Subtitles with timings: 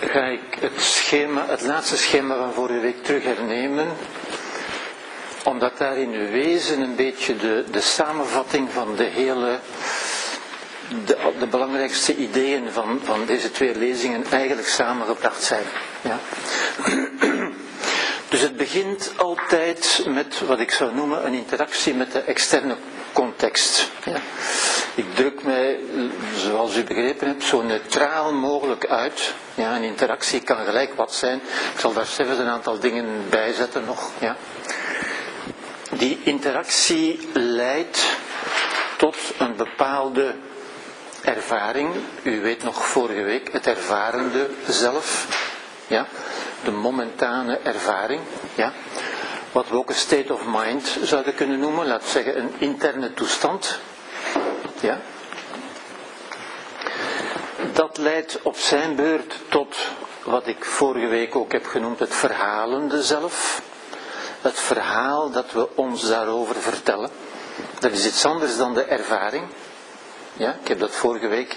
[0.00, 3.86] ga ik het, schema, het laatste schema van vorige week terug hernemen,
[5.44, 9.58] omdat daar in wezen een beetje de, de samenvatting van de hele,
[11.04, 15.64] de, de belangrijkste ideeën van, van deze twee lezingen eigenlijk samengebracht zijn.
[16.00, 16.18] Ja.
[18.28, 22.76] Dus het begint altijd met wat ik zou noemen een interactie met de externe
[23.16, 23.90] context.
[24.04, 24.20] Ja.
[24.94, 25.78] Ik druk mij,
[26.36, 29.34] zoals u begrepen hebt, zo neutraal mogelijk uit.
[29.54, 31.40] Ja, een interactie kan gelijk wat zijn.
[31.74, 34.10] Ik zal daar zelfs een aantal dingen bij zetten nog.
[34.18, 34.36] Ja.
[35.90, 38.16] Die interactie leidt
[38.96, 40.34] tot een bepaalde
[41.22, 41.94] ervaring.
[42.22, 45.26] U weet nog vorige week het ervarende zelf.
[45.86, 46.06] Ja
[46.66, 48.20] de momentane ervaring.
[48.54, 48.72] Ja?
[49.56, 53.14] Wat we ook een state of mind zouden kunnen noemen, laten we zeggen een interne
[53.14, 53.78] toestand.
[54.80, 55.00] Ja?
[57.72, 59.76] Dat leidt op zijn beurt tot
[60.24, 63.62] wat ik vorige week ook heb genoemd het verhalende zelf.
[64.40, 67.10] Het verhaal dat we ons daarover vertellen.
[67.78, 69.44] Dat is iets anders dan de ervaring.
[70.32, 71.56] Ja, ik heb dat vorige week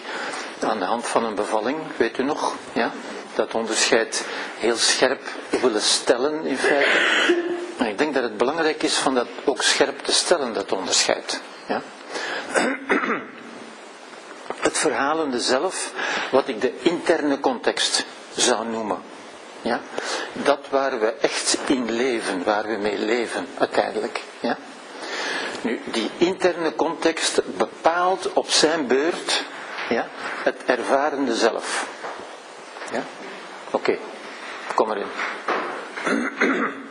[0.59, 2.53] aan de hand van een bevalling, weet u nog?
[2.73, 2.91] Ja,
[3.35, 4.25] dat onderscheid
[4.57, 5.21] heel scherp
[5.61, 7.57] willen stellen in feite.
[7.79, 11.41] Maar ik denk dat het belangrijk is van dat ook scherp te stellen, dat onderscheid.
[11.67, 11.81] Ja?
[14.61, 15.93] Het verhalende zelf,
[16.31, 18.05] wat ik de interne context
[18.35, 19.01] zou noemen.
[19.61, 19.79] Ja?
[20.33, 24.23] Dat waar we echt in leven, waar we mee leven uiteindelijk.
[24.39, 24.57] Ja?
[25.61, 29.43] Nu, die interne context bepaalt op zijn beurt
[29.89, 30.07] ja,
[30.43, 31.87] het ervarende zelf.
[32.91, 33.03] Ja?
[33.71, 33.97] Oké,
[34.75, 35.07] kom erin.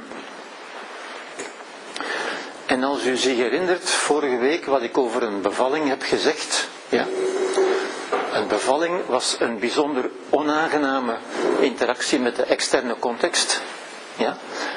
[2.67, 7.07] En als u zich herinnert, vorige week wat ik over een bevalling heb gezegd, ja,
[8.33, 11.17] een bevalling was een bijzonder onaangename
[11.61, 13.61] interactie met de externe context,
[14.17, 14.37] ja,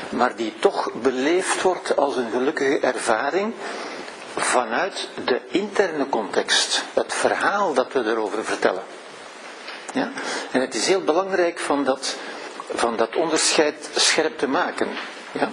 [0.10, 3.54] maar die toch beleefd wordt als een gelukkige ervaring
[4.36, 8.84] vanuit de interne context, het verhaal dat we erover vertellen.
[9.94, 10.12] Ja?
[10.52, 12.16] En het is heel belangrijk van dat,
[12.74, 14.88] van dat onderscheid scherp te maken.
[15.31, 15.50] Ja?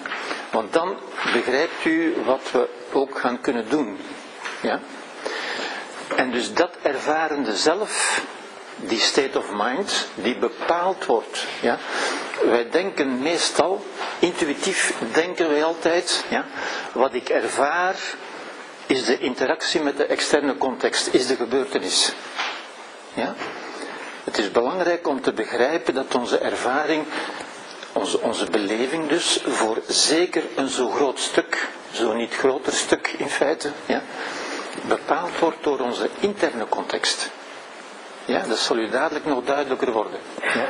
[0.50, 0.96] Want dan
[1.32, 3.98] begrijpt u wat we ook gaan kunnen doen.
[4.60, 4.80] Ja?
[6.16, 8.22] En dus dat ervarende zelf,
[8.76, 11.46] die state of mind, die bepaald wordt.
[11.60, 11.78] Ja?
[12.44, 13.84] Wij denken meestal,
[14.18, 16.44] intuïtief denken wij altijd, ja,
[16.92, 17.96] wat ik ervaar
[18.86, 22.12] is de interactie met de externe context, is de gebeurtenis.
[23.14, 23.34] Ja?
[24.24, 27.04] Het is belangrijk om te begrijpen dat onze ervaring,
[27.98, 33.28] onze, onze beleving dus, voor zeker een zo groot stuk, zo niet groter stuk in
[33.28, 34.02] feite, ja,
[34.88, 37.30] bepaald wordt door onze interne context.
[38.24, 40.20] Ja, dat zal u dadelijk nog duidelijker worden.
[40.54, 40.66] Ja.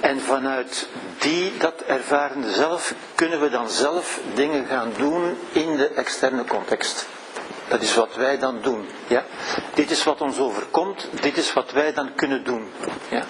[0.00, 5.88] En vanuit die, dat ervarende zelf, kunnen we dan zelf dingen gaan doen in de
[5.88, 7.06] externe context.
[7.68, 8.88] Dat is wat wij dan doen.
[9.06, 9.24] Ja?
[9.74, 12.70] Dit is wat ons overkomt, dit is wat wij dan kunnen doen.
[13.08, 13.24] Ja?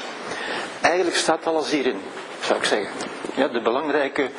[0.81, 2.03] Eigenlijk staat alles hierin,
[2.45, 2.91] zou ik zeggen.
[3.35, 4.31] Ja, de belangrijke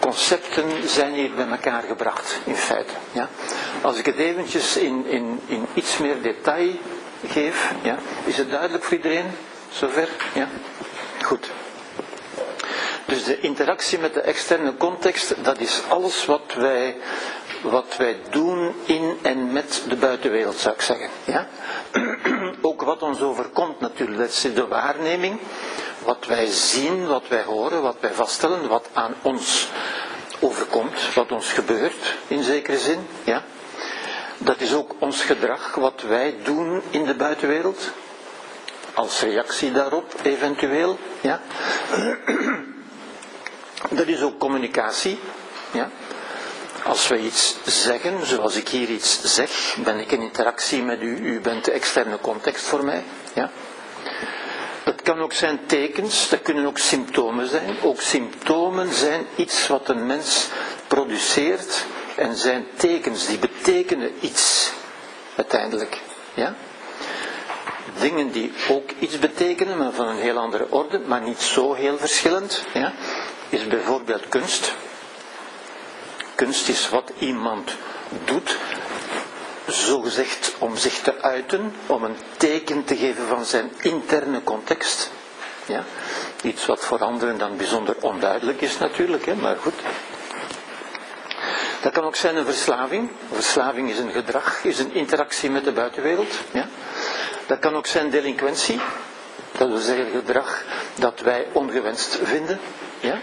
[0.00, 2.92] concepten zijn hier bij elkaar gebracht, in feite.
[3.12, 3.28] Ja?
[3.80, 6.70] Als ik het eventjes in, in, in iets meer detail
[7.26, 7.98] geef, ja?
[8.24, 9.26] is het duidelijk voor iedereen?
[9.70, 10.08] Zover?
[10.34, 10.48] Ja?
[11.22, 11.50] Goed.
[13.06, 16.96] Dus de interactie met de externe context, dat is alles wat wij
[17.62, 21.08] wat wij doen in en met de buitenwereld, zou ik zeggen.
[21.24, 21.48] Ja?
[22.60, 25.40] Ook wat ons overkomt natuurlijk, dat is de waarneming.
[25.98, 29.68] Wat wij zien, wat wij horen, wat wij vaststellen, wat aan ons
[30.40, 33.06] overkomt, wat ons gebeurt in zekere zin.
[33.24, 33.42] Ja?
[34.38, 37.90] Dat is ook ons gedrag, wat wij doen in de buitenwereld.
[38.94, 40.98] Als reactie daarop, eventueel.
[41.20, 41.40] Ja?
[43.90, 45.18] Dat is ook communicatie.
[45.70, 45.90] Ja?
[46.84, 51.16] Als we iets zeggen, zoals ik hier iets zeg, ben ik in interactie met u,
[51.16, 53.04] u bent de externe context voor mij.
[53.34, 53.50] Ja?
[54.86, 57.76] Dat kan ook zijn tekens, dat kunnen ook symptomen zijn.
[57.82, 60.48] Ook symptomen zijn iets wat een mens
[60.86, 61.84] produceert
[62.16, 64.72] en zijn tekens, die betekenen iets
[65.36, 66.00] uiteindelijk.
[66.34, 66.54] Ja?
[68.00, 71.98] Dingen die ook iets betekenen, maar van een heel andere orde, maar niet zo heel
[71.98, 72.92] verschillend, ja?
[73.48, 74.74] is bijvoorbeeld kunst.
[76.34, 77.76] Kunst is wat iemand
[78.24, 78.56] doet,
[79.66, 85.10] zogezegd om zich te uiten, om een teken te geven van zijn interne context.
[85.66, 85.84] Ja?
[86.42, 89.34] Iets wat voor anderen dan bijzonder onduidelijk is natuurlijk, hè?
[89.34, 89.74] maar goed.
[91.80, 93.10] Dat kan ook zijn een verslaving.
[93.32, 96.34] Verslaving is een gedrag, is een interactie met de buitenwereld.
[96.52, 96.68] Ja?
[97.46, 98.80] Dat kan ook zijn delinquentie.
[99.58, 100.64] Dat wil zeggen gedrag
[100.94, 102.60] dat wij ongewenst vinden.
[103.00, 103.18] Ja?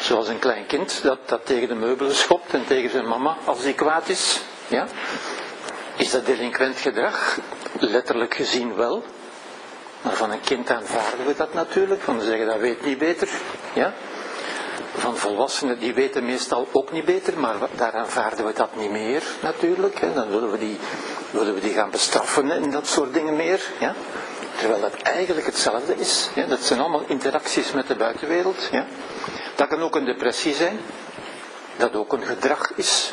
[0.00, 3.62] Zoals een klein kind dat, dat tegen de meubelen schopt en tegen zijn mama als
[3.62, 4.40] hij kwaad is.
[4.66, 4.86] Ja?
[5.98, 7.38] Is dat delinquent gedrag?
[7.78, 9.04] Letterlijk gezien wel.
[10.02, 12.00] Maar van een kind aanvaarden we dat natuurlijk.
[12.02, 13.28] Van zeggen dat weet niet beter.
[13.72, 13.94] Ja?
[14.94, 19.22] Van volwassenen die weten meestal ook niet beter, maar daar aanvaarden we dat niet meer
[19.42, 20.14] natuurlijk.
[20.14, 20.78] Dan willen we, die,
[21.30, 23.60] willen we die gaan bestraffen en dat soort dingen meer.
[23.78, 23.94] Ja?
[24.58, 26.28] Terwijl dat eigenlijk hetzelfde is.
[26.48, 28.68] Dat zijn allemaal interacties met de buitenwereld.
[28.70, 28.86] Ja?
[29.54, 30.80] Dat kan ook een depressie zijn.
[31.76, 33.12] Dat ook een gedrag is.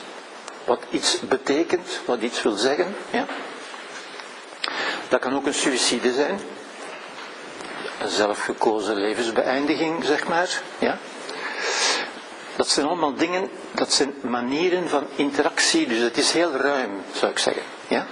[0.65, 2.95] Wat iets betekent, wat iets wil zeggen.
[3.09, 3.25] Ja?
[5.09, 6.39] Dat kan ook een suïcide zijn.
[8.01, 10.61] Een zelfgekozen levensbeëindiging, zeg maar.
[10.79, 10.97] Ja?
[12.55, 17.31] Dat zijn allemaal dingen, dat zijn manieren van interactie, dus het is heel ruim, zou
[17.31, 17.63] ik zeggen.
[17.87, 18.05] Ja?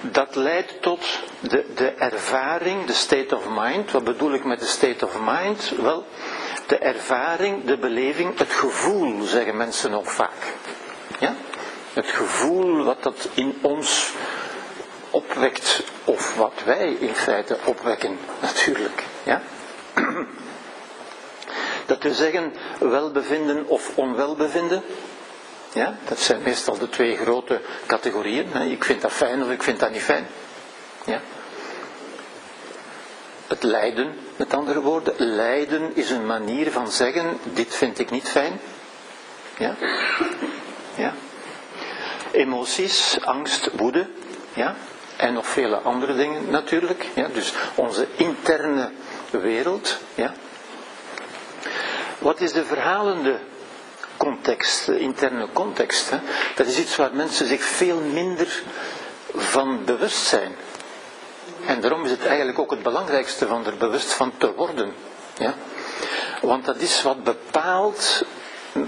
[0.00, 1.04] Dat leidt tot
[1.40, 3.90] de, de ervaring, de state of mind.
[3.90, 5.72] Wat bedoel ik met de state of mind?
[5.82, 6.06] Wel,
[6.66, 10.54] de ervaring, de beleving, het gevoel, zeggen mensen ook vaak.
[11.18, 11.34] Ja?
[11.92, 14.12] Het gevoel wat dat in ons
[15.10, 19.04] opwekt, of wat wij in feite opwekken, natuurlijk.
[19.22, 19.42] Ja?
[21.86, 24.82] Dat wil zeggen welbevinden of onwelbevinden.
[25.72, 28.56] Ja, dat zijn meestal de twee grote categorieën.
[28.56, 30.26] Ik vind dat fijn of ik vind dat niet fijn.
[31.04, 31.20] Ja.
[33.46, 35.14] Het lijden, met andere woorden.
[35.16, 38.60] Lijden is een manier van zeggen, dit vind ik niet fijn.
[39.58, 39.74] Ja.
[40.98, 41.12] Ja.
[42.30, 44.06] Emoties, angst, woede.
[44.54, 44.74] Ja.
[45.16, 47.06] En nog vele andere dingen natuurlijk.
[47.14, 47.28] Ja.
[47.32, 48.90] Dus onze interne
[49.30, 49.98] wereld.
[50.14, 50.32] Ja.
[52.18, 53.38] Wat is de verhalende
[54.16, 56.10] context, de interne context?
[56.10, 56.18] Hè?
[56.56, 58.62] Dat is iets waar mensen zich veel minder
[59.34, 60.54] van bewust zijn.
[61.66, 64.92] En daarom is het eigenlijk ook het belangrijkste van er bewust van te worden.
[65.38, 65.54] Ja?
[66.40, 68.24] Want dat is wat bepaalt.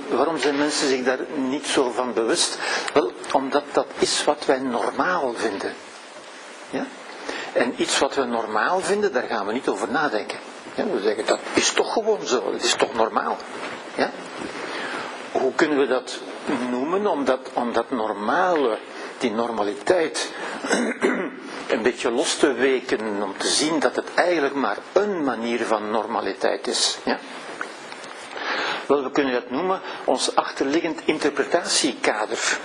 [0.08, 2.58] Waarom zijn mensen zich daar niet zo van bewust?
[2.92, 5.74] Wel, omdat dat is wat wij normaal vinden.
[6.70, 6.86] Ja?
[7.52, 10.38] En iets wat we normaal vinden, daar gaan we niet over nadenken.
[10.74, 13.36] Ja, we zeggen dat is toch gewoon zo, het is toch normaal.
[13.94, 14.10] Ja?
[15.32, 16.18] Hoe kunnen we dat
[16.70, 17.06] noemen?
[17.06, 18.78] Om dat, om dat normale,
[19.18, 20.32] die normaliteit,
[21.68, 25.90] een beetje los te weken, om te zien dat het eigenlijk maar een manier van
[25.90, 26.98] normaliteit is.
[27.04, 27.18] Ja?
[28.90, 32.58] Wel, we kunnen dat noemen ons achterliggend interpretatiekader.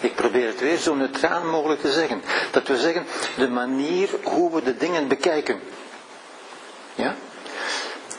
[0.00, 2.22] Ik probeer het weer zo neutraal mogelijk te zeggen.
[2.50, 5.60] Dat we zeggen, de manier hoe we de dingen bekijken.
[6.94, 7.14] Ja?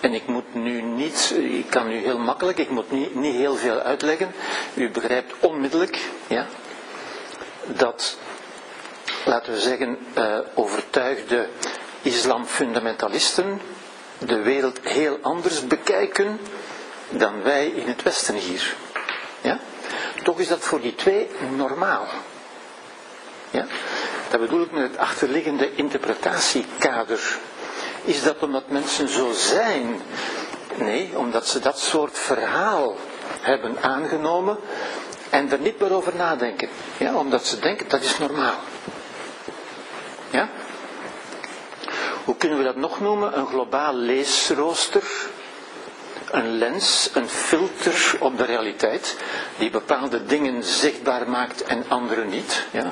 [0.02, 3.56] En ik moet nu niet, ik kan nu heel makkelijk, ik moet niet, niet heel
[3.56, 4.32] veel uitleggen.
[4.74, 6.46] U begrijpt onmiddellijk ja,
[7.66, 8.18] dat,
[9.26, 11.48] laten we zeggen, uh, overtuigde
[12.02, 13.62] islamfundamentalisten
[14.18, 16.40] de wereld heel anders bekijken
[17.10, 18.76] dan wij in het Westen hier.
[19.42, 19.60] Ja?
[20.24, 22.08] Toch is dat voor die twee normaal.
[23.52, 23.66] Ja?
[24.30, 27.40] Dat bedoel ik met het achterliggende interpretatiekader
[28.04, 30.02] is dat omdat mensen zo zijn?
[30.76, 32.96] Nee, omdat ze dat soort verhaal
[33.42, 34.58] hebben aangenomen
[35.30, 36.70] en er niet meer over nadenken.
[36.98, 38.56] Ja, omdat ze denken dat is normaal.
[40.30, 40.50] Ja?
[42.24, 43.38] Hoe kunnen we dat nog noemen?
[43.38, 45.04] Een globaal leesrooster.
[46.32, 49.18] Een lens, een filter op de realiteit,
[49.58, 52.66] die bepaalde dingen zichtbaar maakt en andere niet.
[52.72, 52.92] Ja?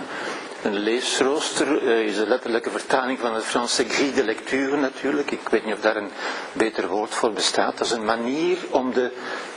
[0.63, 5.31] Een leesrooster uh, is de letterlijke vertaling van het Franse grille de lecture natuurlijk.
[5.31, 6.11] Ik weet niet of daar een
[6.53, 7.77] beter woord voor bestaat.
[7.77, 9.11] Dat is een manier om de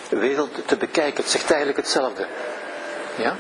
[0.09, 1.23] wereld te bekijken.
[1.23, 2.27] Het zegt eigenlijk hetzelfde.
[3.17, 3.37] Ja?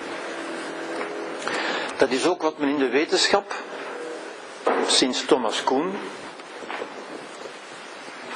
[1.96, 3.54] Dat is ook wat men in de wetenschap,
[4.86, 5.98] sinds Thomas Kuhn,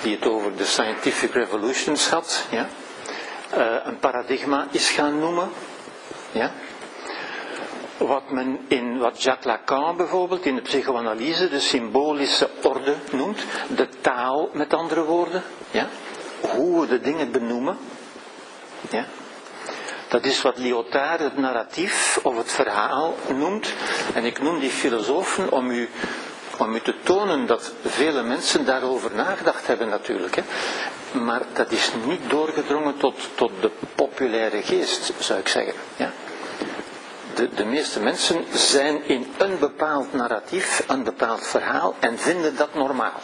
[0.04, 2.68] die het over de scientific revolutions had, ja,
[3.56, 5.50] uh, een paradigma is gaan noemen.
[6.32, 6.52] Ja?
[7.96, 13.44] wat men in wat Jacques Lacan bijvoorbeeld in de psychoanalyse de symbolische orde noemt,
[13.76, 15.88] de taal met andere woorden, ja?
[16.40, 17.78] hoe we de dingen benoemen.
[18.90, 19.06] Ja?
[20.08, 23.72] Dat is wat Lyotard het narratief of het verhaal noemt.
[24.14, 25.88] En ik noem die filosofen om u,
[26.58, 30.36] om u te tonen dat vele mensen daarover nagedacht hebben natuurlijk.
[30.36, 30.42] Hè.
[31.18, 35.74] Maar dat is niet doorgedrongen tot, tot de populaire geest, zou ik zeggen.
[35.96, 36.12] Ja
[37.34, 42.74] de, de meeste mensen zijn in een bepaald narratief, een bepaald verhaal en vinden dat
[42.74, 43.20] normaal.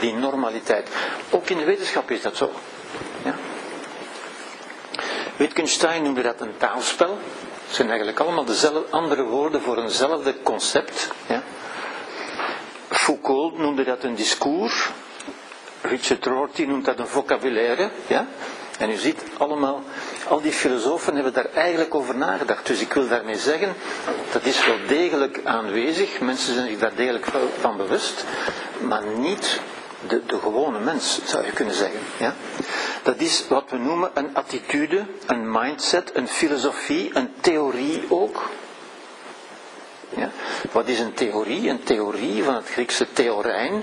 [0.00, 0.88] Die normaliteit.
[1.30, 2.52] Ook in de wetenschap is dat zo.
[3.24, 3.34] Ja?
[5.36, 7.18] Wittgenstein noemde dat een taalspel.
[7.66, 11.10] Het zijn eigenlijk allemaal dezelfde andere woorden voor eenzelfde concept.
[11.26, 11.42] Ja?
[12.92, 14.88] Foucault noemde dat een discours.
[15.80, 17.90] Richard Rorty noemt dat een vocabulaire.
[18.06, 18.26] Ja?
[18.78, 19.82] En u ziet allemaal,
[20.28, 22.66] al die filosofen hebben daar eigenlijk over nagedacht.
[22.66, 23.74] Dus ik wil daarmee zeggen,
[24.32, 26.20] dat is wel degelijk aanwezig.
[26.20, 27.26] Mensen zijn zich daar degelijk
[27.60, 28.24] van bewust.
[28.80, 29.60] Maar niet
[30.08, 32.00] de, de gewone mens, zou je kunnen zeggen.
[32.18, 32.34] Ja?
[33.02, 38.42] Dat is wat we noemen een attitude, een mindset, een filosofie, een theorie ook.
[40.16, 40.30] Ja?
[40.72, 41.68] Wat is een theorie?
[41.68, 43.82] Een theorie van het Griekse theorein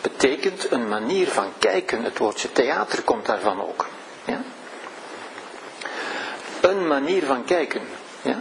[0.00, 2.04] betekent een manier van kijken.
[2.04, 3.86] Het woordje theater komt daarvan ook.
[4.24, 4.42] Ja?
[6.60, 7.82] Een manier van kijken.
[8.22, 8.40] Ja?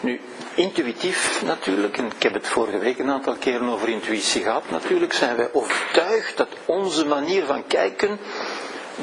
[0.00, 0.20] Nu,
[0.54, 5.12] intuïtief natuurlijk, en ik heb het vorige week een aantal keren over intuïtie gehad, natuurlijk
[5.12, 8.18] zijn wij overtuigd dat onze manier van kijken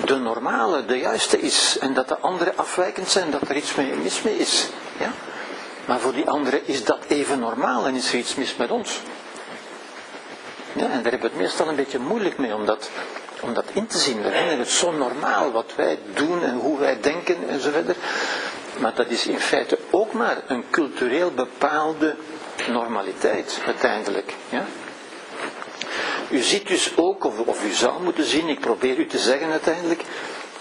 [0.05, 1.77] de normale, de juiste is.
[1.79, 4.67] En dat de andere afwijkend zijn, dat er iets mis mee is.
[4.99, 5.11] Ja?
[5.89, 8.99] Maar voor die anderen is dat even normaal en is er iets mis met ons.
[10.73, 12.89] Ja, en daar hebben we het meestal een beetje moeilijk mee om dat,
[13.41, 14.21] om dat in te zien.
[14.21, 17.97] We vinden het zo normaal wat wij doen en hoe wij denken enzovoort.
[18.79, 22.15] Maar dat is in feite ook maar een cultureel bepaalde
[22.67, 24.33] normaliteit uiteindelijk.
[24.49, 24.65] Ja?
[26.29, 29.51] U ziet dus ook, of, of u zou moeten zien, ik probeer u te zeggen
[29.51, 30.03] uiteindelijk,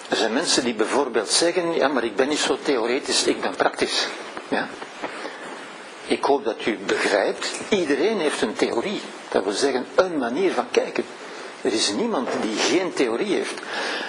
[0.08, 3.56] er zijn mensen die bijvoorbeeld zeggen, ja maar ik ben niet zo theoretisch, ik ben
[3.56, 4.06] praktisch.
[4.48, 4.68] Ja?
[6.08, 9.00] Ik hoop dat u begrijpt, iedereen heeft een theorie.
[9.28, 11.04] Dat wil zeggen, een manier van kijken.
[11.62, 13.60] Er is niemand die geen theorie heeft.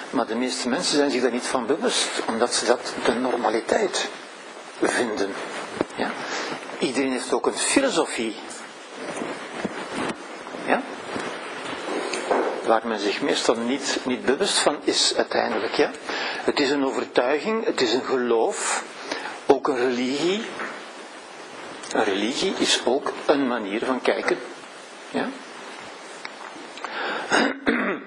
[0.09, 4.07] Maar de meeste mensen zijn zich daar niet van bewust, omdat ze dat de normaliteit
[4.81, 5.33] vinden.
[5.95, 6.11] Ja?
[6.79, 8.35] Iedereen heeft ook een filosofie.
[10.65, 10.81] Ja?
[12.65, 15.75] Waar men zich meestal niet, niet bewust van is uiteindelijk.
[15.75, 15.91] Ja?
[16.43, 18.83] Het is een overtuiging, het is een geloof,
[19.45, 20.45] ook een religie.
[21.91, 24.37] Een religie is ook een manier van kijken.
[25.09, 25.29] Ja?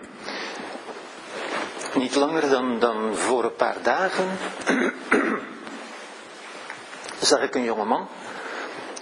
[1.95, 4.39] Niet langer dan, dan voor een paar dagen
[7.21, 8.09] zag ik een jongeman.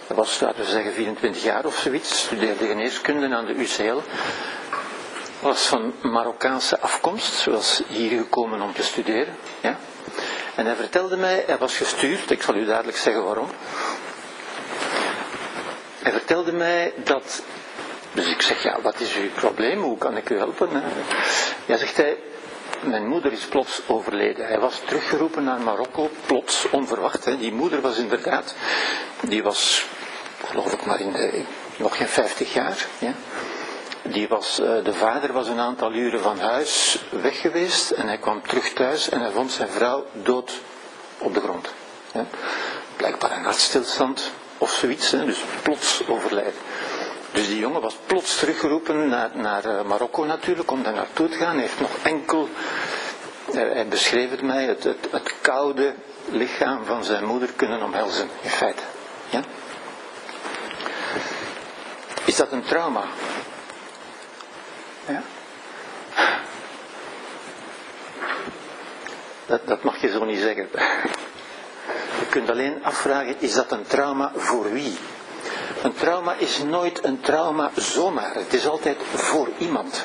[0.06, 2.20] Dat was, laten we zeggen, 24 jaar of zoiets.
[2.20, 3.98] Studeerde geneeskunde aan de UCL.
[5.40, 7.44] Was van Marokkaanse afkomst.
[7.44, 9.36] Was hier gekomen om te studeren.
[9.60, 9.78] Ja?
[10.54, 12.30] En hij vertelde mij, hij was gestuurd.
[12.30, 13.48] Ik zal u dadelijk zeggen waarom.
[16.02, 17.42] Hij vertelde mij dat
[18.12, 19.82] dus ik zeg, ja, wat is uw probleem?
[19.82, 20.82] Hoe kan ik u helpen?
[21.66, 22.16] Ja, zegt hij,
[22.80, 24.46] mijn moeder is plots overleden.
[24.46, 27.24] Hij was teruggeroepen naar Marokko, plots, onverwacht.
[27.24, 27.36] Hè.
[27.36, 28.54] Die moeder was inderdaad,
[29.20, 29.86] die was,
[30.44, 31.42] geloof ik maar in de,
[31.76, 32.86] nog geen 50 jaar.
[32.98, 33.14] Ja.
[34.02, 38.18] Die was, eh, de vader was een aantal uren van huis weg geweest en hij
[38.18, 40.60] kwam terug thuis en hij vond zijn vrouw dood
[41.18, 41.68] op de grond.
[42.12, 42.26] Ja.
[42.96, 45.24] Blijkbaar een hartstilstand of zoiets, hè.
[45.24, 46.52] dus plots overlijden.
[47.32, 51.36] Dus die jongen was plots teruggeroepen naar, naar eh, Marokko natuurlijk, om daar naartoe te
[51.36, 51.52] gaan.
[51.52, 52.48] Hij heeft nog enkel,
[53.52, 55.94] hij beschreef het mij, het, het, het koude
[56.30, 58.82] lichaam van zijn moeder kunnen omhelzen, in feite.
[59.30, 59.42] Ja?
[62.24, 63.04] Is dat een trauma?
[65.06, 65.22] Ja?
[69.46, 70.68] Dat, dat mag je zo niet zeggen.
[72.18, 74.98] Je kunt alleen afvragen, is dat een trauma voor wie?
[75.82, 78.34] Een trauma is nooit een trauma zomaar.
[78.34, 80.04] Het is altijd voor iemand.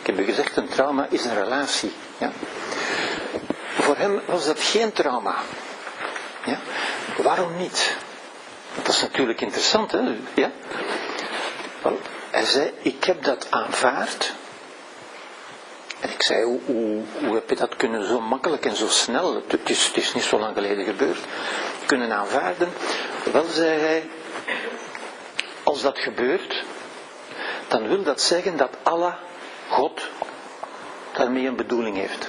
[0.00, 1.92] Ik heb u gezegd, een trauma is een relatie.
[2.18, 2.32] Ja?
[3.78, 5.34] Voor hem was dat geen trauma.
[6.44, 6.58] Ja?
[7.16, 7.96] Waarom niet?
[8.82, 10.00] Dat is natuurlijk interessant, hè?
[10.34, 10.50] Ja?
[12.30, 14.32] Hij zei, ik heb dat aanvaard.
[16.04, 19.86] En ik zei, hoe, heb je dat kunnen zo makkelijk en zo snel, het is,
[19.86, 21.18] het is niet zo lang geleden gebeurd,
[21.86, 22.72] kunnen aanvaarden?
[23.32, 24.10] Wel, zei hij,
[25.62, 26.64] als dat gebeurt,
[27.68, 29.14] dan wil dat zeggen dat Allah,
[29.68, 30.08] God,
[31.12, 32.28] daarmee een bedoeling heeft.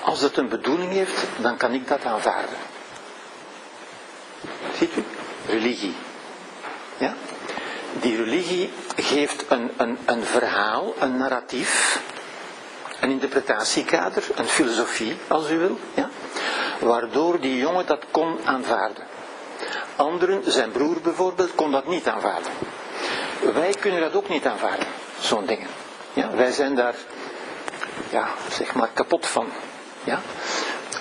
[0.00, 2.58] Als het een bedoeling heeft, dan kan ik dat aanvaarden.
[4.78, 5.04] Ziet u?
[5.46, 5.94] Religie.
[6.96, 7.14] Ja?
[8.00, 12.00] Die religie geeft een, een, een verhaal, een narratief,
[13.00, 16.08] een interpretatiekader, een filosofie, als u wil, ja?
[16.78, 19.04] waardoor die jongen dat kon aanvaarden.
[19.96, 22.52] Anderen, zijn broer bijvoorbeeld, kon dat niet aanvaarden.
[23.54, 24.86] Wij kunnen dat ook niet aanvaarden,
[25.20, 25.68] zo'n dingen.
[26.12, 26.94] Ja, wij zijn daar,
[28.10, 29.46] ja, zeg maar, kapot van.
[30.04, 30.20] Ja?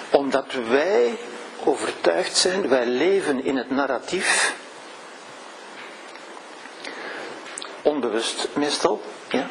[0.10, 1.17] Omdat wij
[1.63, 4.55] overtuigd zijn, wij leven in het narratief,
[7.81, 9.47] onbewust meestal, ja?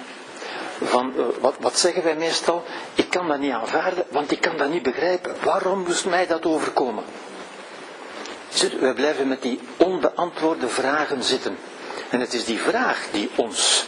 [0.83, 2.65] van uh, wat, wat zeggen wij meestal?
[2.95, 5.35] Ik kan dat niet aanvaarden, want ik kan dat niet begrijpen.
[5.45, 7.05] Waarom moest mij dat overkomen?
[8.81, 11.59] We blijven met die onbeantwoorde vragen zitten.
[12.11, 13.87] En het is die vraag die ons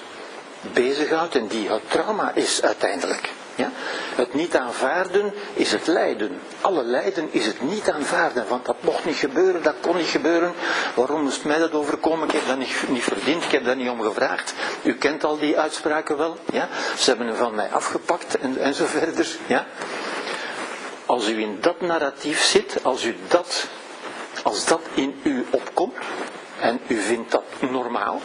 [0.72, 3.30] bezighoudt en die het trauma is uiteindelijk.
[3.54, 3.70] Ja?
[4.14, 6.40] Het niet aanvaarden is het lijden.
[6.60, 10.52] Alle lijden is het niet aanvaarden, want dat mocht niet gebeuren, dat kon niet gebeuren.
[10.94, 12.28] Waarom moest mij dat overkomen?
[12.28, 14.54] Ik heb dat niet, niet verdiend, ik heb daar niet om gevraagd.
[14.82, 16.36] U kent al die uitspraken wel.
[16.52, 16.68] Ja?
[16.96, 18.74] Ze hebben hem van mij afgepakt en, en.
[19.46, 19.66] Ja?
[21.06, 23.66] Als u in dat narratief zit, als u dat,
[24.42, 25.94] als dat in u opkomt,
[26.60, 28.20] en u vindt dat normaal,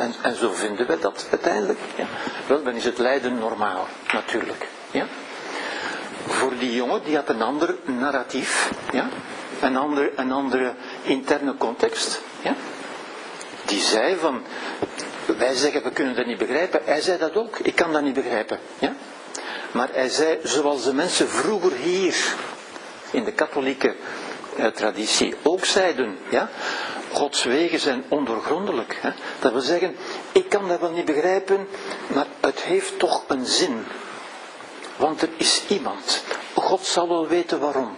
[0.00, 1.78] en, zo vinden we dat uiteindelijk.
[1.96, 2.06] Ja.
[2.46, 4.66] Wel, dan is het lijden normaal, natuurlijk.
[4.90, 5.06] Ja.
[6.26, 9.08] Voor die jongen, die had een ander narratief, ja.
[9.60, 12.20] een, ander, een andere interne context.
[12.42, 12.54] Ja.
[13.64, 14.42] Die zei van,
[15.38, 16.80] wij zeggen we kunnen dat niet begrijpen.
[16.84, 18.58] Hij zei dat ook, ik kan dat niet begrijpen.
[18.78, 18.94] Ja.
[19.72, 22.16] Maar hij zei, zoals de mensen vroeger hier,
[23.10, 23.94] in de katholieke
[24.56, 26.48] eh, traditie, ook zeiden, ja,
[27.12, 28.98] Gods wegen zijn ondoorgrondelijk.
[29.00, 29.10] Hè?
[29.38, 29.96] Dat wil zeggen,
[30.32, 31.68] ik kan dat wel niet begrijpen,
[32.06, 33.84] maar het heeft toch een zin.
[34.96, 36.22] Want er is iemand.
[36.54, 37.96] God zal wel weten waarom.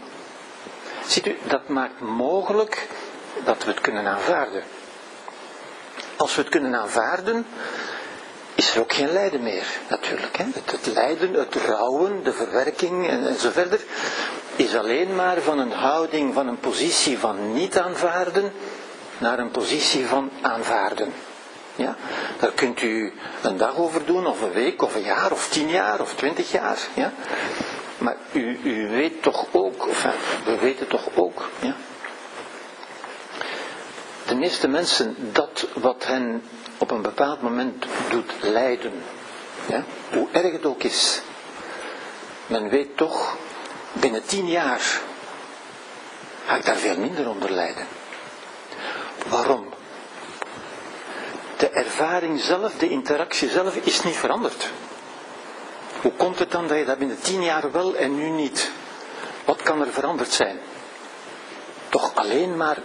[1.07, 2.89] Ziet u, dat maakt mogelijk
[3.45, 4.63] dat we het kunnen aanvaarden.
[6.17, 7.47] Als we het kunnen aanvaarden,
[8.55, 10.37] is er ook geen lijden meer, natuurlijk.
[10.37, 10.45] Hè?
[10.45, 13.81] Het, het, lijden, het rouwen, de verwerking en, en zo verder,
[14.57, 18.53] is alleen maar van een houding, van een positie van niet aanvaarden
[19.23, 21.13] naar een positie van aanvaarden.
[21.77, 21.97] Ja?
[22.39, 23.13] Daar kunt u
[23.43, 26.53] een dag over doen, of een week, of een jaar, of tien jaar, of twintig
[26.53, 26.79] jaar.
[26.95, 27.13] Ja?
[27.99, 30.07] Maar u, u weet toch ook, of
[30.45, 31.75] we weten toch ook, ja?
[34.27, 36.43] de meeste mensen dat wat hen
[36.79, 38.93] op een bepaald moment doet lijden,
[39.67, 39.85] ja?
[40.13, 41.21] hoe erg het ook is,
[42.47, 43.37] men weet toch,
[43.93, 45.01] binnen tien jaar
[46.47, 47.87] ga ik daar veel minder onder lijden.
[49.29, 49.67] Waarom?
[51.57, 54.71] De ervaring zelf, de interactie zelf is niet veranderd.
[56.01, 58.71] Hoe komt het dan dat je dat binnen tien jaar wel en nu niet?
[59.45, 60.59] Wat kan er veranderd zijn?
[61.89, 62.79] Toch alleen maar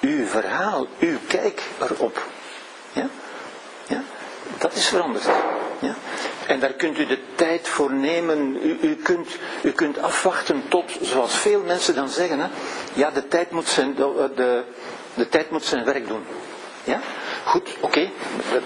[0.00, 2.22] uw verhaal, uw kijk erop.
[2.92, 3.08] Ja?
[3.86, 4.02] Ja?
[4.58, 5.24] Dat is veranderd.
[5.78, 5.94] Ja?
[6.46, 8.58] En daar kunt u de tijd voor nemen.
[8.62, 9.28] U, u, kunt,
[9.62, 12.48] u kunt afwachten tot, zoals veel mensen dan zeggen, hè,
[12.92, 14.64] ja, de tijd moet zijn, de, de,
[15.18, 16.24] de tijd moet zijn werk doen.
[16.84, 17.00] Ja?
[17.44, 18.10] Goed, oké,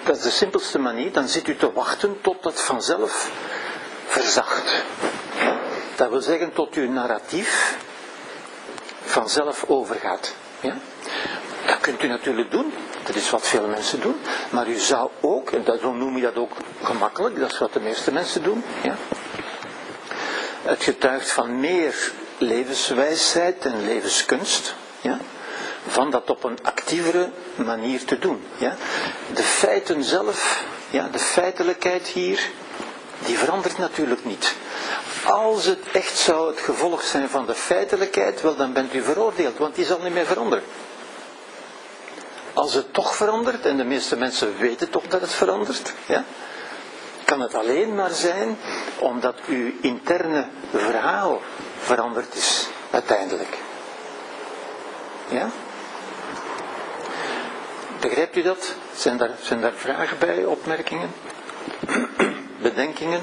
[0.05, 1.13] dat is de simpelste manier.
[1.13, 3.31] Dan zit u te wachten tot dat vanzelf
[4.07, 4.83] verzacht.
[5.97, 7.77] Dat wil zeggen tot uw narratief
[9.05, 10.35] vanzelf overgaat.
[10.61, 10.77] Ja?
[11.67, 12.75] Dat kunt u natuurlijk doen.
[13.03, 14.21] Dat is wat veel mensen doen.
[14.51, 17.81] Maar u zou ook, en dat, noem je dat ook gemakkelijk, dat is wat de
[17.81, 18.65] meeste mensen doen.
[18.83, 18.97] Ja?
[20.63, 24.75] Het getuigt van meer levenswijsheid en levenskunst.
[25.01, 25.19] Ja?
[25.87, 28.43] Van dat op een actievere manier te doen.
[28.57, 28.77] Ja?
[29.35, 32.51] De feiten zelf, ja, de feitelijkheid hier,
[33.25, 34.55] die verandert natuurlijk niet.
[35.25, 39.59] Als het echt zou het gevolg zijn van de feitelijkheid, wel dan bent u veroordeeld,
[39.59, 40.65] want die zal niet meer veranderen.
[42.55, 46.25] Als het toch verandert, en de meeste mensen weten toch dat het verandert, ja,
[47.25, 48.59] kan het alleen maar zijn
[48.99, 51.41] omdat uw interne verhaal
[51.79, 53.59] veranderd is, uiteindelijk.
[55.29, 55.51] Ja?
[58.03, 58.75] Begrijpt u dat?
[58.97, 61.11] Zijn daar, zijn daar vragen bij, opmerkingen,
[62.63, 63.23] bedenkingen?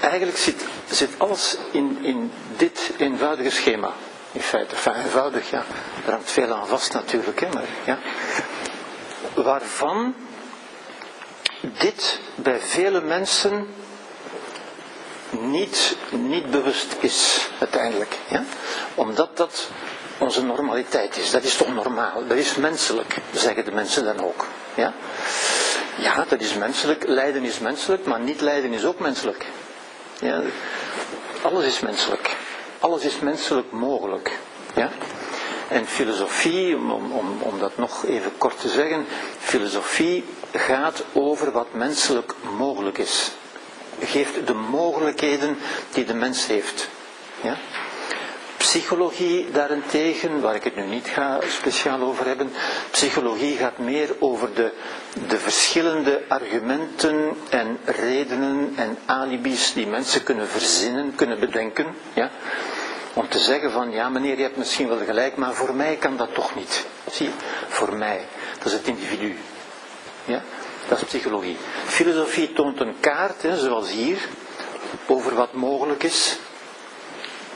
[0.00, 3.92] Eigenlijk zit, zit alles in, in dit eenvoudige schema.
[4.32, 5.64] In feite, enfin, eenvoudig, ja.
[6.06, 7.98] Er hangt veel aan vast natuurlijk, hè, maar ja.
[9.34, 10.14] Waarvan
[11.78, 13.66] dit bij vele mensen
[15.30, 18.18] niet, niet bewust is, uiteindelijk.
[18.28, 18.44] Ja?
[18.94, 19.68] Omdat dat
[20.22, 21.30] onze normaliteit is.
[21.30, 22.26] Dat is toch normaal?
[22.28, 24.46] Dat is menselijk, zeggen de mensen dan ook.
[24.74, 24.94] Ja?
[25.98, 27.06] Ja, dat is menselijk.
[27.06, 29.46] Lijden is menselijk, maar niet lijden is ook menselijk.
[30.20, 30.42] Ja?
[31.42, 32.36] Alles is menselijk.
[32.78, 34.38] Alles is menselijk mogelijk.
[34.74, 34.90] Ja?
[35.68, 39.06] En filosofie, om, om, om dat nog even kort te zeggen,
[39.38, 43.30] filosofie gaat over wat menselijk mogelijk is.
[44.00, 45.58] Geeft de mogelijkheden
[45.92, 46.88] die de mens heeft.
[47.40, 47.56] Ja?
[48.72, 52.52] Psychologie daarentegen, waar ik het nu niet ga speciaal over hebben,
[52.90, 54.72] psychologie gaat meer over de,
[55.28, 61.86] de verschillende argumenten en redenen en alibis die mensen kunnen verzinnen, kunnen bedenken.
[62.14, 62.30] Ja?
[63.12, 66.16] Om te zeggen van, ja meneer, je hebt misschien wel gelijk, maar voor mij kan
[66.16, 66.86] dat toch niet.
[67.10, 67.30] Zie,
[67.68, 68.26] voor mij.
[68.58, 69.36] Dat is het individu.
[70.24, 70.42] Ja?
[70.88, 71.56] Dat is psychologie.
[71.84, 74.18] Filosofie toont een kaart, hè, zoals hier,
[75.06, 76.38] over wat mogelijk is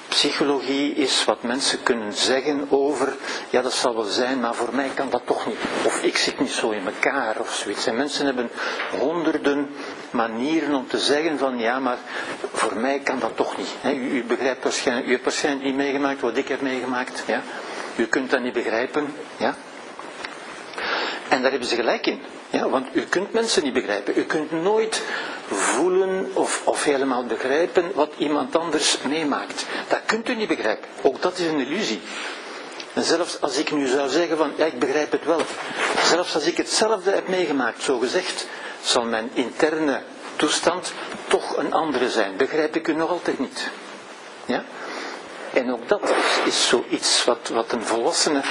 [0.08, 3.16] psychologie is wat mensen kunnen zeggen over,
[3.50, 5.56] ja dat zal wel zijn, maar voor mij kan dat toch niet.
[5.84, 7.86] Of ik zit niet zo in elkaar of zoiets.
[7.86, 8.50] En mensen hebben
[8.98, 9.68] honderden
[10.10, 11.98] manieren om te zeggen van, ja maar
[12.52, 13.68] voor mij kan dat toch niet.
[13.84, 17.22] u, u, begrijpt waarschijnlijk, u hebt waarschijnlijk niet meegemaakt wat ik heb meegemaakt.
[17.26, 17.42] Ja?
[17.96, 19.14] U kunt dat niet begrijpen.
[19.36, 19.54] Ja?
[21.28, 22.20] En daar hebben ze gelijk in.
[22.56, 24.18] Ja, want u kunt mensen niet begrijpen.
[24.18, 25.02] U kunt nooit
[25.46, 29.66] voelen of, of helemaal begrijpen wat iemand anders meemaakt.
[29.88, 30.88] Dat kunt u niet begrijpen.
[31.02, 32.00] Ook dat is een illusie.
[32.92, 35.40] En zelfs als ik nu zou zeggen van, ja ik begrijp het wel.
[36.04, 38.46] Zelfs als ik hetzelfde heb meegemaakt, zo gezegd,
[38.82, 40.02] zal mijn interne
[40.36, 40.92] toestand
[41.28, 42.36] toch een andere zijn.
[42.36, 43.70] Begrijp ik u nog altijd niet.
[44.44, 44.64] Ja?
[45.52, 46.12] En ook dat
[46.44, 48.42] is, zoiets wat, wat een volwassene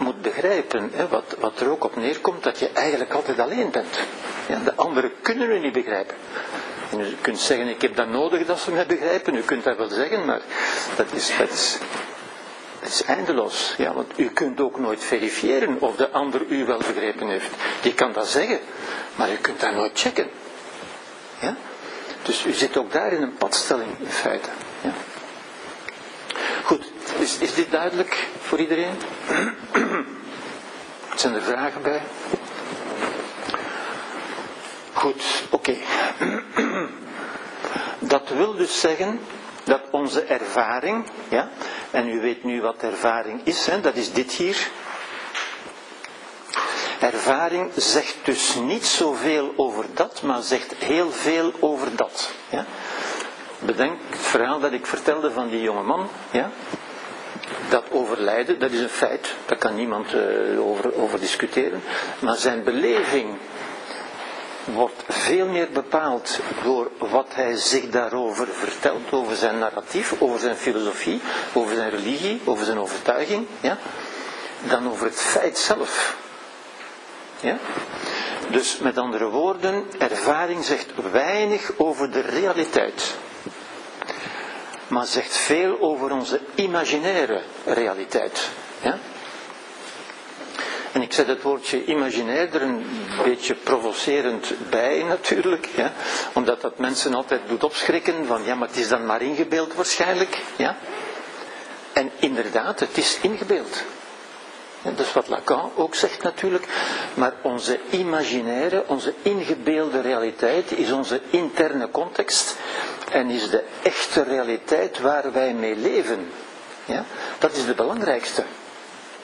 [0.00, 3.98] moet begrijpen, hè, wat, wat er ook op neerkomt, dat je eigenlijk altijd alleen bent.
[4.48, 6.16] Ja, de anderen kunnen u niet begrijpen.
[6.90, 9.76] En u kunt zeggen, ik heb dat nodig dat ze mij begrijpen, u kunt dat
[9.76, 10.40] wel zeggen, maar
[10.96, 11.50] dat is, dat
[12.82, 13.74] is, eindeloos.
[13.78, 17.50] Ja, want u kunt ook nooit verifiëren of de ander u wel begrepen heeft.
[17.82, 18.58] Je kan dat zeggen,
[19.14, 20.30] maar u kunt dat nooit checken.
[21.40, 21.56] Ja?
[22.22, 24.48] Dus u zit ook daar in een padstelling, in feite.
[24.80, 24.92] Ja?
[26.64, 28.94] Goed, is, is dit duidelijk voor iedereen?
[31.14, 32.02] Zijn er vragen bij?
[34.92, 35.76] Goed, oké.
[37.98, 39.20] Dat wil dus zeggen
[39.64, 41.48] dat onze ervaring, ja,
[41.90, 44.68] en u weet nu wat ervaring is, hè, dat is dit hier.
[47.00, 52.30] Ervaring zegt dus niet zoveel over dat, maar zegt heel veel over dat.
[52.48, 52.66] Ja.
[53.58, 56.50] Bedenk het verhaal dat ik vertelde van die jonge man, ja,
[57.68, 61.82] dat overlijden, dat is een feit, daar kan niemand uh, over, over discussiëren,
[62.18, 63.36] maar zijn beleving
[64.64, 70.56] wordt veel meer bepaald door wat hij zich daarover vertelt, over zijn narratief, over zijn
[70.56, 71.20] filosofie,
[71.52, 73.78] over zijn religie, over zijn overtuiging, ja,
[74.68, 76.16] dan over het feit zelf.
[77.40, 77.58] Ja?
[78.50, 83.14] Dus met andere woorden, ervaring zegt weinig over de realiteit
[84.90, 88.48] maar zegt veel over onze imaginaire realiteit.
[90.92, 92.86] En ik zet het woordje imaginair er een
[93.24, 95.68] beetje provocerend bij natuurlijk,
[96.32, 100.42] omdat dat mensen altijd doet opschrikken van ja, maar het is dan maar ingebeeld waarschijnlijk.
[100.56, 100.76] Ja?
[101.92, 103.82] En inderdaad, het is ingebeeld.
[104.82, 106.66] Dat is wat Lacan ook zegt natuurlijk.
[107.14, 112.56] Maar onze imaginaire, onze ingebeelde realiteit is onze interne context
[113.10, 116.30] en is de echte realiteit waar wij mee leven.
[116.84, 117.04] Ja?
[117.38, 118.44] Dat is de belangrijkste.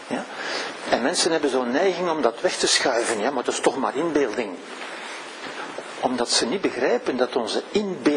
[0.06, 0.24] Ja?
[0.90, 3.76] En mensen hebben zo'n neiging om dat weg te schuiven, ja, maar dat is toch
[3.76, 4.50] maar inbeelding.
[6.00, 8.15] Omdat ze niet begrijpen dat onze inbeelding,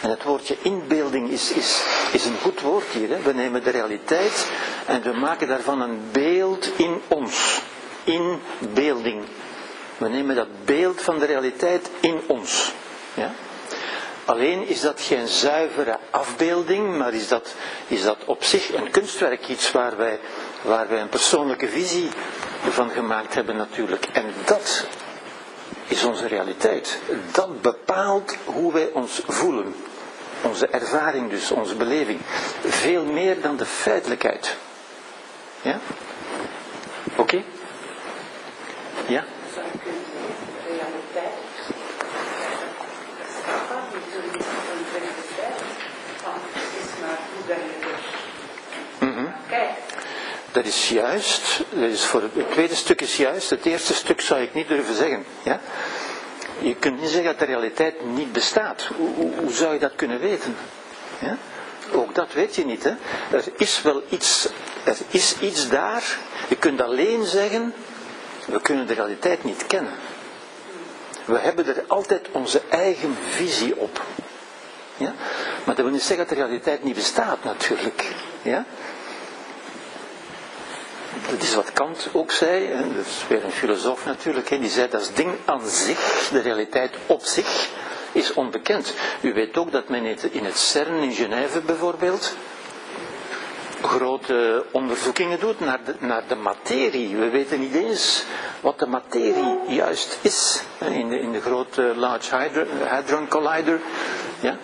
[0.00, 3.22] en het woordje inbeelding is, is, is een goed woord hier, hè?
[3.22, 4.50] we nemen de realiteit
[4.86, 7.60] en we maken daarvan een beeld in ons.
[8.04, 9.24] Inbeelding.
[9.98, 12.72] We nemen dat beeld van de realiteit in ons.
[13.14, 13.32] Ja?
[14.24, 17.54] Alleen is dat geen zuivere afbeelding, maar is dat,
[17.86, 20.18] is dat op zich een kunstwerk, iets waar wij,
[20.62, 22.08] waar wij een persoonlijke visie
[22.70, 24.06] van gemaakt hebben natuurlijk.
[24.12, 24.86] En dat
[25.88, 26.98] is onze realiteit.
[27.32, 29.74] Dat bepaalt hoe wij ons voelen.
[30.42, 32.20] Onze ervaring dus, onze beleving.
[32.66, 34.56] Veel meer dan de feitelijkheid.
[35.62, 35.78] Ja?
[37.16, 37.42] Oké?
[39.06, 39.24] Ja?
[50.52, 54.40] Dat is juist, dat is voor het, tweede stuk is juist, het eerste stuk zou
[54.40, 55.24] ik niet durven zeggen.
[55.42, 55.60] Ja?
[56.58, 58.82] Je kunt niet zeggen dat de realiteit niet bestaat.
[58.96, 60.56] Hoe, hoe, hoe zou je dat kunnen weten?
[61.18, 61.36] Ja?
[61.92, 62.84] Ook dat weet je niet.
[62.84, 62.90] Hè?
[63.36, 64.48] Er is wel iets,
[64.84, 66.18] er is iets daar.
[66.48, 67.74] Je kunt alleen zeggen,
[68.46, 69.92] we kunnen de realiteit niet kennen.
[71.24, 74.02] We hebben er altijd onze eigen visie op.
[74.96, 75.14] Ja?
[75.64, 78.14] Maar dat wil niet zeggen dat de realiteit niet bestaat natuurlijk.
[78.42, 78.64] Ja?
[81.30, 84.88] Dat is wat Kant ook zei, en dat is weer een filosoof natuurlijk, die zei
[84.88, 87.68] dat ding aan zich, de realiteit op zich,
[88.12, 88.94] is onbekend.
[89.20, 92.34] U weet ook dat men in het CERN in Genève bijvoorbeeld
[93.82, 97.16] grote onderzoekingen doet naar de, naar de materie.
[97.16, 98.24] We weten niet eens
[98.60, 100.62] wat de materie juist is.
[100.90, 103.80] In de, in de grote Large Hadron Collider.
[104.40, 104.56] Ja?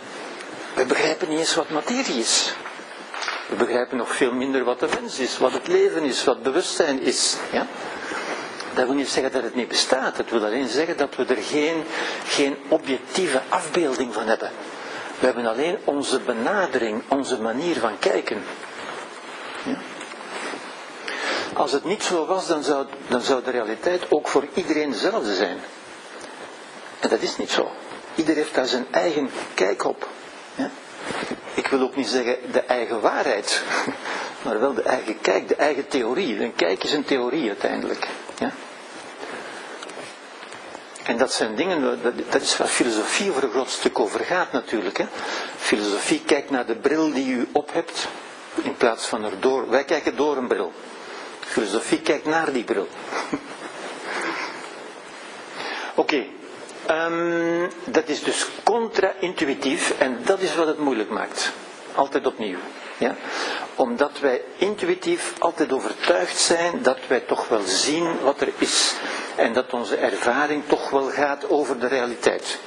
[0.74, 2.54] We begrijpen niet eens wat materie is.
[3.48, 7.00] We begrijpen nog veel minder wat de mens is, wat het leven is, wat bewustzijn
[7.00, 7.36] is.
[7.52, 7.66] Ja?
[8.74, 10.16] Dat wil niet zeggen dat het niet bestaat.
[10.16, 11.84] Het wil alleen zeggen dat we er geen,
[12.26, 14.50] geen objectieve afbeelding van hebben.
[15.18, 18.42] We hebben alleen onze benadering, onze manier van kijken.
[19.64, 19.76] Ja?
[21.54, 25.34] Als het niet zo was, dan zou, dan zou de realiteit ook voor iedereen dezelfde
[25.34, 25.58] zijn.
[27.00, 27.70] En dat is niet zo.
[28.14, 30.08] Ieder heeft daar zijn eigen kijk op.
[31.54, 33.62] Ik wil ook niet zeggen de eigen waarheid,
[34.44, 36.42] maar wel de eigen kijk, de eigen theorie.
[36.42, 38.08] Een kijk is een theorie uiteindelijk.
[38.38, 38.52] Ja?
[41.04, 44.98] En dat zijn dingen, dat is waar filosofie voor een groot stuk over gaat natuurlijk.
[44.98, 45.04] Hè.
[45.56, 48.08] Filosofie kijkt naar de bril die u op hebt,
[48.62, 49.70] in plaats van erdoor.
[49.70, 50.72] Wij kijken door een bril.
[51.40, 52.88] Filosofie kijkt naar die bril.
[55.94, 56.26] Oké,
[56.86, 61.52] ehm, dat is dus contra-intuïtief en dat is wat het moeilijk maakt.
[61.94, 62.58] Altijd opnieuw.
[62.98, 63.14] Ja?
[63.74, 68.94] Omdat wij intuïtief altijd overtuigd zijn dat wij toch wel zien wat er is.
[69.36, 72.58] En dat onze ervaring toch wel gaat over de realiteit.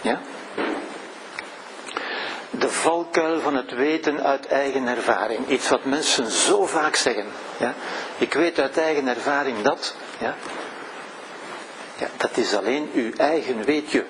[0.00, 0.20] Ja?
[2.50, 5.48] De valkuil van het weten uit eigen ervaring.
[5.48, 7.26] Iets wat mensen zo vaak zeggen.
[7.56, 7.74] Ja?
[8.18, 9.94] Ik weet uit eigen ervaring dat.
[10.18, 10.34] Ja?
[11.98, 14.04] Ja, dat is alleen uw eigen weetje.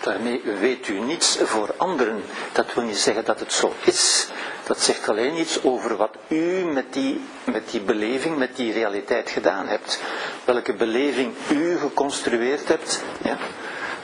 [0.00, 2.22] Daarmee weet u niets voor anderen.
[2.52, 4.26] Dat wil niet zeggen dat het zo is.
[4.66, 9.30] Dat zegt alleen iets over wat u met die, met die beleving, met die realiteit
[9.30, 10.00] gedaan hebt.
[10.44, 13.02] Welke beleving u geconstrueerd hebt.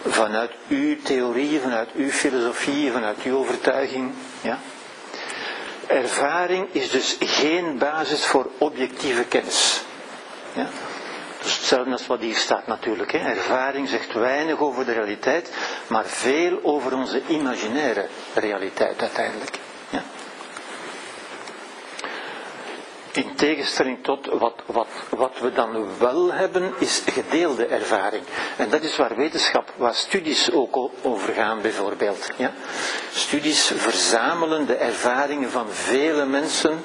[0.06, 4.12] Vanuit uw theorie, vanuit uw filosofie, vanuit uw overtuiging.
[4.40, 4.58] Ja?
[5.86, 9.80] Ervaring is dus geen basis voor objectieve kennis.
[10.52, 10.68] Ja?
[11.72, 13.12] Hetzelfde als wat hier staat natuurlijk.
[13.12, 13.18] Hè.
[13.18, 15.52] Ervaring zegt weinig over de realiteit,
[15.87, 19.58] maar veel over onze imaginaire realiteit uiteindelijk.
[19.90, 20.02] Ja.
[23.12, 28.22] In tegenstelling tot wat, wat, wat we dan wel hebben, is gedeelde ervaring.
[28.56, 32.30] En dat is waar wetenschap, waar studies ook over gaan bijvoorbeeld.
[32.37, 32.52] Ja?
[33.12, 36.82] Studies verzamelen de ervaringen van vele mensen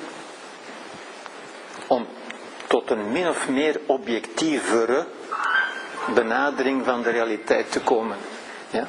[2.77, 5.05] tot een min of meer objectievere
[6.13, 8.17] benadering van de realiteit te komen.
[8.69, 8.87] Ja?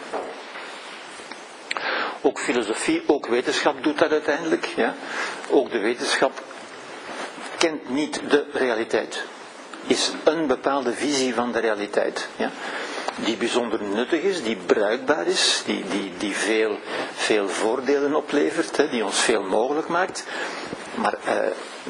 [2.20, 4.64] Ook filosofie, ook wetenschap doet dat uiteindelijk.
[4.76, 4.94] Ja?
[5.50, 6.42] Ook de wetenschap
[7.58, 9.22] kent niet de realiteit.
[9.86, 12.28] Is een bepaalde visie van de realiteit.
[12.36, 12.50] Ja?
[13.24, 16.78] Die bijzonder nuttig is, die bruikbaar is, die, die, die veel,
[17.14, 20.24] veel voordelen oplevert, hè, die ons veel mogelijk maakt.
[21.00, 21.34] Maar uh,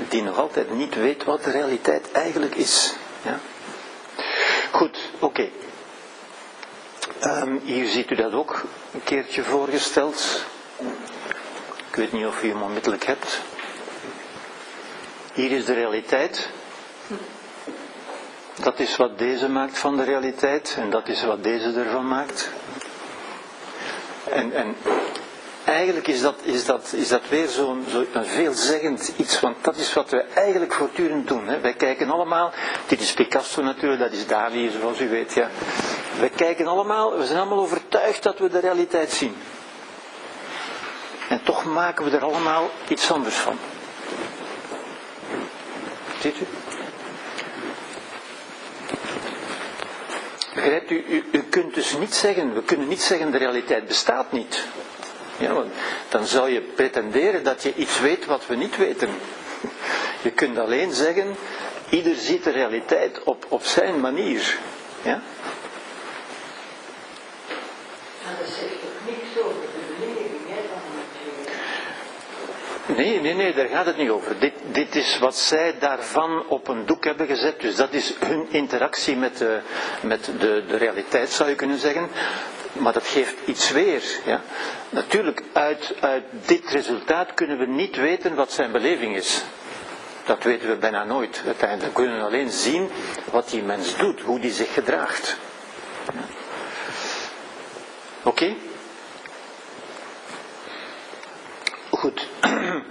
[0.09, 2.95] die nog altijd niet weet wat de realiteit eigenlijk is.
[3.23, 3.39] Ja?
[4.71, 5.49] Goed, oké.
[7.25, 10.45] Um, hier ziet u dat ook een keertje voorgesteld.
[11.89, 13.41] Ik weet niet of u hem onmiddellijk hebt.
[15.33, 16.49] Hier is de realiteit.
[18.63, 22.51] Dat is wat deze maakt van de realiteit en dat is wat deze ervan maakt.
[24.31, 24.77] En, en
[25.69, 29.95] eigenlijk is dat, is dat, is dat weer zo'n zo veelzeggend iets, want dat is
[29.95, 31.49] wat we eigenlijk voortdurend doen.
[31.49, 31.61] Hè.
[31.61, 32.53] Wij kijken allemaal,
[32.87, 35.33] dit is Picasso natuurlijk, dat is Dali, zoals u weet.
[35.33, 35.49] Ja.
[36.19, 39.37] Wij kijken allemaal, we zijn allemaal overtuigd dat we de realiteit zien.
[41.29, 43.59] En toch maken we er allemaal iets anders van.
[46.21, 46.47] Ziet u?
[50.55, 54.33] Begrijpt u, u, u kunt dus niet zeggen, we kunnen niet zeggen de realiteit bestaat
[54.33, 54.65] niet.
[55.39, 55.73] Ja, want
[56.09, 59.09] dan zou je pretenderen dat je iets weet wat we niet weten.
[60.23, 61.37] Je kunt alleen zeggen,
[61.91, 64.59] ieder ziet de realiteit op, op zijn manier.
[65.03, 65.23] Ja?
[68.39, 70.61] dat zegt toch niks over de beleving hè,
[72.87, 74.39] van Nee, nee, nee, daar gaat het niet over.
[74.39, 77.61] Dit, dit is wat zij daarvan op een doek hebben gezet.
[77.61, 79.61] Dus dat is hun interactie met de,
[80.01, 82.09] met de, de realiteit, zou je kunnen zeggen
[82.73, 84.03] maar dat geeft iets weer.
[84.25, 84.41] Ja?
[84.91, 89.43] Natuurlijk, uit, uit dit resultaat kunnen we niet weten wat zijn beleving is.
[90.25, 91.97] Dat weten we bijna nooit uiteindelijk.
[91.97, 92.91] We kunnen alleen zien
[93.31, 95.37] wat die mens doet, hoe die zich gedraagt.
[98.23, 98.55] Oké?
[101.91, 102.29] Goed.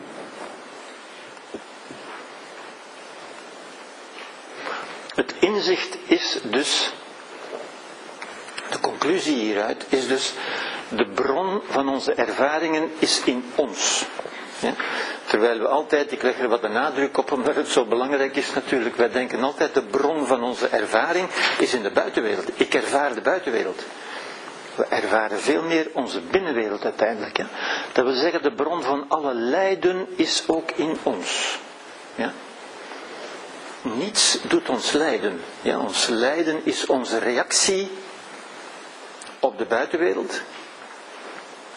[5.16, 6.92] Het inzicht is dus
[8.72, 10.34] de conclusie hieruit is dus,
[10.90, 14.06] de bron van onze ervaringen is in ons.
[15.26, 18.54] Terwijl we altijd, ik leg er wat de nadruk op omdat het zo belangrijk is
[18.54, 22.50] natuurlijk, wij denken altijd de bron van onze ervaring is in de buitenwereld.
[22.60, 23.84] Ik ervaar de buitenwereld.
[24.76, 27.38] We ervaren veel meer onze binnenwereld uiteindelijk.
[27.94, 31.60] Dat wil zeggen, de bron van alle lijden is ook in ons.
[32.16, 32.34] Ja?
[33.82, 35.42] Niets doet ons lijden.
[35.62, 37.90] Ja, ons lijden is onze reactie
[39.40, 40.42] op de buitenwereld?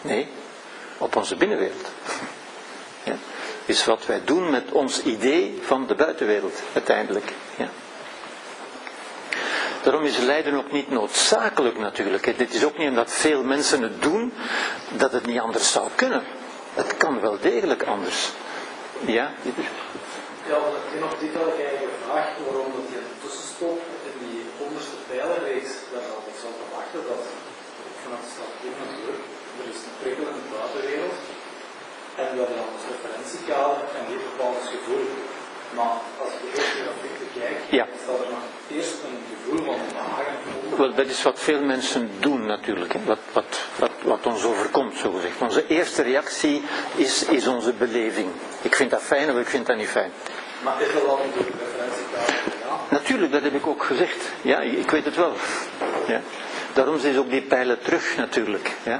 [0.01, 0.27] Nee,
[0.97, 1.87] op onze binnenwereld.
[3.03, 3.15] Ja.
[3.65, 7.33] Is wat wij doen met ons idee van de buitenwereld uiteindelijk.
[7.57, 7.69] Ja.
[9.83, 12.37] Daarom is lijden ook niet noodzakelijk natuurlijk.
[12.37, 14.33] Dit is ook niet omdat veel mensen het doen
[14.89, 16.23] dat het niet anders zou kunnen.
[16.73, 18.29] Het kan wel degelijk anders.
[19.05, 19.63] Ja, Dieter?
[20.47, 20.57] Ja,
[20.95, 25.71] in op dit had ik eigenlijk gevraagd waarom dat die tussenstop in die onderste pijlerreeks,
[25.91, 27.23] daar had ik zo verwachten dat
[28.11, 28.51] vanaf de stad
[28.83, 29.23] natuurlijk,
[29.59, 31.17] er is een prikkelende buitenwereld
[32.21, 35.05] en we hebben dan als referentiekader en dit bepaald gevoel.
[35.77, 37.85] Maar als je eerst naar de kijkt, ja.
[38.03, 38.45] staat er nog
[38.77, 40.35] eerst een gevoel van wagen.
[40.77, 42.99] Wel, dat is wat veel mensen doen natuurlijk, hè.
[43.05, 45.41] Wat, wat, wat, wat ons overkomt, zo gezegd.
[45.41, 46.63] Onze eerste reactie
[46.95, 48.29] is, is onze beleving.
[48.61, 50.11] Ik vind dat fijn of ik vind dat niet fijn.
[50.63, 52.35] Maar is dat dan natuurlijk referentiekader?
[52.63, 52.95] Ja.
[52.97, 54.19] Natuurlijk, dat heb ik ook gezegd.
[54.41, 55.33] Ja, ik weet het wel.
[56.07, 56.21] Ja.
[56.73, 58.71] Daarom is ook die pijlen terug natuurlijk.
[58.83, 58.99] Ja.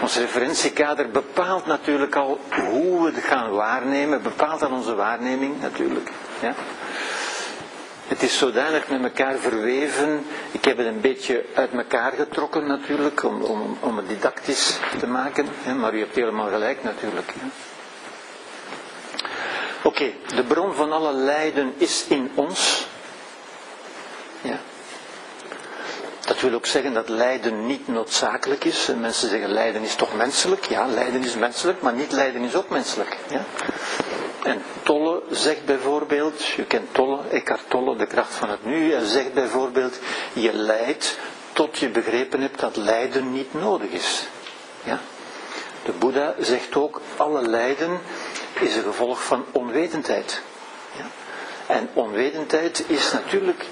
[0.00, 6.10] Ons referentiekader bepaalt natuurlijk al hoe we het gaan waarnemen, bepaalt al onze waarneming natuurlijk.
[6.40, 6.54] Ja.
[8.08, 10.26] Het is zodanig met elkaar verweven.
[10.50, 15.06] Ik heb het een beetje uit elkaar getrokken natuurlijk, om, om, om het didactisch te
[15.06, 15.46] maken.
[15.78, 17.32] Maar u hebt helemaal gelijk natuurlijk.
[19.82, 22.86] Oké, de bron van alle lijden is in ons.
[24.40, 24.58] Ja.
[26.26, 28.88] Dat wil ook zeggen dat lijden niet noodzakelijk is.
[28.88, 30.64] En mensen zeggen lijden is toch menselijk?
[30.64, 33.16] Ja, lijden is menselijk, maar niet lijden is ook menselijk.
[33.30, 33.44] Ja?
[34.42, 39.04] En Tolle zegt bijvoorbeeld, je kent Tolle, Eckhart Tolle, de kracht van het nu, hij
[39.04, 39.98] zegt bijvoorbeeld,
[40.32, 41.18] je lijdt
[41.52, 44.26] tot je begrepen hebt dat lijden niet nodig is.
[44.84, 45.00] Ja?
[45.84, 48.00] De Boeddha zegt ook, alle lijden
[48.60, 50.40] is een gevolg van onwetendheid.
[50.96, 51.04] Ja?
[51.74, 53.64] En onwetendheid is natuurlijk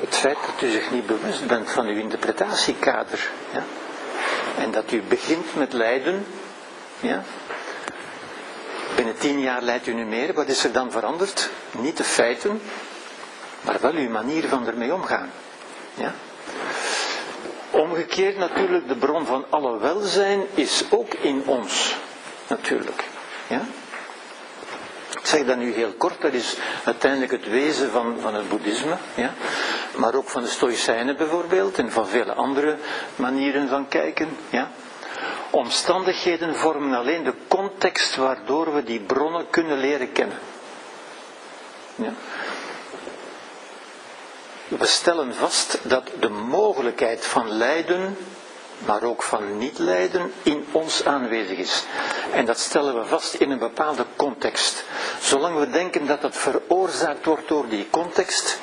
[0.00, 3.30] het feit dat u zich niet bewust bent van uw interpretatiekader.
[3.52, 3.62] Ja?
[4.58, 6.26] En dat u begint met lijden.
[7.00, 7.22] Ja?
[8.96, 10.34] Binnen tien jaar leidt u nu meer.
[10.34, 11.50] Wat is er dan veranderd?
[11.78, 12.60] Niet de feiten,
[13.60, 15.30] maar wel uw manier van ermee omgaan.
[15.94, 16.14] Ja?
[17.70, 21.96] Omgekeerd natuurlijk, de bron van alle welzijn is ook in ons.
[22.46, 23.04] Natuurlijk.
[23.46, 23.60] Ja?
[25.24, 28.96] Ik zeg dat nu heel kort, dat is uiteindelijk het wezen van, van het boeddhisme,
[29.14, 29.32] ja?
[29.96, 32.76] maar ook van de stoïcijnen bijvoorbeeld en van vele andere
[33.16, 34.36] manieren van kijken.
[34.50, 34.70] Ja?
[35.50, 40.38] Omstandigheden vormen alleen de context waardoor we die bronnen kunnen leren kennen.
[41.94, 42.12] Ja?
[44.68, 48.16] We stellen vast dat de mogelijkheid van lijden
[48.86, 51.84] maar ook van niet lijden in ons aanwezig is.
[52.32, 54.84] En dat stellen we vast in een bepaalde context.
[55.20, 58.58] Zolang we denken dat het veroorzaakt wordt door die context,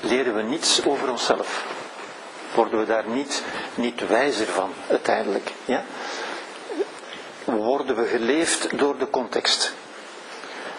[0.00, 1.64] leren we niets over onszelf.
[2.54, 3.42] Worden we daar niet,
[3.74, 5.50] niet wijzer van, uiteindelijk.
[5.64, 5.84] Ja?
[7.44, 9.72] Worden we geleefd door de context.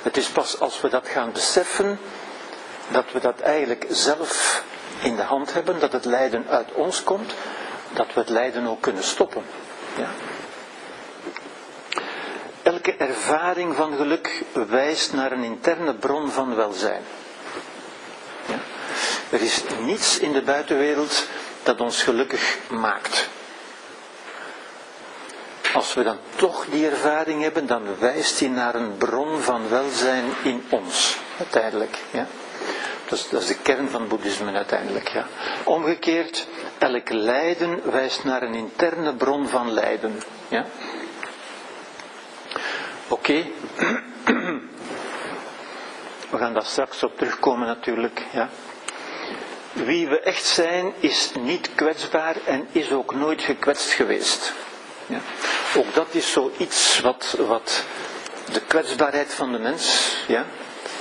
[0.01, 1.99] Het is pas als we dat gaan beseffen,
[2.91, 4.63] dat we dat eigenlijk zelf
[5.01, 7.34] in de hand hebben, dat het lijden uit ons komt,
[7.95, 9.43] dat we het lijden ook kunnen stoppen.
[9.97, 10.10] Ja?
[12.63, 17.01] Elke ervaring van geluk wijst naar een interne bron van welzijn.
[18.45, 18.60] Ja?
[19.29, 21.27] Er is niets in de buitenwereld
[21.63, 23.29] dat ons gelukkig maakt.
[25.73, 30.25] Als we dan toch die ervaring hebben, dan wijst die naar een bron van welzijn
[30.43, 31.97] in ons, uiteindelijk.
[32.12, 32.27] Ja?
[33.06, 35.08] Dat is, dat is de kern van boeddhisme uiteindelijk.
[35.10, 35.28] Ja.
[35.63, 40.22] Omgekeerd, elk lijden wijst naar een interne bron van lijden.
[40.48, 40.65] Ja.
[43.08, 43.44] Oké.
[46.30, 48.22] We gaan daar straks op terugkomen natuurlijk.
[48.34, 48.50] Ja.
[49.74, 54.54] Wie we echt zijn is niet kwetsbaar en is ook nooit gekwetst geweest.
[55.06, 55.20] Ja.
[55.78, 57.84] Ook dat is zoiets wat, wat
[58.52, 60.46] de kwetsbaarheid van de mens, ja,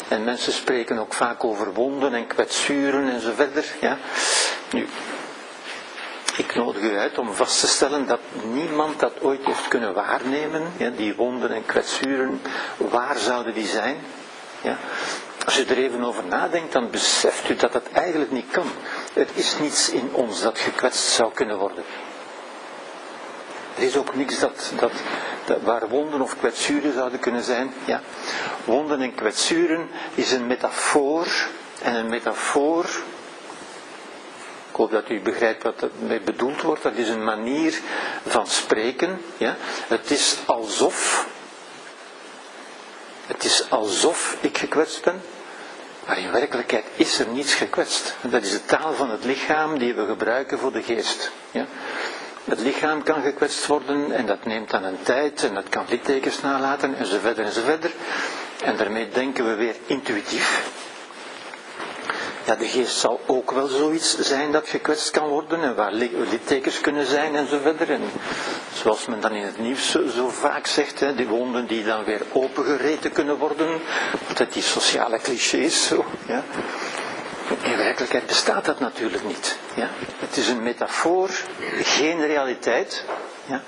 [0.09, 3.65] en mensen spreken ook vaak over wonden en kwetsuren en zo verder.
[3.81, 3.99] Ja.
[4.73, 4.87] Nu,
[6.37, 8.21] ik nodig u uit om vast te stellen dat
[8.53, 10.73] niemand dat ooit heeft kunnen waarnemen.
[10.97, 12.41] Die wonden en kwetsuren,
[12.77, 13.97] waar zouden die zijn?
[14.61, 14.77] Ja.
[15.45, 18.67] Als u er even over nadenkt, dan beseft u dat dat eigenlijk niet kan.
[19.15, 21.85] Er is niets in ons dat gekwetst zou kunnen worden.
[23.77, 24.93] Er is ook niks dat, dat,
[25.45, 27.75] dat, waar wonden of kwetsuren zouden kunnen zijn.
[27.85, 28.01] Ja.
[28.65, 31.27] Wonden en kwetsuren is een metafoor.
[31.83, 32.85] En een metafoor,
[34.71, 37.81] ik hoop dat u begrijpt wat ermee bedoeld wordt, dat is een manier
[38.27, 39.21] van spreken.
[39.37, 39.57] Ja.
[39.89, 41.27] Het is alsof,
[43.27, 45.23] het is alsof ik gekwetst ben,
[46.07, 48.15] maar in werkelijkheid is er niets gekwetst.
[48.21, 51.31] Dat is de taal van het lichaam die we gebruiken voor de geest.
[51.51, 51.67] Ja.
[52.45, 56.41] Het lichaam kan gekwetst worden en dat neemt dan een tijd en dat kan littekens
[56.41, 57.91] nalaten en zo verder en verder.
[58.65, 60.63] En daarmee denken we weer intuïtief.
[62.45, 66.81] Ja, de geest zal ook wel zoiets zijn dat gekwetst kan worden en waar littekens
[66.81, 67.91] kunnen zijn en zo verder.
[67.91, 68.03] En
[68.75, 72.21] zoals men dan in het nieuws zo, vaak zegt, hè, die wonden die dan weer
[72.33, 73.81] opengereten kunnen worden.
[74.35, 76.05] Dat die sociale clichés zo.
[76.27, 76.45] Ja.
[77.63, 79.59] In werkelijkheid bestaat dat natuurlijk niet.
[79.75, 79.89] Ja.
[80.19, 81.31] Het is een metafoor,
[81.83, 83.05] geen realiteit.
[83.47, 83.61] Ja.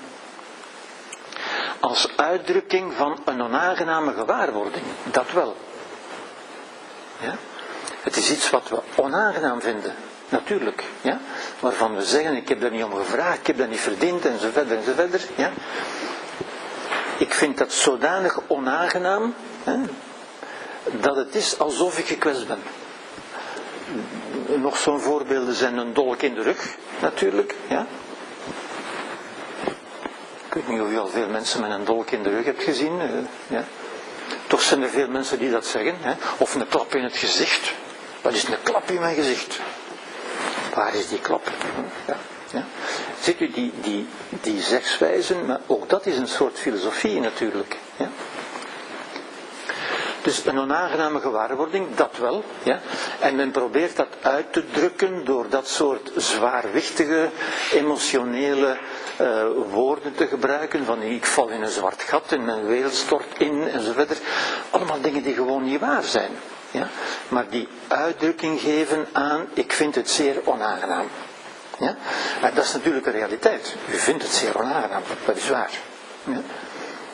[1.79, 5.55] Als uitdrukking van een onaangename gewaarwording, dat wel.
[7.19, 7.35] Ja.
[8.01, 9.93] Het is iets wat we onaangenaam vinden,
[10.29, 10.83] natuurlijk.
[11.01, 11.19] Ja?
[11.59, 14.39] Waarvan we zeggen, ik heb daar niet om gevraagd, ik heb dat niet verdiend, en
[14.39, 15.21] zo verder en zo verder.
[15.35, 15.51] Ja?
[17.17, 19.77] Ik vind dat zodanig onaangenaam, hè,
[20.91, 22.61] dat het is alsof ik gekwetst ben.
[24.55, 27.55] Nog zo'n voorbeelden zijn een dolk in de rug, natuurlijk.
[27.67, 27.87] Ja?
[30.47, 32.63] Ik weet niet of je al veel mensen met een dolk in de rug hebt
[32.63, 33.01] gezien.
[33.01, 33.09] Uh,
[33.47, 33.63] ja?
[34.47, 35.95] Toch zijn er veel mensen die dat zeggen.
[35.99, 36.13] Hè?
[36.37, 37.73] Of een klap in het gezicht.
[38.21, 39.59] Wat is een klap in mijn gezicht?
[40.73, 41.51] Waar is die klap?
[42.07, 42.17] Ja,
[42.51, 42.65] ja.
[43.21, 44.07] Ziet u die, die,
[44.41, 44.61] die
[45.45, 47.77] maar ook dat is een soort filosofie natuurlijk.
[47.97, 48.09] Ja.
[50.27, 52.43] Dus een onaangename gewaarwording, dat wel.
[52.63, 52.79] Ja.
[53.19, 57.29] En men probeert dat uit te drukken door dat soort zwaarwichtige,
[57.73, 58.77] emotionele
[59.21, 60.85] uh, woorden te gebruiken.
[60.85, 64.21] Van ik val in een zwart gat en mijn wereld stort in enzovoort.
[64.69, 66.31] Allemaal dingen die gewoon niet waar zijn.
[66.71, 66.87] Ja?
[67.27, 71.07] Maar die uitdrukking geven aan, ik vind het zeer onaangenaam.
[71.79, 71.95] Ja?
[72.41, 73.75] Maar dat is natuurlijk een realiteit.
[73.91, 75.71] U vindt het zeer onaangenaam, dat is waar.
[76.23, 76.41] Ja?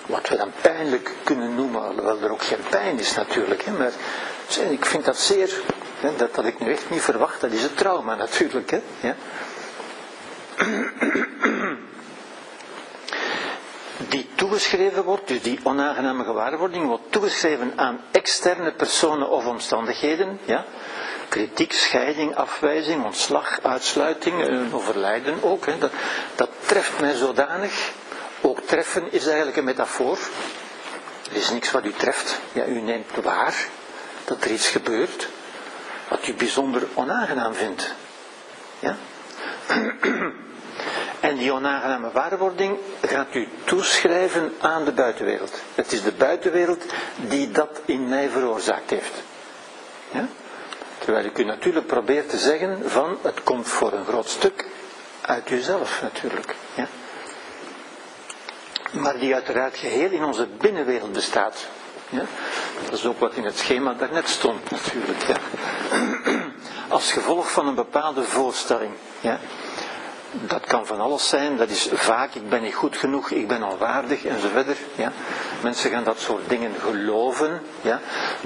[0.06, 3.64] Wat we dan pijnlijk kunnen noemen, alhoewel er ook geen pijn is natuurlijk.
[3.64, 3.72] Hè?
[3.72, 3.92] Maar
[4.70, 5.54] ik vind dat zeer,
[6.00, 8.72] hè, dat had ik nu echt niet verwacht, dat is een trauma natuurlijk.
[8.72, 8.82] Hè?
[9.00, 9.16] Ja?
[14.10, 20.40] die toegeschreven wordt, dus die onaangename gewaarwording, wordt toegeschreven aan externe personen of omstandigheden.
[20.46, 20.66] Ja?
[21.30, 25.66] Kritiek, scheiding, afwijzing, ontslag, uitsluiting, eh, overlijden ook.
[25.66, 25.78] Hè?
[25.78, 25.92] Dat,
[26.36, 27.92] dat treft mij zodanig.
[28.46, 30.18] Ook treffen is eigenlijk een metafoor.
[31.32, 32.40] Er is niks wat u treft.
[32.52, 33.68] Ja, u neemt waar
[34.26, 35.28] dat er iets gebeurt
[36.08, 37.94] wat u bijzonder onaangenaam vindt.
[38.80, 38.96] Ja?
[41.20, 45.62] En die onaangename waarwording gaat u toeschrijven aan de buitenwereld.
[45.76, 46.86] Het is de buitenwereld
[47.16, 49.12] die dat in mij veroorzaakt heeft.
[50.12, 50.28] Ja?
[50.98, 54.66] Terwijl ik u natuurlijk probeert te zeggen van het komt voor een groot stuk
[55.22, 56.56] uit uzelf natuurlijk.
[56.76, 56.88] Ja?
[58.94, 61.68] Maar die uiteraard geheel in onze binnenwereld bestaat.
[62.10, 62.26] Ja?
[62.84, 65.24] Dat is ook wat in het schema daarnet stond natuurlijk.
[65.28, 65.36] Ja?
[66.96, 68.92] Als gevolg van een bepaalde voorstelling.
[69.20, 69.40] Ja?
[70.34, 71.58] dat kan van alles zijn.
[71.58, 74.78] Dat is vaak, ik ben niet goed genoeg, ik ben onwaardig enzovoort.
[74.96, 75.12] Ja.
[75.62, 77.62] Mensen gaan dat soort dingen geloven.
[77.82, 78.00] Ja.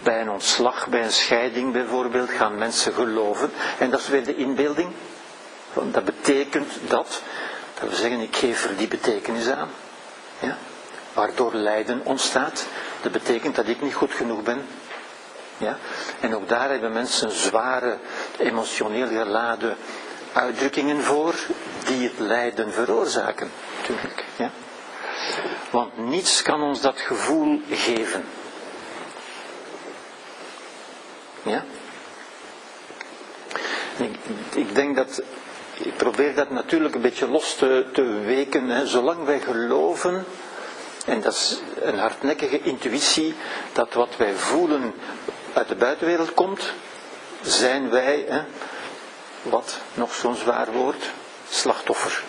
[0.04, 3.52] Bij een ontslag, bij een scheiding bijvoorbeeld, gaan mensen geloven.
[3.78, 4.90] En dat is weer de inbeelding.
[5.92, 7.22] Dat betekent dat,
[7.80, 9.70] dat we zeggen, ik geef er die betekenis aan.
[10.40, 10.58] Ja.
[11.14, 12.66] Waardoor lijden ontstaat.
[13.02, 14.66] Dat betekent dat ik niet goed genoeg ben.
[15.58, 15.78] Ja.
[16.20, 17.98] En ook daar hebben mensen zware,
[18.38, 19.78] emotioneel geladen
[20.34, 21.36] uitdrukkingen voor
[21.86, 24.24] die het lijden veroorzaken, natuurlijk.
[24.36, 24.52] Ja?
[25.70, 28.26] Want niets kan ons dat gevoel geven.
[31.42, 31.64] Ja?
[33.98, 34.16] Ik,
[34.54, 35.22] ik, denk dat,
[35.80, 38.70] ik probeer dat natuurlijk een beetje los te, te weken.
[38.70, 38.88] Hè.
[38.88, 40.26] Zolang wij geloven,
[41.06, 43.36] en dat is een hardnekkige intuïtie,
[43.74, 44.94] dat wat wij voelen
[45.54, 46.72] uit de buitenwereld komt,
[47.42, 48.42] zijn wij, hè,
[49.42, 51.12] wat, nog zo'n zwaar woord,
[51.50, 52.24] slachtoffer.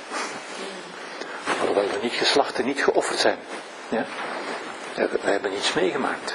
[1.61, 3.39] Alhoewel we niet geslacht en niet geofferd zijn.
[3.89, 4.05] Ja?
[4.95, 6.35] We hebben iets meegemaakt.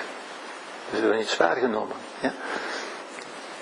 [0.90, 1.96] We hebben iets waargenomen.
[2.20, 2.34] Ja?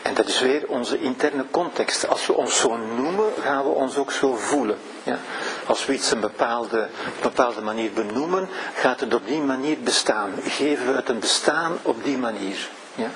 [0.02, 2.08] En dat is weer onze interne context.
[2.08, 4.78] Als we ons zo noemen, gaan we ons ook zo voelen.
[5.04, 5.20] Ja?
[5.66, 6.88] Als we iets een bepaalde,
[7.22, 10.32] bepaalde manier benoemen, gaat het op die manier bestaan.
[10.44, 12.70] Geven we het een bestaan op die manier.
[12.96, 13.10] Ja?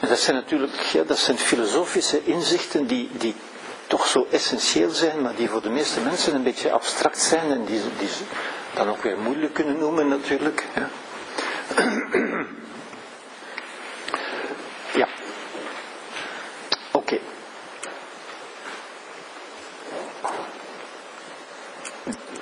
[0.00, 3.34] En dat zijn natuurlijk ja, dat zijn filosofische inzichten die, die
[3.86, 7.64] toch zo essentieel zijn, maar die voor de meeste mensen een beetje abstract zijn en
[7.64, 8.22] die, die ze
[8.74, 10.64] dan ook weer moeilijk kunnen noemen natuurlijk.
[10.74, 10.88] Ja.
[16.92, 17.18] Oké.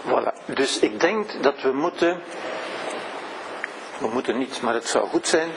[0.07, 0.32] Voilà.
[0.46, 2.22] Dus ik denk dat we moeten,
[3.98, 5.51] we moeten niet, maar het zou goed zijn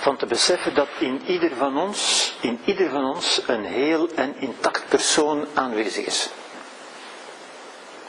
[0.00, 4.34] van te beseffen dat in ieder van ons, in ieder van ons een heel en
[4.38, 6.28] intact persoon aanwezig is.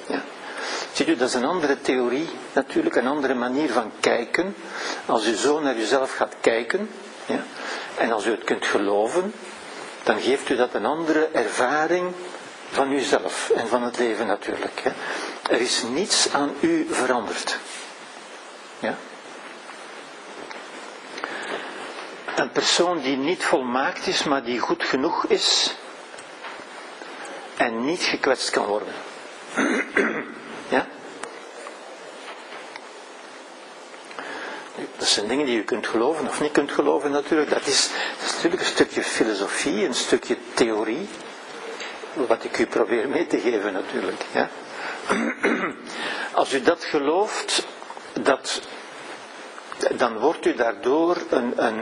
[0.08, 0.22] Ja.
[0.94, 4.56] Ziet u, dat is een andere theorie natuurlijk, een andere manier van kijken.
[5.06, 6.90] Als u zo naar uzelf gaat kijken,
[7.26, 7.44] ja,
[7.98, 9.34] en als u het kunt geloven,
[10.04, 12.14] dan geeft u dat een andere ervaring
[12.72, 14.84] van uzelf en van het leven natuurlijk.
[15.50, 17.58] Er is niets aan u veranderd.
[18.80, 18.98] Ja?
[22.36, 25.76] Een persoon die niet volmaakt is, maar die goed genoeg is
[27.58, 28.94] en niet gekwetst kan worden.
[30.76, 30.88] ja?
[34.98, 37.50] Dat zijn dingen die u kunt geloven of niet kunt geloven natuurlijk.
[37.50, 41.08] Dat is, dat is natuurlijk een stukje filosofie, een stukje theorie.
[42.14, 44.22] Wat ik u probeer mee te geven natuurlijk.
[44.32, 44.50] Ja?
[46.34, 47.66] Als u dat gelooft,
[48.22, 48.62] dat,
[49.96, 51.82] dan wordt u daardoor een, een,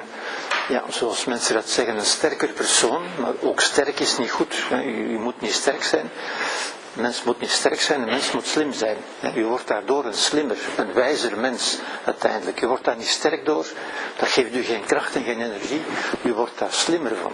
[0.68, 3.04] ja, zoals mensen dat zeggen, een sterker persoon.
[3.20, 4.56] Maar ook sterk is niet goed.
[4.72, 4.76] U,
[5.14, 6.10] u moet niet sterk zijn.
[6.96, 8.98] Een mens moet niet sterk zijn, een mens moet slim zijn.
[9.36, 12.62] U wordt daardoor een slimmer, een wijzer mens uiteindelijk.
[12.62, 13.66] U wordt daar niet sterk door,
[14.18, 15.82] dat geeft u geen kracht en geen energie.
[16.24, 17.32] U wordt daar slimmer van.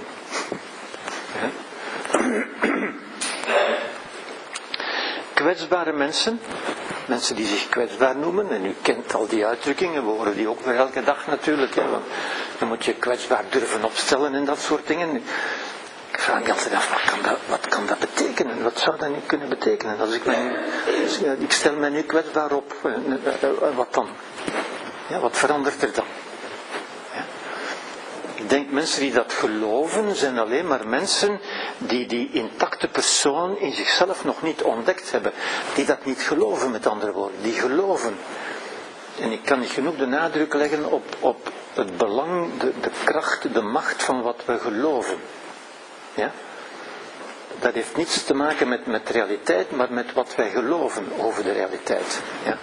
[5.34, 6.40] Kwetsbare mensen,
[7.06, 10.60] mensen die zich kwetsbaar noemen, en u kent al die uitdrukkingen, we horen die ook
[10.62, 11.76] weer elke dag natuurlijk.
[11.76, 12.04] Want
[12.60, 15.16] dan moet je kwetsbaar durven opstellen en dat soort dingen.
[16.12, 18.64] Ik vraag me altijd af, wat kan, dat, wat kan dat betekenen?
[18.64, 20.00] Wat zou dat nu kunnen betekenen?
[20.00, 20.24] Als ik,
[21.40, 24.08] ik stel mij nu kwetsbaar op, eh, eh, eh, wat dan?
[25.08, 26.06] Ja, wat verandert er dan?
[28.46, 31.40] Ik denk mensen die dat geloven zijn alleen maar mensen
[31.78, 35.32] die die intacte persoon in zichzelf nog niet ontdekt hebben.
[35.76, 37.42] Die dat niet geloven met andere woorden.
[37.42, 38.18] Die geloven.
[39.20, 43.54] En ik kan niet genoeg de nadruk leggen op, op het belang, de, de kracht,
[43.54, 45.18] de macht van wat we geloven.
[46.14, 46.32] Ja?
[47.60, 51.52] Dat heeft niets te maken met, met realiteit, maar met wat wij geloven over de
[51.52, 52.22] realiteit.
[52.44, 52.58] Ja?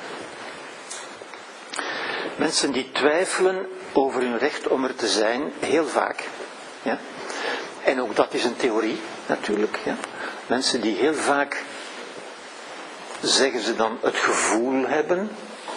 [2.37, 6.29] Mensen die twijfelen over hun recht om er te zijn, heel vaak.
[6.83, 6.99] Ja?
[7.85, 9.79] En ook dat is een theorie, natuurlijk.
[9.85, 9.97] Ja?
[10.47, 11.63] Mensen die heel vaak,
[13.21, 15.31] zeggen ze dan, het gevoel hebben,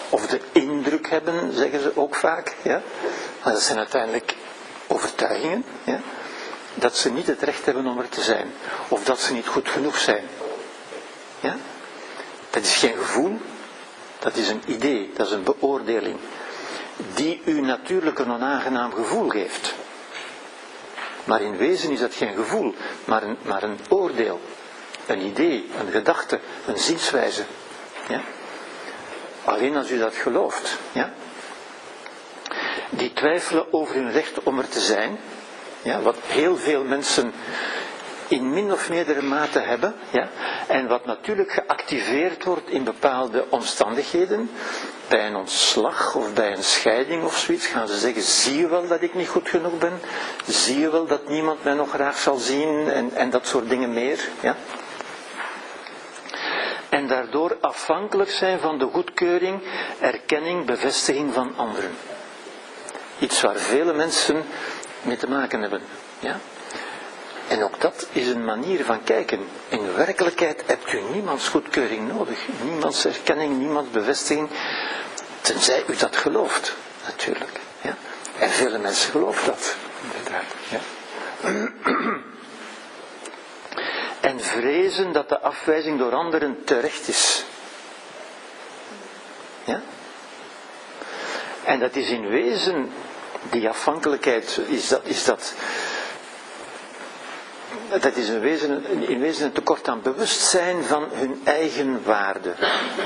[0.10, 2.56] of de indruk hebben, zeggen ze ook vaak.
[2.62, 2.82] Ja?
[3.44, 4.36] Maar dat zijn uiteindelijk
[4.88, 5.66] overtuigingen.
[5.84, 6.00] Ja?
[6.76, 8.54] dat ze niet het recht hebben om er te zijn.
[8.88, 10.24] Of dat ze niet goed genoeg zijn.
[11.40, 11.58] Ja?
[12.50, 13.38] Dat is geen gevoel,
[14.20, 16.18] dat is een idee, dat is een beoordeling.
[17.14, 19.74] Die u natuurlijk een onaangenaam gevoel geeft.
[21.24, 22.76] Maar in wezen is dat geen gevoel,
[23.06, 24.42] maar een, maar een oordeel.
[25.06, 27.44] Een idee, een gedachte, een zienswijze.
[28.08, 28.22] Ja?
[29.44, 30.78] Alleen als u dat gelooft.
[30.92, 31.14] Ja?
[32.90, 35.20] Die twijfelen over hun recht om er te zijn,
[35.82, 37.34] ja, wat heel veel mensen
[38.28, 39.96] in min of meerdere mate hebben.
[40.10, 40.30] Ja,
[40.68, 44.50] en wat natuurlijk geactiveerd wordt in bepaalde omstandigheden.
[45.08, 48.88] Bij een ontslag of bij een scheiding of zoiets gaan ze zeggen, zie je wel
[48.88, 50.00] dat ik niet goed genoeg ben?
[50.46, 52.90] Zie je wel dat niemand mij nog graag zal zien?
[52.90, 54.20] En, en dat soort dingen meer.
[54.40, 54.56] Ja?
[56.90, 59.62] En daardoor afhankelijk zijn van de goedkeuring,
[60.00, 61.92] erkenning, bevestiging van anderen.
[63.20, 64.44] Iets waar vele mensen
[65.02, 65.82] mee te maken hebben.
[66.20, 66.40] Ja?
[67.48, 69.48] En ook dat is een manier van kijken.
[69.70, 74.50] In werkelijkheid hebt u niemands goedkeuring nodig, niemands erkenning, niemands bevestiging,
[75.42, 76.76] tenzij u dat gelooft,
[77.06, 77.60] natuurlijk.
[77.82, 77.96] Ja?
[78.40, 80.46] En vele mensen geloven dat, inderdaad.
[80.70, 80.80] Ja?
[84.20, 87.46] En vrezen dat de afwijzing door anderen terecht is.
[89.64, 89.82] Ja?
[91.64, 92.92] En dat is in wezen
[93.50, 95.54] die afhankelijkheid, is dat, is dat,
[98.02, 102.54] dat is in wezen, in wezen een tekort aan bewustzijn van hun eigen waarde,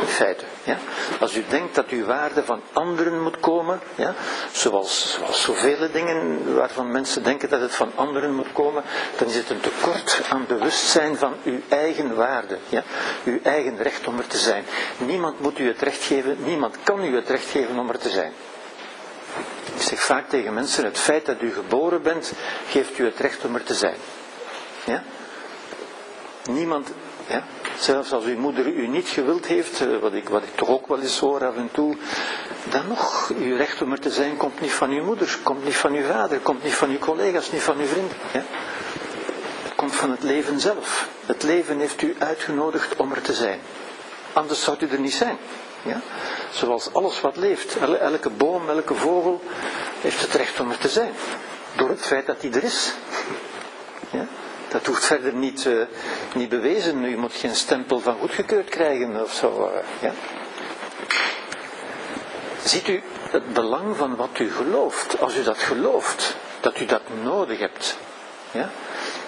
[0.02, 0.44] in feite.
[0.64, 0.78] Ja?
[1.20, 4.14] Als u denkt dat uw waarde van anderen moet komen, ja?
[4.52, 8.84] zoals, zoals zoveel dingen waarvan mensen denken dat het van anderen moet komen,
[9.18, 12.84] dan is het een tekort aan bewustzijn van uw eigen waarde, ja?
[13.24, 14.64] uw eigen recht om er te zijn.
[14.98, 18.10] Niemand moet u het recht geven, niemand kan u het recht geven om er te
[18.10, 18.32] zijn.
[19.76, 22.34] Ik zeg vaak tegen mensen, het feit dat u geboren bent,
[22.70, 23.96] geeft u het recht om er te zijn.
[24.86, 25.04] Ja?
[26.50, 26.90] Niemand,
[27.28, 27.44] ja?
[27.80, 30.88] zelfs als uw moeder u niet gewild heeft, eh, wat ik, wat ik toch ook
[30.88, 31.96] wel eens hoor af en toe,
[32.70, 35.76] dan nog, uw recht om er te zijn komt niet van uw moeder, komt niet
[35.76, 38.18] van uw vader, komt niet van uw collega's, niet van uw vrienden.
[38.34, 38.44] Ja?
[39.64, 41.08] Het komt van het leven zelf.
[41.26, 43.60] Het leven heeft u uitgenodigd om er te zijn.
[44.34, 45.38] Anders zou u er niet zijn.
[45.82, 46.02] Ja?
[46.52, 47.78] Zoals alles wat leeft.
[47.78, 49.42] El- Elke boom, elke vogel
[50.02, 51.12] heeft het recht om er te zijn.
[51.76, 52.94] Door het feit dat hij er is.
[54.12, 54.28] Ja?
[54.70, 55.74] Dat hoeft verder niet, eh,
[56.34, 57.04] niet bewezen.
[57.04, 59.72] U moet geen stempel van goedgekeurd krijgen of zo.
[59.74, 60.14] eh, ja?
[62.64, 65.22] Ziet u het belang van wat u gelooft?
[65.22, 67.98] Als u dat gelooft, dat u dat nodig hebt.
[68.52, 68.70] Ja?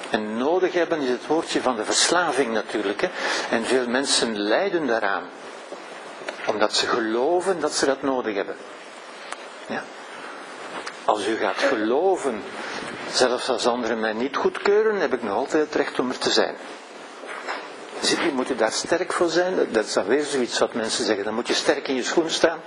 [0.09, 3.01] En nodig hebben is het woordje van de verslaving natuurlijk.
[3.01, 3.09] Hè?
[3.49, 5.23] En veel mensen lijden daaraan.
[6.47, 8.55] Omdat ze geloven dat ze dat nodig hebben.
[9.67, 9.83] Ja?
[11.05, 12.43] Als u gaat geloven,
[13.13, 16.31] zelfs als anderen mij niet goedkeuren, heb ik nog altijd het recht om er te
[16.31, 16.55] zijn.
[18.27, 19.67] U, moet u daar sterk voor zijn?
[19.71, 21.23] Dat- is dan weer zoiets wat mensen zeggen.
[21.25, 22.59] Dan moet je sterk in je schoen staan.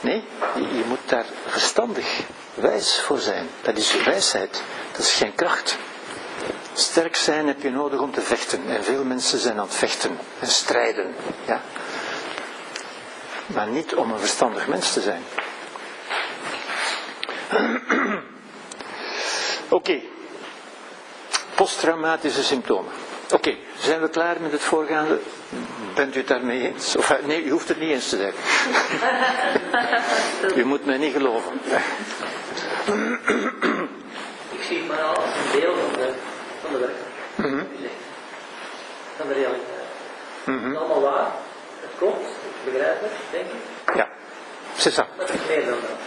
[0.00, 2.20] Nee, je, je moet daar verstandig,
[2.54, 3.48] wijs voor zijn.
[3.62, 4.62] Dat is wijsheid.
[4.92, 5.76] Dat is geen kracht.
[6.72, 8.62] Sterk zijn heb je nodig om te vechten.
[8.68, 11.14] En veel mensen zijn aan het vechten en strijden.
[11.46, 11.60] Ja.
[13.46, 15.22] Maar niet om een verstandig mens te zijn.
[19.74, 20.00] Oké.
[21.54, 22.92] Posttraumatische symptomen.
[23.32, 25.18] Oké, zijn we klaar met het voorgaande?
[25.94, 26.96] Bent u het daarmee eens?
[26.96, 28.32] Of, eh, nee, u hoeft het niet eens te zijn.
[30.60, 31.52] u moet mij niet geloven.
[34.50, 36.12] Ik zie het maar als een deel van de,
[36.60, 36.96] van de werk.
[37.34, 37.64] Mhm.
[39.16, 39.88] Van de realiteit.
[40.44, 40.70] Het Mhm.
[40.72, 41.30] is allemaal waar,
[41.80, 42.08] het
[42.66, 43.94] ik begrijp het, denk ik.
[43.96, 44.08] Ja,
[44.76, 45.06] c'est ça.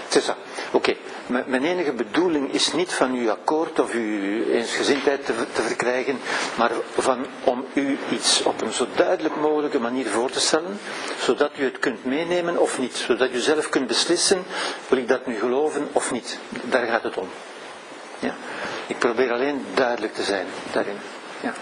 [0.09, 0.35] C'est ça.
[0.71, 0.95] Oké,
[1.27, 6.19] mijn enige bedoeling is niet van u akkoord of u eensgezindheid te, te verkrijgen,
[6.55, 10.79] maar van om u iets op een zo duidelijk mogelijke manier voor te stellen,
[11.19, 14.43] zodat u het kunt meenemen of niet, zodat u zelf kunt beslissen,
[14.87, 16.37] wil ik dat nu geloven of niet.
[16.63, 17.29] Daar gaat het om.
[18.19, 18.33] Ja.
[18.87, 20.97] Ik probeer alleen duidelijk te zijn daarin.
[21.41, 21.53] Ja.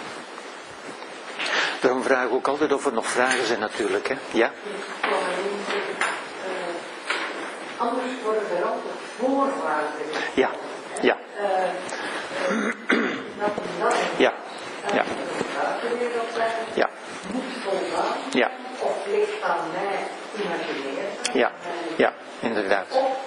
[1.82, 4.08] Daarom vraag ik ook altijd of er nog vragen zijn natuurlijk.
[4.08, 4.16] Hè.
[4.32, 4.46] Ja?
[4.48, 5.96] Ik kwam erin zeggen,
[6.44, 6.74] eh,
[7.78, 10.06] anders worden er altijd voorwaarden.
[10.34, 10.50] Ja.
[11.02, 11.18] Ja.
[11.38, 13.04] Eh, eh,
[13.40, 13.96] dat dat.
[14.18, 14.34] Ja.
[14.94, 15.04] Ja.
[15.04, 16.90] De buitenwereld zijn, Ja.
[17.32, 18.18] moet voldaan.
[18.32, 18.52] Ja.
[18.80, 19.98] Of ligt aan mij
[20.46, 21.10] imaginair.
[21.34, 21.52] Ja.
[21.96, 22.14] Ja.
[22.40, 22.86] Inderdaad.
[22.92, 23.18] Of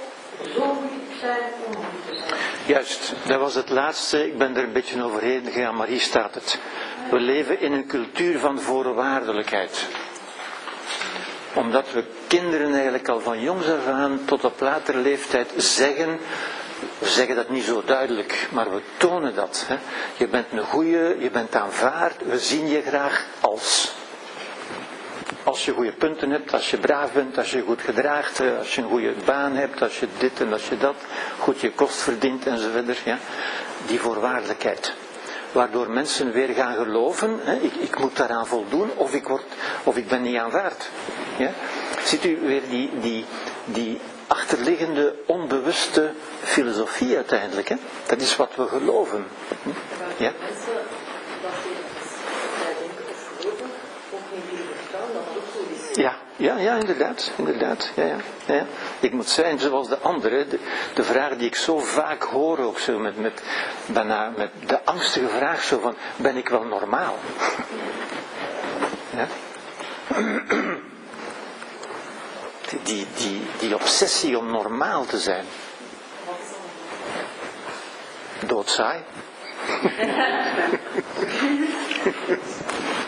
[0.55, 0.77] zo
[1.21, 1.73] zijn om
[2.07, 2.41] te zijn.
[2.67, 4.27] Juist, dat was het laatste.
[4.27, 6.59] Ik ben er een beetje overheen gegaan, maar hier staat het.
[7.11, 9.87] We leven in een cultuur van voorwaardelijkheid.
[11.55, 16.19] Omdat we kinderen eigenlijk al van jongs af aan tot op latere leeftijd zeggen.
[16.99, 19.65] We zeggen dat niet zo duidelijk, maar we tonen dat.
[19.67, 19.77] Hè.
[20.17, 23.93] Je bent een goeie, je bent aanvaard, we zien je graag als.
[25.43, 28.83] Als je goede punten hebt, als je braaf bent, als je goed gedraagt, als je
[28.83, 30.97] een goede baan hebt, als je dit en als je dat,
[31.39, 32.99] goed je kost verdient enzovoort.
[33.05, 33.19] Ja.
[33.87, 34.95] Die voorwaardelijkheid.
[35.53, 39.45] Waardoor mensen weer gaan geloven, hè, ik, ik moet daaraan voldoen of ik, word,
[39.85, 40.91] of ik ben niet aanvaard.
[41.39, 41.51] Ja.
[42.05, 43.25] Ziet u weer die, die,
[43.65, 47.69] die achterliggende onbewuste filosofie uiteindelijk.
[47.69, 47.77] Hè?
[48.07, 49.27] Dat is wat we geloven.
[49.63, 49.69] Hm?
[50.23, 50.33] Ja?
[50.41, 50.73] mensen
[51.43, 51.71] dat ze
[52.63, 53.65] zij denken of geloven
[54.13, 55.88] ook niet willen verstaan dat het ook zo is.
[55.99, 57.91] Ja, ja, ja, inderdaad, inderdaad.
[57.95, 58.67] Ja, ja, ja.
[59.01, 60.49] Ik moet zijn zoals de anderen.
[60.95, 63.43] De, vraag die ik zo vaak hoor, ook zo met, met,
[63.87, 67.15] bijna met de angstige vraag zo van, ben ik wel normaal?
[69.11, 69.27] Ja?
[72.83, 75.45] Die, die, die, obsessie om normaal te zijn.
[78.47, 79.01] Doodsaai.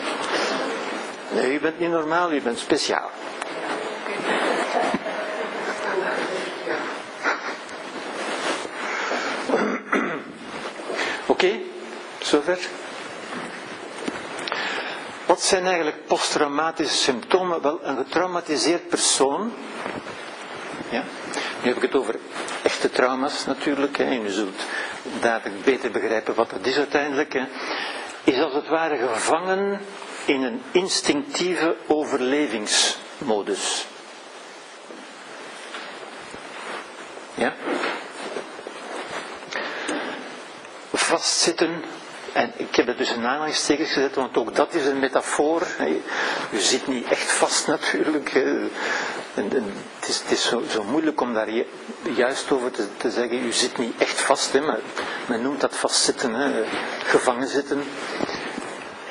[1.31, 3.09] Nee, u bent niet normaal, u bent speciaal.
[11.25, 11.59] Oké,
[12.19, 12.59] zover.
[15.25, 17.61] Wat zijn eigenlijk posttraumatische symptomen?
[17.61, 19.53] Wel, een getraumatiseerd persoon.
[20.89, 21.03] Ja?
[21.61, 22.15] Nu heb ik het over
[22.63, 23.97] echte trauma's natuurlijk.
[23.97, 24.61] Hè, en u zult
[25.19, 27.33] dadelijk beter begrijpen wat dat is uiteindelijk.
[27.33, 27.43] Hè.
[28.23, 29.81] Is als het ware gevangen
[30.25, 33.85] in een instinctieve overlevingsmodus.
[37.33, 37.53] Ja?
[40.93, 41.83] Vastzitten,
[42.33, 45.67] en ik heb het dus in aanhalingstekens gezet, want ook dat is een metafoor.
[46.51, 48.29] U zit niet echt vast natuurlijk.
[48.33, 48.71] En,
[49.35, 51.65] en het is, het is zo, zo moeilijk om daar ju-
[52.15, 54.79] juist over te, te zeggen, u zit niet echt vast, hè, maar
[55.25, 56.63] men noemt dat vastzitten, hè,
[57.05, 57.83] gevangen zitten.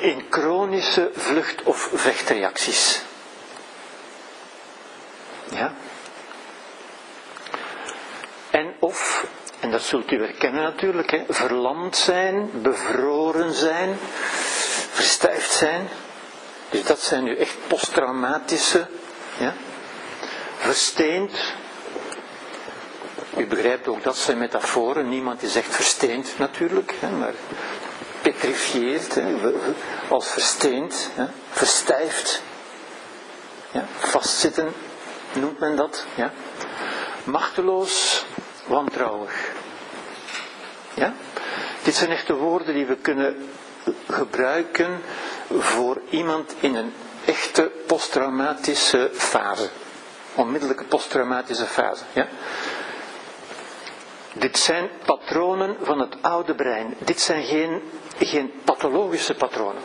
[0.01, 3.01] In chronische vlucht- of vechtreacties.
[5.51, 5.73] Ja?
[8.49, 9.25] En of,
[9.59, 13.97] en dat zult u herkennen natuurlijk, hè, verlamd zijn, bevroren zijn,
[14.91, 15.87] verstijfd zijn.
[16.69, 18.87] Dus dat zijn nu echt posttraumatische
[19.37, 19.53] ja,
[20.57, 21.53] versteend.
[23.37, 25.09] U begrijpt ook dat zijn metaforen.
[25.09, 27.33] Niemand is echt versteend natuurlijk, hè, maar
[28.41, 29.35] petrifieerd, hè,
[30.09, 32.41] als versteend, hè, verstijfd.
[33.71, 34.73] Ja, vastzitten
[35.33, 36.05] noemt men dat.
[36.15, 36.31] Ja.
[37.23, 38.25] Machteloos,
[38.65, 39.51] wantrouwig.
[40.93, 41.13] Ja?
[41.83, 43.49] Dit zijn echte woorden die we kunnen
[44.07, 45.01] gebruiken
[45.57, 46.93] voor iemand in een
[47.25, 49.69] echte posttraumatische fase.
[50.35, 52.03] Onmiddellijke posttraumatische fase.
[52.13, 52.27] Ja?
[54.33, 56.95] Dit zijn patronen van het oude brein.
[56.99, 57.81] Dit zijn geen,
[58.19, 59.81] geen pathologische patronen.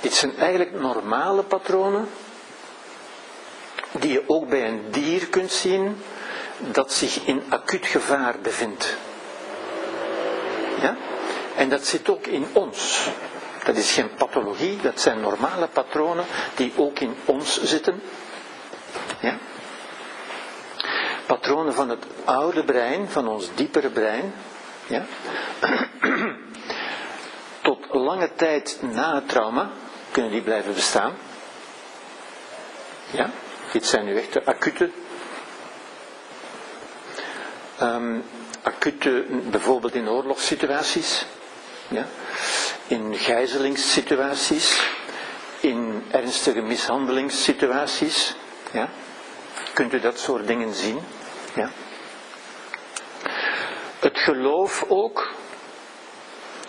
[0.00, 2.08] Dit zijn eigenlijk normale patronen
[3.92, 6.02] die je ook bij een dier kunt zien
[6.58, 8.96] dat zich in acuut gevaar bevindt.
[10.80, 10.96] Ja?
[11.56, 13.08] En dat zit ook in ons.
[13.64, 18.02] Dat is geen pathologie, dat zijn normale patronen die ook in ons zitten.
[19.20, 19.38] Ja?
[21.32, 24.34] Patronen van het oude brein, van ons diepere brein.
[24.86, 25.04] Ja?
[27.62, 29.70] Tot lange tijd na het trauma
[30.10, 31.12] kunnen die blijven bestaan.
[33.10, 33.30] Ja?
[33.72, 34.90] Dit zijn nu echt de acute.
[37.82, 38.24] Um,
[38.62, 41.26] acute, bijvoorbeeld in oorlogssituaties.
[41.88, 42.06] Ja?
[42.86, 44.82] In gijzelingssituaties.
[45.60, 48.34] In ernstige mishandelingssituaties.
[48.72, 48.88] Ja?
[49.74, 51.00] Kunt u dat soort dingen zien?
[51.54, 51.70] Ja?
[53.98, 55.30] Het geloof ook.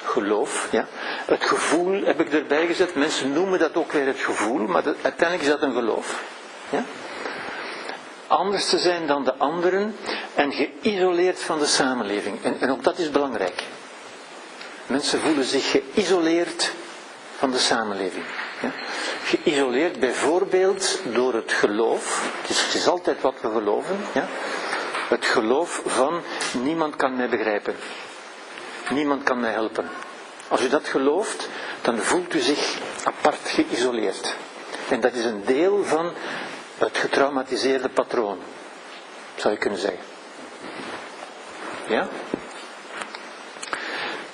[0.03, 0.87] Geloof, ja.
[1.25, 2.95] Het gevoel heb ik erbij gezet.
[2.95, 6.23] Mensen noemen dat ook weer het gevoel, maar uiteindelijk is dat een geloof.
[6.69, 6.83] Ja?
[8.27, 9.95] Anders te zijn dan de anderen
[10.35, 12.43] en geïsoleerd van de samenleving.
[12.43, 13.63] En, en ook dat is belangrijk.
[14.87, 16.71] Mensen voelen zich geïsoleerd
[17.37, 18.25] van de samenleving.
[18.61, 18.71] Ja?
[19.23, 22.31] Geïsoleerd bijvoorbeeld door het geloof.
[22.41, 23.97] Het is, het is altijd wat we geloven.
[24.13, 24.27] Ja?
[25.13, 26.21] Het geloof van
[26.61, 27.75] niemand kan mij begrijpen.
[28.89, 29.89] Niemand kan mij helpen.
[30.47, 31.49] Als u dat gelooft,
[31.81, 34.35] dan voelt u zich apart geïsoleerd.
[34.89, 36.11] En dat is een deel van
[36.77, 38.37] het getraumatiseerde patroon,
[39.35, 39.99] zou je kunnen zeggen.
[41.87, 42.07] Ja?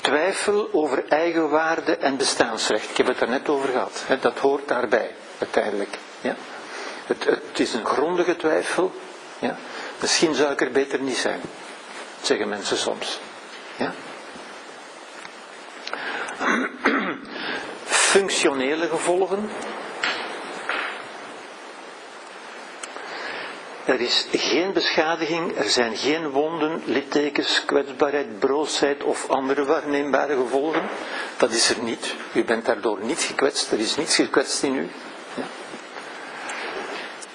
[0.01, 2.89] Twijfel over eigenwaarde en bestaansrecht.
[2.89, 4.03] Ik heb het er net over gehad.
[4.05, 4.19] Hè?
[4.19, 5.97] Dat hoort daarbij, uiteindelijk.
[6.21, 6.35] Ja?
[7.05, 8.91] Het, het is een grondige twijfel.
[9.39, 9.57] Ja?
[10.01, 11.41] Misschien zou ik er beter niet zijn,
[12.21, 13.19] zeggen mensen soms.
[13.77, 13.93] Ja?
[17.85, 19.49] Functionele gevolgen.
[23.85, 30.81] Er is geen beschadiging, er zijn geen wonden, littekens, kwetsbaarheid, broosheid of andere waarneembare gevolgen.
[31.37, 32.15] Dat is er niet.
[32.33, 34.89] U bent daardoor niet gekwetst, er is niets gekwetst in u.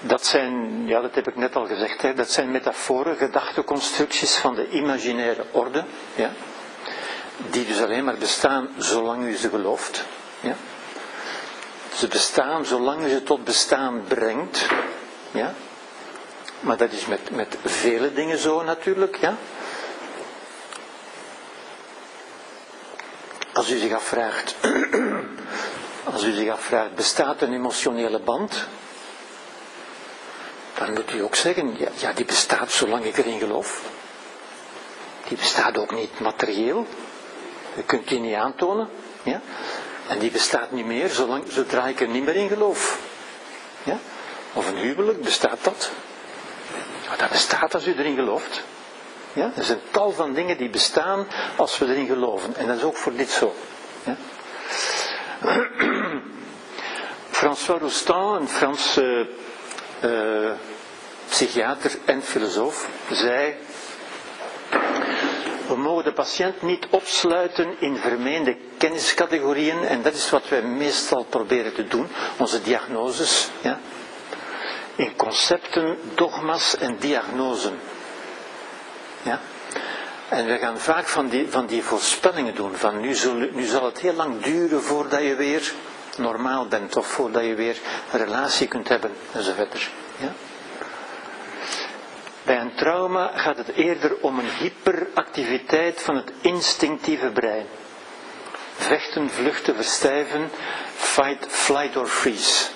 [0.07, 4.55] Dat zijn, ja dat heb ik net al gezegd, hè, dat zijn metaforen, gedachteconstructies van
[4.55, 5.85] de imaginaire orde.
[6.15, 6.31] Ja,
[7.51, 10.05] die dus alleen maar bestaan zolang u ze gelooft.
[10.41, 10.55] Ja.
[11.95, 14.67] Ze bestaan zolang u ze tot bestaan brengt.
[15.31, 15.55] Ja.
[16.61, 19.37] Maar dat is met, met vele dingen zo natuurlijk, ja.
[23.53, 24.55] Als u zich afvraagt,
[26.13, 28.67] als u zich afvraagt, bestaat een emotionele band?
[30.85, 33.83] Dan moet u ook zeggen, ja, ja die bestaat zolang ik erin geloof.
[35.29, 36.87] Die bestaat ook niet materieel.
[37.77, 38.89] U kunt die niet aantonen.
[39.23, 39.41] Ja?
[40.09, 42.99] En die bestaat niet meer zolang, zodra ik er niet meer in geloof.
[43.83, 43.99] Ja?
[44.53, 45.91] Of een huwelijk, bestaat dat?
[47.09, 48.63] Maar dat bestaat als u erin gelooft.
[49.33, 49.53] Ja?
[49.57, 51.27] Er zijn tal van dingen die bestaan
[51.57, 52.57] als we erin geloven.
[52.57, 53.55] En dat is ook voor dit zo.
[54.05, 54.17] Ja?
[57.31, 59.29] François Roustan, een Franse
[60.05, 60.51] uh,
[61.35, 63.55] psychiater en filosoof, zei:
[65.67, 71.25] We mogen de patiënt niet opsluiten in vermeende kenniscategorieën, en dat is wat wij meestal
[71.25, 73.49] proberen te doen, onze diagnoses.
[73.61, 73.79] Ja?
[74.97, 77.79] in concepten, dogma's en diagnosen.
[79.23, 79.41] Ja?
[80.29, 83.85] En we gaan vaak van die, van die voorspellingen doen, van nu, zul, nu zal
[83.85, 85.73] het heel lang duren voordat je weer
[86.17, 87.77] normaal bent, of voordat je weer
[88.13, 89.91] een relatie kunt hebben, enzovoort.
[90.17, 90.33] Ja?
[92.45, 97.67] Bij een trauma gaat het eerder om een hyperactiviteit van het instinctieve brein.
[98.77, 100.51] Vechten, vluchten, verstijven,
[100.95, 102.67] fight, flight or freeze.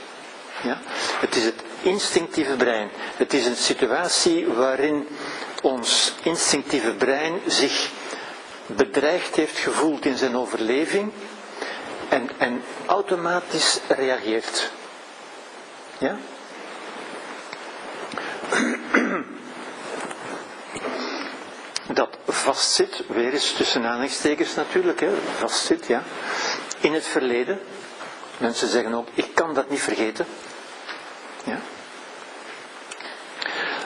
[0.63, 0.79] Ja?
[1.21, 2.89] Het is het instinctieve brein.
[3.17, 5.09] Het is een situatie waarin
[5.63, 7.91] ons instinctieve brein zich
[8.67, 11.13] bedreigd heeft gevoeld in zijn overleving
[12.09, 14.71] en, en automatisch reageert.
[15.99, 16.17] Ja?
[22.27, 26.03] Vastzit, weer eens tussen aanhalingstekens natuurlijk, hè, vastzit, ja,
[26.81, 27.61] in het verleden.
[28.39, 30.27] Mensen zeggen ook, ik kan dat niet vergeten.
[31.45, 31.59] Ja.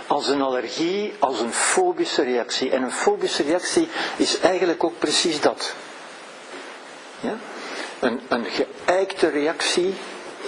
[0.06, 2.70] Als een allergie, als een fobische reactie.
[2.70, 5.74] En een fobische reactie is eigenlijk ook precies dat.
[7.20, 7.36] Ja?
[8.00, 9.94] Een, een geëikte reactie,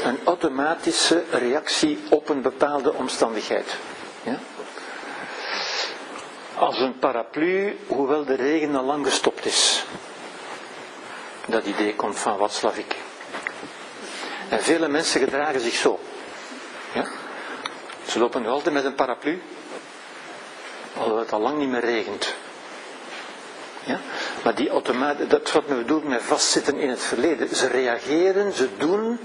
[0.04, 3.76] een automatische reactie op een bepaalde omstandigheid.
[4.22, 4.38] Ja?
[6.54, 9.84] Als een paraplu, hoewel de regen al lang gestopt is.
[11.46, 12.96] Dat idee komt van Watzlawick.
[14.48, 16.00] En vele mensen gedragen zich zo.
[16.92, 17.04] Ja?
[18.06, 19.42] Ze lopen nu altijd met een paraplu,
[20.96, 22.34] alhoewel het al lang niet meer regent.
[23.84, 24.00] Ja?
[24.44, 27.56] Maar die automaat, dat is wat men bedoelt met vastzitten in het verleden.
[27.56, 29.18] Ze reageren, ze doen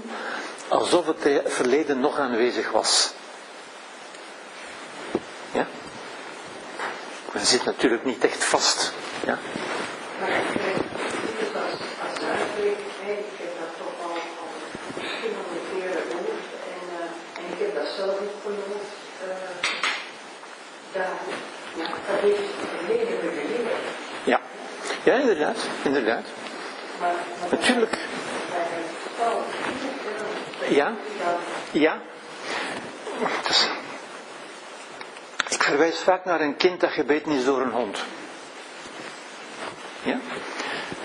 [0.68, 3.12] alsof het verleden nog aanwezig was.
[7.32, 8.92] Men zit natuurlijk niet echt vast.
[9.26, 9.38] Ja?
[10.20, 11.72] Maar dit is als,
[12.02, 12.18] als
[13.06, 14.16] ik heb dat toch al,
[14.98, 18.50] verschillende keren gehoord en, uh, en ik heb dat zelf ook.
[18.50, 19.34] Uh,
[20.92, 21.02] dat,
[21.74, 23.72] ja, dat heeft het hele geleerd.
[24.24, 24.40] Ja.
[25.04, 26.24] Ja, inderdaad, inderdaad.
[27.00, 27.14] Maar,
[27.50, 27.98] Natuurlijk.
[30.58, 30.94] het Ja,
[31.70, 32.00] ja.
[35.50, 37.98] Ik verwijs vaak naar een kind dat gebeten is door een hond.
[40.02, 40.18] Ja?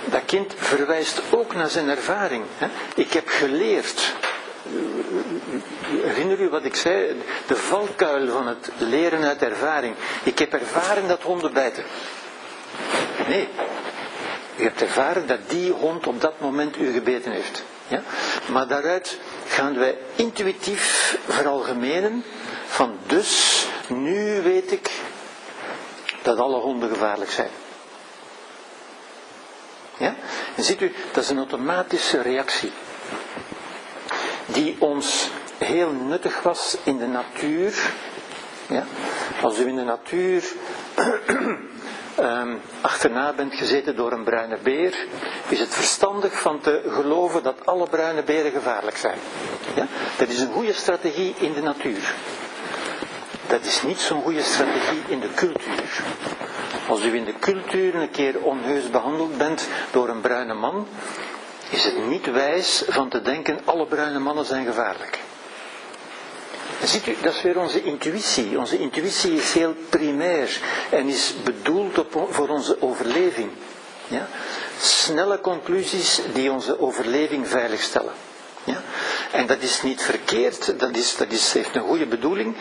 [0.06, 2.43] Dat kind verwijst ook naar zijn ervaring.
[2.58, 2.68] Hè?
[2.96, 4.14] Ik heb geleerd.
[6.04, 7.22] Herinner u wat ik zei?
[7.48, 9.96] De valkuil van het leren uit ervaring.
[10.24, 11.84] Ik heb ervaren dat honden bijten.
[13.28, 13.48] Nee.
[14.58, 17.64] U hebt ervaren dat die hond op dat moment u gebeten heeft.
[17.88, 18.02] Ja?
[18.52, 22.24] Maar daaruit gaan wij intuïtief veralgemenen
[22.68, 24.92] van dus, nu weet ik
[26.22, 27.50] dat alle honden gevaarlijk zijn.
[29.98, 30.16] Ja?
[30.56, 32.72] En ziet u, dat is een automatische reactie.
[34.46, 37.92] Die ons heel nuttig was in de natuur.
[38.68, 38.84] Ja?
[39.42, 40.44] Als u in de natuur
[42.20, 45.08] um, achterna bent gezeten door een bruine beer,
[45.48, 49.18] is het verstandig van te geloven dat alle bruine beren gevaarlijk zijn.
[49.76, 49.88] Ja?
[50.18, 52.14] Dat is een goede strategie in de natuur.
[53.56, 56.03] Dat is niet zo'n goede strategie in de cultuur.
[56.89, 60.88] Als u in de cultuur een keer onheus behandeld bent door een bruine man,
[61.70, 65.20] is het niet wijs van te denken alle bruine mannen zijn gevaarlijk.
[66.84, 68.58] Ziet u, dat is weer onze intuïtie.
[68.60, 73.49] Onze intuïtie is heel primair en is bedoeld voor onze overleving.
[74.08, 74.28] Ja?
[74.80, 78.14] Snelle conclusies die onze overleving veiligstellen.
[78.64, 78.82] Ja?
[79.32, 82.56] En dat is niet verkeerd, dat, is, dat is, heeft een goede bedoeling.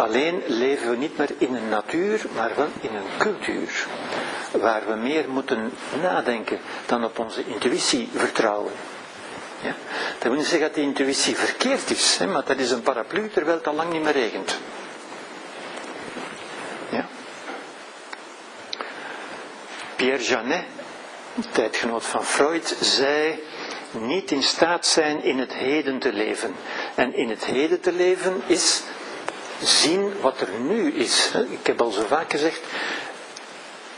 [0.00, 3.86] Alleen leven we niet meer in een natuur, maar wel in een cultuur.
[4.50, 5.72] Waar we meer moeten
[6.02, 8.72] nadenken dan op onze intuïtie vertrouwen.
[9.62, 9.74] Ja?
[10.18, 13.28] Dat wil niet zeggen dat die intuïtie verkeerd is, hè, maar dat is een paraplu
[13.28, 14.58] terwijl het al lang niet meer regent.
[16.88, 17.06] Ja?
[19.96, 20.64] Pierre Janet,
[21.52, 23.42] tijdgenoot van Freud, zei
[23.90, 26.54] niet in staat zijn in het heden te leven.
[26.94, 28.82] En in het heden te leven is
[29.62, 31.30] zien wat er nu is.
[31.48, 32.60] Ik heb al zo vaak gezegd,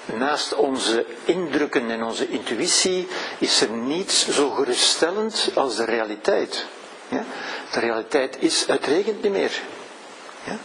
[0.04, 3.08] naast onze indrukken en onze intuïtie
[3.38, 6.66] is er niets zo geruststellend als de realiteit.
[7.08, 7.24] Ja?
[7.72, 9.60] De realiteit is, het regent niet meer.
[10.44, 10.56] Ja?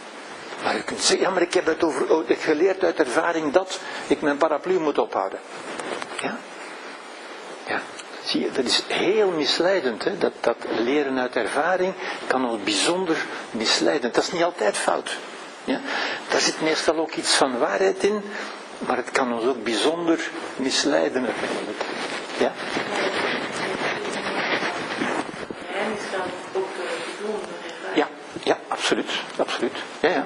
[0.62, 3.80] Maar je kunt zeggen, ja maar ik heb het over, oh, geleerd uit ervaring dat
[4.06, 5.38] ik mijn paraplu moet ophouden.
[6.22, 6.38] Ja?
[8.28, 8.34] Ja.
[8.34, 10.04] Zie je, dat is heel misleidend.
[10.04, 10.18] Hè?
[10.18, 11.94] Dat, dat leren uit ervaring
[12.26, 13.16] kan al bijzonder
[13.50, 14.14] misleidend.
[14.14, 15.16] Dat is niet altijd fout.
[15.64, 15.80] Ja?
[16.28, 18.22] Daar zit meestal ook iets van waarheid in,
[18.78, 21.26] maar het kan ons ook bijzonder misleiden.
[22.38, 22.52] Ja?
[27.94, 28.08] Ja,
[28.42, 29.10] ja, absoluut.
[29.36, 29.76] absoluut.
[30.00, 30.24] Ja, ja.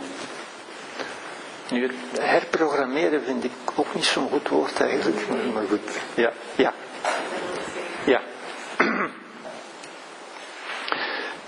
[1.71, 5.91] Nu, het herprogrammeren vind ik ook niet zo'n goed woord eigenlijk, maar, maar goed.
[6.15, 6.73] Ja, ja.
[8.05, 8.21] Ja.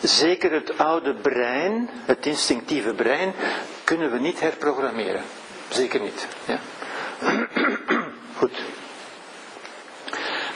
[0.00, 3.34] Zeker het oude brein, het instinctieve brein,
[3.84, 5.22] kunnen we niet herprogrammeren.
[5.68, 6.26] Zeker niet.
[6.44, 6.58] Ja.
[8.38, 8.62] Goed.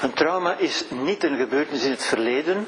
[0.01, 2.67] Een trauma is niet een gebeurtenis in het verleden.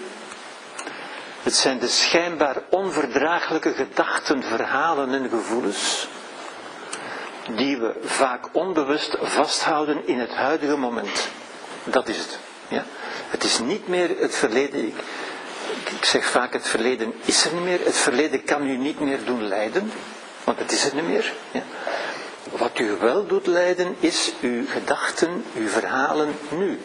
[1.43, 6.09] Het zijn de schijnbaar onverdraaglijke gedachten, verhalen en gevoelens
[7.57, 11.29] die we vaak onbewust vasthouden in het huidige moment.
[11.85, 12.50] Dat is het.
[12.71, 12.85] Ja?
[13.29, 14.87] Het is niet meer het verleden.
[14.87, 14.95] Ik,
[15.99, 17.81] ik zeg vaak het verleden is er niet meer.
[17.85, 19.93] Het verleden kan u niet meer doen lijden.
[20.45, 21.33] Want het is er niet meer.
[21.51, 21.63] Ja?
[22.51, 26.81] Wat u wel doet lijden is uw gedachten, uw verhalen nu.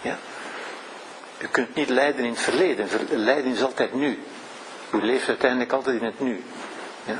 [0.00, 0.18] Ja?
[1.38, 2.88] U kunt niet lijden in het verleden.
[2.88, 4.18] Ver- Lijden is altijd nu.
[4.92, 6.42] U leeft uiteindelijk altijd in het nu.
[7.04, 7.18] Ja?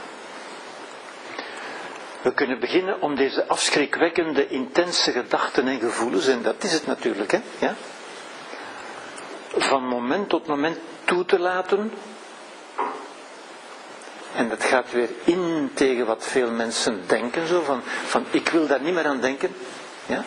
[2.25, 7.31] We kunnen beginnen om deze afschrikwekkende, intense gedachten en gevoelens, en dat is het natuurlijk,
[7.31, 7.41] hè?
[7.59, 7.75] Ja?
[9.57, 11.93] van moment tot moment toe te laten.
[14.35, 18.67] En dat gaat weer in tegen wat veel mensen denken, zo van, van ik wil
[18.67, 19.55] daar niet meer aan denken.
[20.07, 20.25] Ja?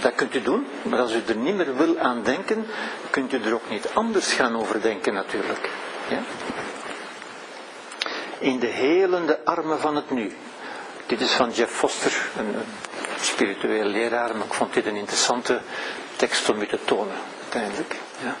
[0.00, 2.66] Dat kunt u doen, maar als u er niet meer wil aan denken,
[3.10, 5.70] kunt u er ook niet anders gaan over denken natuurlijk.
[6.08, 6.18] Ja?
[8.38, 10.32] In de helende armen van het nu.
[11.06, 12.64] Dit is van Jeff Foster, een, een
[13.20, 15.60] spiritueel leraar, maar ik vond dit een interessante
[16.16, 17.96] tekst om u te tonen, uiteindelijk.
[18.22, 18.36] Ja.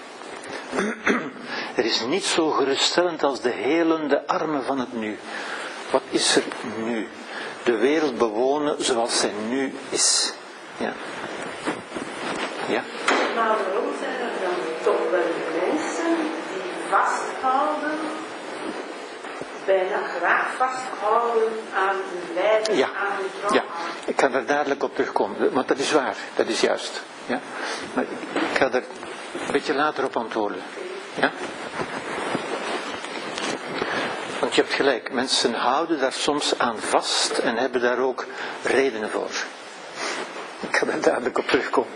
[1.76, 5.18] Er is niet zo geruststellend als de helende armen van het nu.
[5.90, 6.42] Wat is er
[6.76, 7.08] nu?
[7.64, 10.32] De wereld bewonen zoals zij nu is.
[10.76, 10.92] Ja.
[12.68, 12.82] Ja.
[13.34, 15.20] Maar waarom zijn er dan toch wel
[15.66, 16.16] mensen
[16.52, 17.98] die vasthouden,
[19.72, 23.64] bijna graag vasthouden aan hun lijden, Ja, aan hun ja,
[24.04, 27.02] ik ga er dadelijk op terugkomen, want dat is waar, dat is juist.
[27.26, 27.40] Ja?
[27.94, 28.84] Maar ik ga er
[29.46, 30.62] een beetje later op antwoorden.
[31.14, 31.30] Ja?
[34.40, 38.26] Want je hebt gelijk, mensen houden daar soms aan vast en hebben daar ook
[38.62, 39.30] redenen voor.
[40.60, 41.92] Ik ga er dadelijk op terugkomen.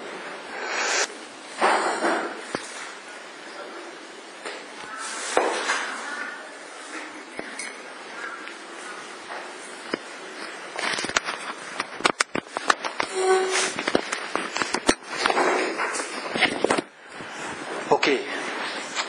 [17.88, 18.18] Oké,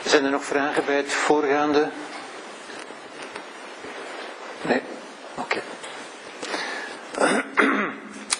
[0.04, 1.90] zijn er nog vragen het voorgaande?
[4.62, 4.82] Nee?
[5.34, 5.60] Oké.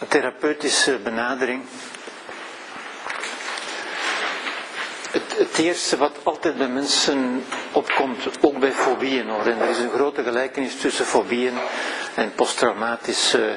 [0.09, 1.63] Therapeutische benadering.
[5.11, 9.79] Het, het eerste wat altijd bij mensen opkomt, ook bij fobieën hoor, en er is
[9.79, 11.55] een grote gelijkenis tussen fobieën
[12.15, 13.57] en posttraumatische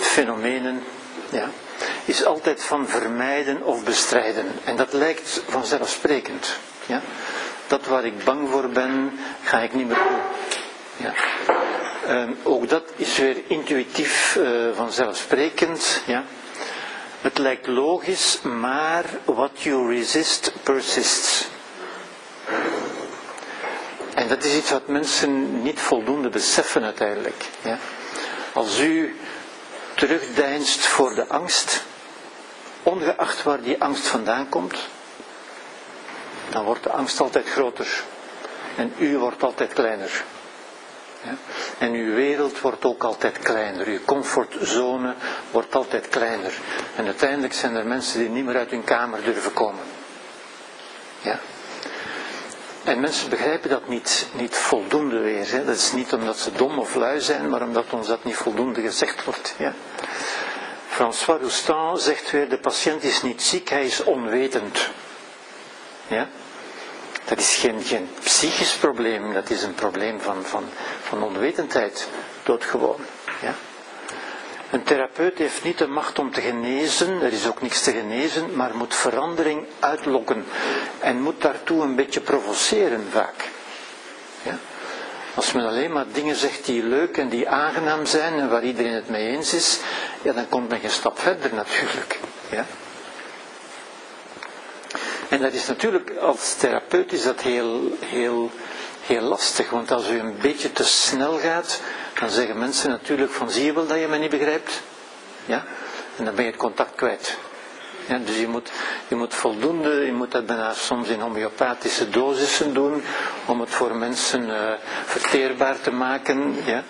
[0.00, 0.82] fenomenen,
[1.30, 1.48] ja,
[2.04, 4.46] is altijd van vermijden of bestrijden.
[4.64, 6.58] En dat lijkt vanzelfsprekend.
[6.86, 7.02] Ja?
[7.66, 10.20] Dat waar ik bang voor ben, ga ik niet meer doen.
[10.96, 11.12] Ja.
[12.06, 16.02] Ehm, ook dat is weer intuïtief eh, vanzelfsprekend.
[16.06, 16.24] Ja.
[17.20, 21.46] Het lijkt logisch, maar what you resist persists.
[24.14, 27.44] En dat is iets wat mensen niet voldoende beseffen uiteindelijk.
[27.62, 27.78] Ja.
[28.52, 29.16] Als u
[29.94, 31.82] terugdeinst voor de angst,
[32.82, 34.78] ongeacht waar die angst vandaan komt,
[36.50, 38.02] dan wordt de angst altijd groter.
[38.76, 40.24] En u wordt altijd kleiner.
[41.78, 43.86] En uw wereld wordt ook altijd kleiner.
[43.86, 45.14] Uw comfortzone
[45.50, 46.52] wordt altijd kleiner.
[46.96, 49.84] En uiteindelijk zijn er mensen die niet meer uit hun kamer durven komen.
[51.20, 51.38] Ja?
[52.84, 55.64] En mensen begrijpen dat niet, niet voldoende weer.
[55.66, 58.80] Dat is niet omdat ze dom of lui zijn, maar omdat ons dat niet voldoende
[58.80, 59.54] gezegd wordt.
[59.58, 59.72] Ja?
[60.88, 64.90] François Roustan zegt weer, de patiënt is niet ziek, hij is onwetend.
[66.08, 66.28] Ja?
[67.24, 70.64] Dat is geen, geen psychisch probleem, dat is een probleem van, van,
[71.02, 72.08] van onwetendheid,
[72.42, 73.00] doodgewoon.
[73.42, 73.54] Ja?
[74.70, 78.56] Een therapeut heeft niet de macht om te genezen, er is ook niks te genezen,
[78.56, 80.44] maar moet verandering uitlokken
[81.00, 83.48] en moet daartoe een beetje provoceren vaak.
[84.42, 84.58] Ja?
[85.34, 88.92] Als men alleen maar dingen zegt die leuk en die aangenaam zijn en waar iedereen
[88.92, 89.80] het mee eens is,
[90.22, 92.18] ja, dan komt men geen stap verder natuurlijk.
[92.50, 92.66] Ja?
[95.34, 98.50] En dat is natuurlijk, als therapeut is dat heel, heel,
[99.06, 101.80] heel lastig, want als u een beetje te snel gaat,
[102.20, 104.82] dan zeggen mensen natuurlijk van zie je wel dat je me niet begrijpt?
[105.46, 105.64] Ja?
[106.16, 107.36] En dan ben je het contact kwijt.
[108.06, 108.70] Ja, dus je moet,
[109.08, 113.02] je moet voldoende, je moet dat bijna soms in homeopathische dosissen doen,
[113.46, 114.72] om het voor mensen uh,
[115.04, 116.82] verteerbaar te maken, ja?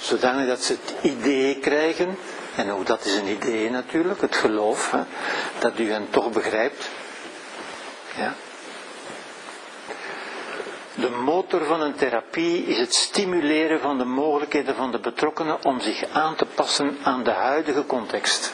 [0.00, 2.18] zodanig dat ze het idee krijgen,
[2.54, 5.00] en ook dat is een idee natuurlijk, het geloof, hè,
[5.58, 6.88] dat u hen toch begrijpt.
[8.16, 8.34] Ja?
[10.94, 15.80] De motor van een therapie is het stimuleren van de mogelijkheden van de betrokkenen om
[15.80, 18.52] zich aan te passen aan de huidige context.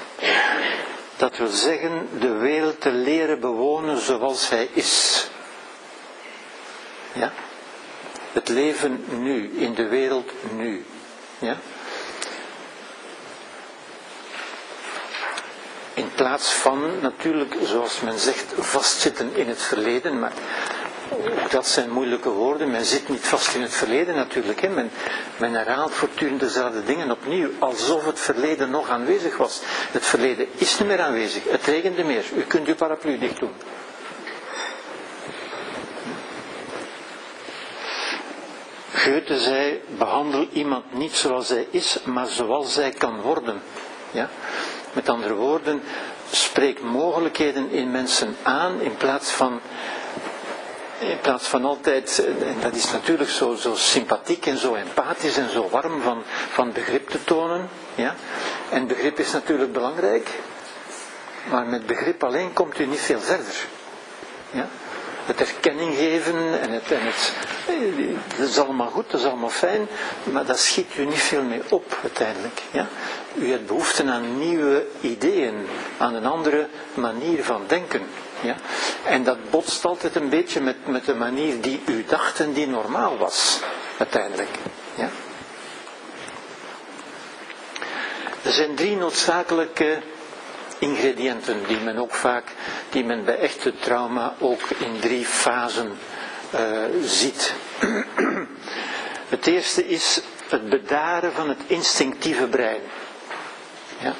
[1.16, 5.26] Dat wil zeggen, de wereld te leren bewonen zoals hij is.
[7.12, 7.32] Ja?
[8.32, 10.84] Het leven nu, in de wereld nu.
[11.38, 11.56] Ja?
[16.22, 20.32] Plaats van natuurlijk, zoals men zegt, vastzitten in het verleden, maar
[21.10, 22.70] ook dat zijn moeilijke woorden.
[22.70, 24.60] Men zit niet vast in het verleden natuurlijk.
[24.60, 24.68] Hè.
[24.68, 24.90] Men,
[25.36, 29.60] men herhaalt voortdurend dezelfde dingen opnieuw, alsof het verleden nog aanwezig was.
[29.90, 31.42] Het verleden is niet meer aanwezig.
[31.50, 32.24] Het regende meer.
[32.36, 33.52] U kunt uw paraplu dicht doen.
[38.94, 43.62] Goethe zei, behandel iemand niet zoals hij is, maar zoals zij kan worden.
[44.10, 44.28] Ja?
[44.92, 45.82] Met andere woorden,
[46.36, 49.60] spreek mogelijkheden in mensen aan in plaats van,
[50.98, 55.50] in plaats van altijd, en dat is natuurlijk zo, zo sympathiek en zo empathisch en
[55.50, 56.22] zo warm van,
[56.52, 57.68] van begrip te tonen.
[57.94, 58.14] Ja?
[58.70, 60.28] En begrip is natuurlijk belangrijk,
[61.50, 63.66] maar met begrip alleen komt u niet veel verder.
[64.50, 64.68] Ja?
[65.26, 67.32] Het erkenning geven en het, en het,
[68.38, 69.88] dat is allemaal goed, dat is allemaal fijn,
[70.32, 72.62] maar dat schiet u niet veel mee op uiteindelijk.
[72.70, 72.86] Ja?
[73.34, 75.66] U hebt behoefte aan nieuwe ideeën,
[75.98, 78.02] aan een andere manier van denken.
[78.40, 78.54] Ja?
[79.04, 82.66] En dat botst altijd een beetje met, met de manier die u dacht en die
[82.66, 83.60] normaal was,
[83.98, 84.50] uiteindelijk.
[84.94, 85.08] Ja?
[88.42, 89.98] Er zijn drie noodzakelijke
[90.82, 92.44] ingrediënten die men ook vaak,
[92.90, 95.98] die men bij echte trauma ook in drie fasen
[96.54, 96.60] uh,
[97.04, 97.54] ziet.
[99.34, 102.80] Het eerste is het bedaren van het instinctieve brein.
[103.98, 104.14] Ja?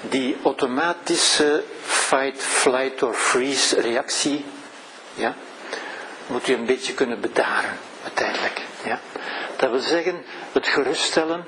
[0.00, 4.44] Die automatische fight, flight or freeze reactie,
[5.14, 5.34] ja?
[6.26, 8.60] moet u een beetje kunnen bedaren uiteindelijk.
[8.84, 9.00] Ja?
[9.56, 11.44] Dat wil zeggen, het geruststellen,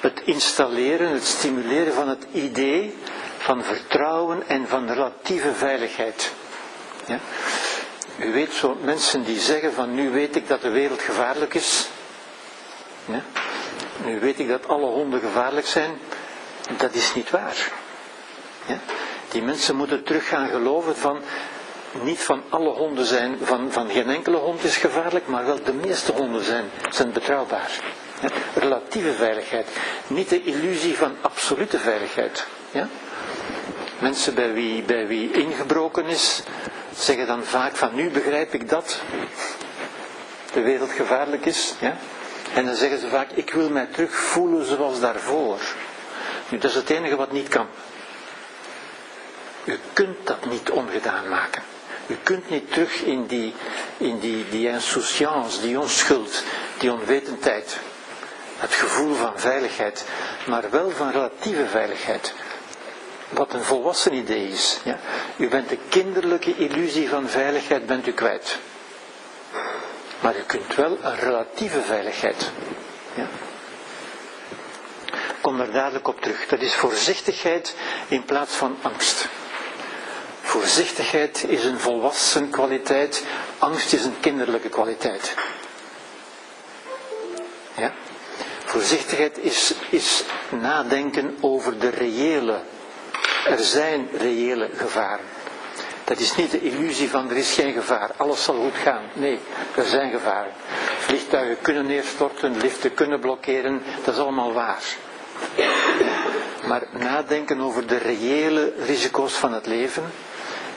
[0.00, 2.94] het installeren, het stimuleren van het idee
[3.48, 6.32] van vertrouwen en van relatieve veiligheid.
[7.06, 7.18] Ja?
[8.18, 11.88] U weet zo mensen die zeggen van nu weet ik dat de wereld gevaarlijk is.
[13.04, 13.22] Ja?
[14.04, 15.98] Nu weet ik dat alle honden gevaarlijk zijn.
[16.76, 17.72] Dat is niet waar.
[18.66, 18.78] Ja?
[19.28, 21.20] Die mensen moeten terug gaan geloven van
[22.02, 25.72] niet van alle honden zijn, van, van geen enkele hond is gevaarlijk, maar wel de
[25.72, 27.70] meeste honden zijn, zijn betrouwbaar.
[28.54, 29.68] Relatieve veiligheid,
[30.06, 32.46] niet de illusie van absolute veiligheid.
[32.70, 32.88] Ja?
[33.98, 36.42] Mensen bij wie, bij wie ingebroken is,
[36.96, 39.00] zeggen dan vaak van nu begrijp ik dat
[40.52, 41.74] de wereld gevaarlijk is.
[41.80, 41.96] Ja?
[42.54, 45.58] En dan zeggen ze vaak, ik wil mij terug voelen zoals daarvoor.
[46.48, 47.66] Nu, dat is het enige wat niet kan.
[49.64, 51.62] U kunt dat niet ongedaan maken.
[52.06, 53.54] U kunt niet terug in die,
[53.96, 56.42] in die, die insouciance, die onschuld,
[56.78, 57.78] die onwetendheid.
[58.58, 60.04] Het gevoel van veiligheid,
[60.46, 62.34] maar wel van relatieve veiligheid
[63.28, 64.78] wat een volwassen idee is.
[64.84, 64.98] Ja?
[65.36, 68.58] U bent de kinderlijke illusie van veiligheid bent u kwijt.
[70.20, 72.50] Maar u kunt wel een relatieve veiligheid.
[73.14, 73.26] Ja?
[75.40, 76.46] Kom er dadelijk op terug.
[76.46, 77.74] Dat is voorzichtigheid
[78.08, 79.28] in plaats van angst.
[80.42, 83.24] Voorzichtigheid is een volwassen kwaliteit,
[83.58, 85.34] angst is een kinderlijke kwaliteit.
[87.76, 87.92] Ja?
[88.64, 92.60] Voorzichtigheid is, is nadenken over de reële
[93.46, 95.24] er zijn reële gevaren.
[96.04, 99.02] Dat is niet de illusie van er is geen gevaar, alles zal goed gaan.
[99.12, 99.38] Nee,
[99.74, 100.52] er zijn gevaren.
[100.98, 104.82] Vliegtuigen kunnen neerstorten, liften kunnen blokkeren, dat is allemaal waar.
[106.66, 110.04] Maar nadenken over de reële risico's van het leven,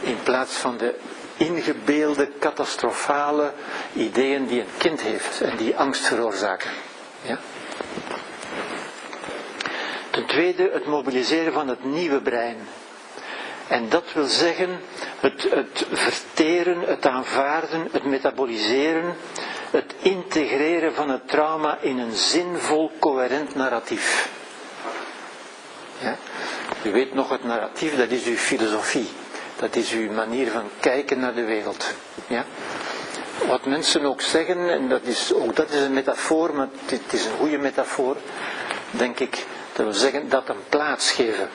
[0.01, 0.95] in plaats van de
[1.37, 3.53] ingebeelde, catastrofale
[3.93, 6.69] ideeën die een kind heeft en die angst veroorzaken.
[7.21, 7.39] Ja?
[10.31, 12.57] Tweede het mobiliseren van het nieuwe brein.
[13.67, 14.79] En dat wil zeggen
[15.19, 19.15] het, het verteren, het aanvaarden, het metaboliseren,
[19.71, 24.29] het integreren van het trauma in een zinvol, coherent narratief.
[25.97, 26.17] Ja?
[26.83, 29.09] U weet nog, het narratief, dat is uw filosofie.
[29.55, 31.93] Dat is uw manier van kijken naar de wereld.
[32.27, 32.45] Ja?
[33.47, 37.25] Wat mensen ook zeggen, en dat is, ook dat is een metafoor, maar het is
[37.25, 38.15] een goede metafoor,
[38.91, 39.45] denk ik.
[39.81, 41.49] Dat wil zeggen dat een plaats geven.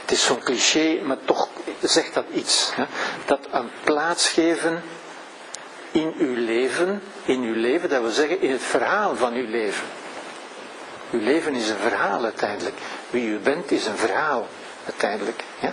[0.00, 1.48] Het is zo'n cliché, maar toch
[1.80, 2.70] zegt dat iets.
[2.74, 2.84] Hè?
[3.24, 4.82] Dat een plaats geven
[5.90, 9.86] in uw leven, in uw leven, dat wil zeggen in het verhaal van uw leven.
[11.10, 12.76] Uw leven is een verhaal uiteindelijk.
[13.10, 14.48] Wie u bent is een verhaal
[14.84, 15.42] uiteindelijk.
[15.60, 15.72] Ja?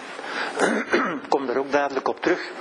[1.30, 2.52] Kom daar ook dadelijk op terug.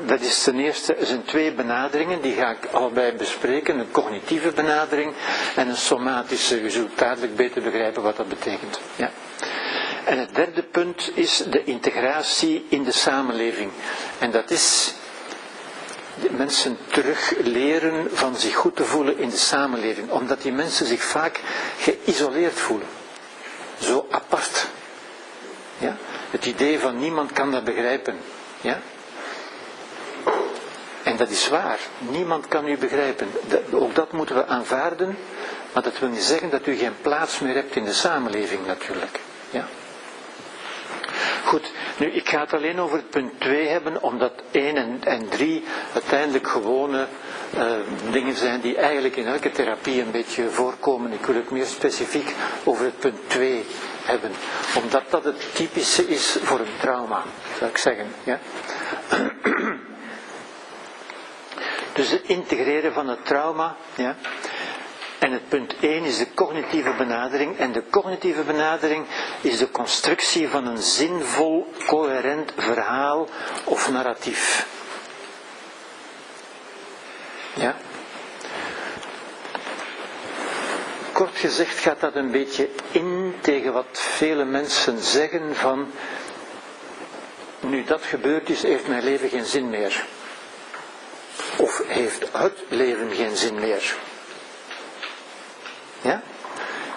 [0.00, 3.78] Dat is ten eerste er zijn twee benaderingen, die ga ik allebei bespreken.
[3.78, 5.12] Een cognitieve benadering
[5.56, 6.60] en een somatische.
[6.60, 8.80] U zult dadelijk beter begrijpen wat dat betekent.
[8.96, 9.10] Ja.
[10.04, 13.70] En het derde punt is de integratie in de samenleving.
[14.18, 14.94] En dat is
[16.30, 20.10] mensen terug leren van zich goed te voelen in de samenleving.
[20.10, 21.40] Omdat die mensen zich vaak
[21.78, 22.88] geïsoleerd voelen.
[23.78, 24.68] Zo apart.
[25.78, 25.96] Ja?
[26.30, 28.16] Het idee van niemand kan dat begrijpen.
[28.60, 28.80] Ja?
[31.22, 31.78] Dat is waar.
[31.98, 33.28] Niemand kan u begrijpen.
[33.72, 35.16] Ook dat moeten we aanvaarden.
[35.72, 39.20] Maar dat wil niet zeggen dat u geen plaats meer hebt in de samenleving natuurlijk.
[39.50, 39.66] Ja.
[41.44, 45.28] Goed, nu ik ga het alleen over het punt 2 hebben, omdat 1 en, en
[45.28, 47.06] 3 uiteindelijk gewone
[47.54, 47.72] eh,
[48.10, 51.12] dingen zijn die eigenlijk in elke therapie een beetje voorkomen.
[51.12, 52.34] Ik wil het meer specifiek
[52.64, 53.64] over het punt 2
[54.04, 54.30] hebben,
[54.82, 57.22] omdat dat het typische is voor een trauma,
[57.58, 58.06] zou ik zeggen.
[58.24, 58.38] Ja?
[61.92, 63.76] Dus het integreren van het trauma.
[63.94, 64.16] Ja?
[65.18, 67.58] En het punt 1 is de cognitieve benadering.
[67.58, 69.06] En de cognitieve benadering
[69.40, 73.28] is de constructie van een zinvol, coherent verhaal
[73.64, 74.66] of narratief.
[77.54, 77.76] Ja?
[81.12, 85.90] Kort gezegd gaat dat een beetje in tegen wat vele mensen zeggen van
[87.60, 90.04] nu dat gebeurd is, heeft mijn leven geen zin meer.
[91.56, 93.94] Of heeft het leven geen zin meer.
[96.00, 96.22] Ja?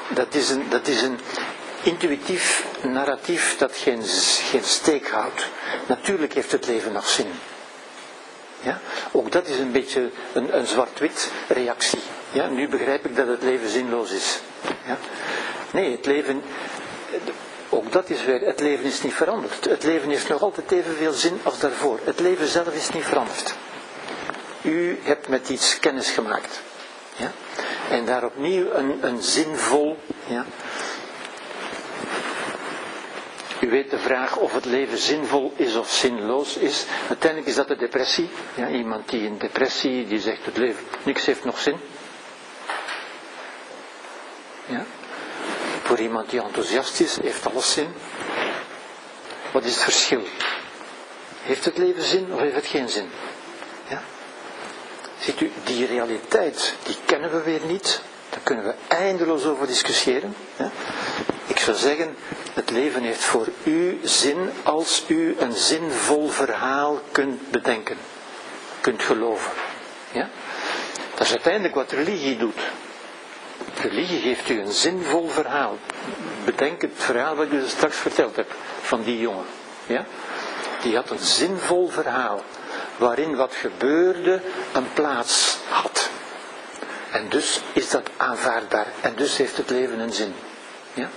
[0.09, 1.19] Dat is een, dat is een
[1.83, 4.03] intuïtief narratief dat geen,
[4.51, 5.47] geen steek houdt.
[5.87, 7.31] Natuurlijk heeft het leven nog zin.
[8.61, 8.79] Ja?
[9.11, 11.99] Ook dat is een beetje een, een zwart-wit reactie.
[12.31, 12.47] Ja?
[12.47, 14.39] Nu begrijp ik dat het leven zinloos is.
[14.85, 14.97] Ja?
[15.71, 16.43] Nee, het leven,
[17.69, 19.65] ook dat is weer, het leven is niet veranderd.
[19.65, 21.99] Het leven heeft nog altijd evenveel zin als daarvoor.
[22.03, 23.55] Het leven zelf is niet veranderd.
[24.65, 26.61] U hebt met iets kennis gemaakt.
[27.15, 27.31] Ja?
[27.89, 29.97] En daar opnieuw een, een zinvol.
[30.27, 30.45] Ja?
[33.59, 36.85] U weet de vraag of het leven zinvol is of zinloos is.
[37.07, 38.29] Uiteindelijk is dat de depressie.
[38.55, 41.77] Ja, iemand die in depressie, die zegt het leven, niks heeft nog zin.
[44.65, 44.85] Ja?
[45.83, 47.93] Voor iemand die enthousiast is, heeft alles zin.
[49.51, 50.23] Wat is het verschil?
[51.41, 53.09] Heeft het leven zin of heeft het geen zin?
[55.19, 58.01] Ziet u, die realiteit, die kennen we weer niet.
[58.29, 60.35] Daar kunnen we eindeloos over discussiëren.
[60.57, 60.71] Ja?
[61.47, 62.15] Ik zou zeggen,
[62.53, 67.97] het leven heeft voor u zin als u een zinvol verhaal kunt bedenken.
[68.81, 69.51] Kunt geloven.
[70.11, 70.29] Ja?
[71.11, 72.59] Dat is uiteindelijk wat religie doet.
[73.81, 75.77] Religie geeft u een zinvol verhaal.
[76.45, 79.45] Bedenk het verhaal wat ik u straks verteld heb van die jongen.
[79.87, 80.05] Ja?
[80.81, 82.41] Die had een zinvol verhaal
[82.97, 84.41] waarin wat gebeurde
[84.73, 86.09] een plaats had.
[87.11, 88.87] En dus is dat aanvaardbaar.
[89.01, 90.33] En dus heeft het leven een zin.
[90.93, 91.09] Ja?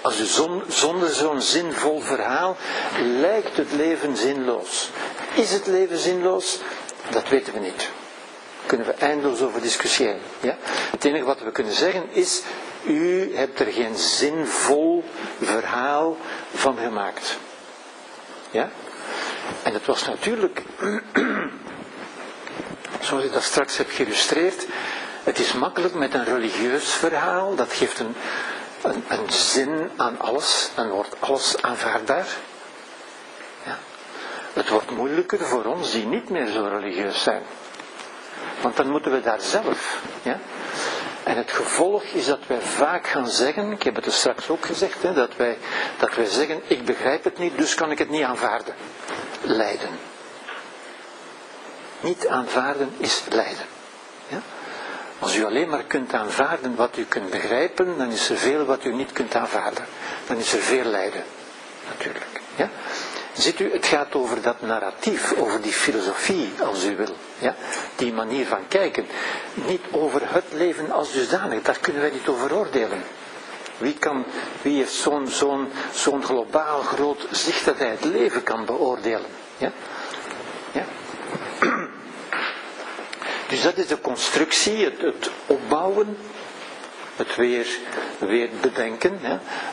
[0.00, 2.56] Als u zon, zonder zo'n zinvol verhaal
[3.20, 4.90] lijkt het leven zinloos.
[5.34, 6.58] Is het leven zinloos?
[7.10, 7.76] Dat weten we niet.
[7.78, 10.20] Daar kunnen we eindeloos over discussiëren.
[10.40, 10.56] Ja?
[10.90, 12.42] Het enige wat we kunnen zeggen is,
[12.86, 15.04] u hebt er geen zinvol
[15.40, 16.16] verhaal
[16.54, 17.36] van gemaakt.
[18.50, 18.70] Ja?
[19.62, 20.62] En het was natuurlijk,
[23.00, 24.66] zoals ik dat straks heb geïllustreerd,
[25.24, 28.14] het is makkelijk met een religieus verhaal, dat geeft een,
[28.82, 32.26] een, zin aan alles, dan wordt alles aanvaardbaar.
[33.64, 33.78] Ja.
[34.52, 37.42] Het wordt moeilijker voor ons die niet meer zo religieus zijn.
[38.60, 40.02] Want dan moeten we daar zelf.
[40.22, 40.38] Ja?
[41.28, 44.66] En het gevolg is dat wij vaak gaan zeggen, ik heb het er straks ook
[44.66, 45.58] gezegd, hè, dat, wij,
[45.98, 48.74] dat wij zeggen, ik begrijp het niet, dus kan ik het niet aanvaarden.
[49.42, 49.98] Lijden.
[52.00, 53.66] Niet aanvaarden is lijden.
[54.28, 54.40] Ja?
[55.18, 58.84] Als u alleen maar kunt aanvaarden wat u kunt begrijpen, dan is er veel wat
[58.84, 59.84] u niet kunt aanvaarden.
[60.26, 61.24] Dan is er veel lijden.
[61.88, 62.40] Natuurlijk.
[62.56, 62.70] Ja?
[63.32, 67.14] Ziet u, het gaat over dat narratief, over die filosofie, als u wil.
[67.38, 67.54] Ja?
[67.96, 69.06] Die manier van kijken.
[69.54, 73.02] Niet over het leven als dusdanig, daar kunnen wij niet over oordelen.
[73.78, 74.24] Wie, kan,
[74.62, 79.30] wie heeft zo'n zo'n zo'n globaal groot zicht dat hij het leven kan beoordelen?
[79.56, 79.72] Ja?
[80.72, 80.84] Ja?
[83.48, 86.16] Dus dat is de constructie, het, het opbouwen,
[87.16, 87.66] het weer,
[88.18, 89.20] weer bedenken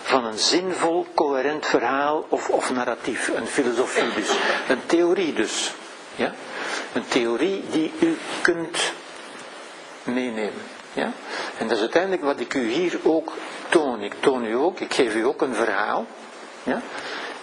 [0.01, 3.27] van een zinvol, coherent verhaal of, of narratief.
[3.27, 4.29] Een filosofie dus.
[4.67, 5.73] Een theorie dus.
[6.15, 6.33] Ja?
[6.93, 8.93] Een theorie die u kunt
[10.03, 10.74] meenemen.
[10.95, 11.11] Ja?
[11.57, 13.33] En dat is uiteindelijk wat ik u hier ook
[13.69, 14.01] toon.
[14.01, 16.05] Ik toon u ook, ik geef u ook een verhaal.
[16.63, 16.81] Ja?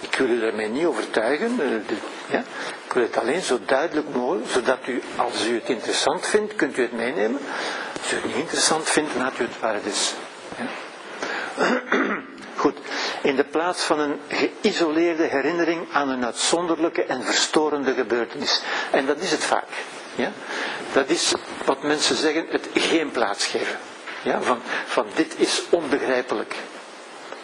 [0.00, 1.60] Ik wil u daarmee niet overtuigen.
[2.30, 2.42] Ja?
[2.84, 6.76] Ik wil het alleen zo duidelijk mogelijk, zodat u, als u het interessant vindt, kunt
[6.76, 7.40] u het meenemen.
[8.00, 10.14] Als u het niet interessant vindt, laat u het waar het is.
[10.58, 10.66] Ja?
[12.62, 12.78] Goed,
[13.22, 18.62] in de plaats van een geïsoleerde herinnering aan een uitzonderlijke en verstorende gebeurtenis.
[18.90, 19.68] En dat is het vaak.
[20.14, 20.32] Ja?
[20.92, 21.32] Dat is
[21.64, 23.78] wat mensen zeggen, het geen plaats geven.
[24.22, 24.42] Ja?
[24.42, 26.56] Van, van dit is onbegrijpelijk.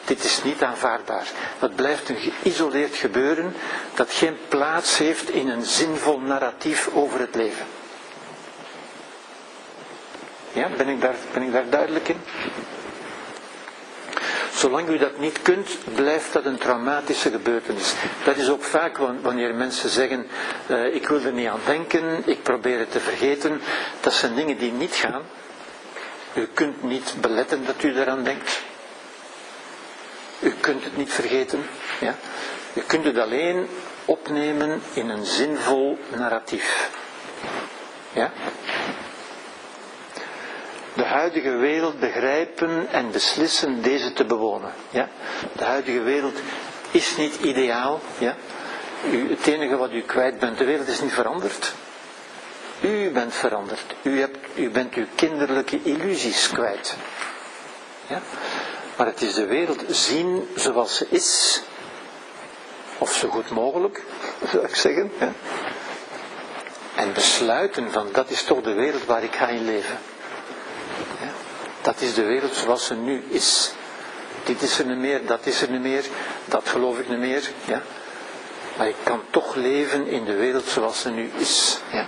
[0.05, 1.27] dit is niet aanvaardbaar.
[1.59, 3.55] Dat blijft een geïsoleerd gebeuren
[3.95, 7.67] dat geen plaats heeft in een zinvol narratief over het leven.
[10.53, 12.21] Ja, ben ik daar, ben ik daar duidelijk in?
[14.55, 17.95] Zolang u dat niet kunt, blijft dat een traumatische gebeurtenis.
[18.25, 20.27] Dat is ook vaak wanneer mensen zeggen,
[20.67, 23.61] uh, ik wil er niet aan denken, ik probeer het te vergeten.
[24.01, 25.23] Dat zijn dingen die niet gaan.
[26.35, 28.63] U kunt niet beletten dat u eraan denkt.
[30.41, 31.67] U kunt het niet vergeten.
[32.01, 32.15] Ja?
[32.75, 33.69] U kunt het alleen
[34.05, 36.91] opnemen in een zinvol narratief.
[38.13, 38.33] Ja?
[40.99, 44.73] De huidige wereld begrijpen en beslissen deze te bewonen.
[44.91, 45.09] Ja?
[45.53, 46.39] De huidige wereld
[46.91, 48.01] is niet ideaal.
[48.19, 48.37] Ja?
[49.29, 51.73] Het enige wat u kwijt bent, de wereld is niet veranderd.
[52.81, 53.95] U bent veranderd.
[54.03, 56.97] U, hebt, u bent uw kinderlijke illusies kwijt.
[58.07, 58.21] Ja?
[58.97, 61.63] Maar het is de wereld zien zoals ze is.
[62.99, 64.03] Of zo goed mogelijk,
[64.51, 65.13] zou ik zeggen.
[66.95, 69.99] En besluiten van dat is toch de wereld waar ik ga in leven.
[71.99, 73.73] Dat is de wereld zoals ze nu is.
[74.45, 76.05] Dit is er niet meer, dat is er niet meer,
[76.45, 77.51] dat geloof ik niet meer.
[77.65, 77.83] Ja?
[78.77, 81.79] Maar ik kan toch leven in de wereld zoals ze nu is.
[81.93, 82.07] Ja?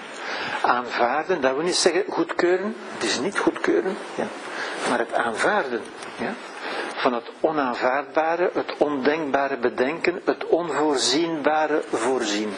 [0.62, 4.26] Aanvaarden, dat wil niet zeggen goedkeuren, het is niet goedkeuren, ja?
[4.88, 5.82] maar het aanvaarden.
[6.18, 6.34] Ja?
[6.96, 12.54] Van het onaanvaardbare, het ondenkbare bedenken, het onvoorzienbare voorzien.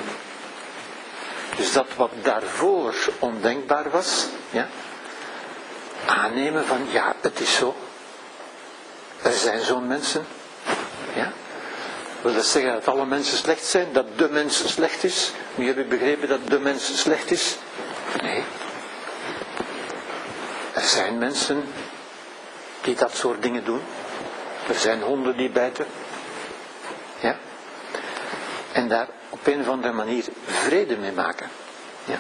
[1.57, 4.69] Dus dat wat daarvoor ondenkbaar was, ja,
[6.07, 7.75] aannemen van ja, het is zo.
[9.23, 10.27] Er zijn zo'n mensen.
[11.15, 11.33] Ja?
[12.23, 13.93] Wil dat zeggen dat alle mensen slecht zijn?
[13.93, 15.31] Dat de mens slecht is?
[15.55, 17.57] Nu heb ik begrepen dat de mens slecht is?
[18.23, 18.43] Nee.
[20.75, 21.65] Er zijn mensen
[22.81, 23.81] die dat soort dingen doen.
[24.69, 25.87] Er zijn honden die bijten.
[27.21, 27.37] Ja?
[28.73, 31.49] En daar op een of andere manier vrede mee maken.
[32.05, 32.19] Ja?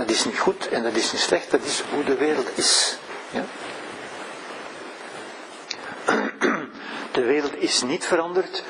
[0.00, 2.96] Dat is niet goed en dat is niet slecht, dat is hoe de wereld is.
[3.30, 3.44] Ja?
[7.12, 8.62] De wereld is niet veranderd,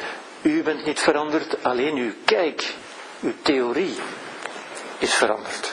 [0.43, 2.75] u bent niet veranderd, alleen uw kijk,
[3.21, 3.95] uw theorie
[4.99, 5.73] is veranderd.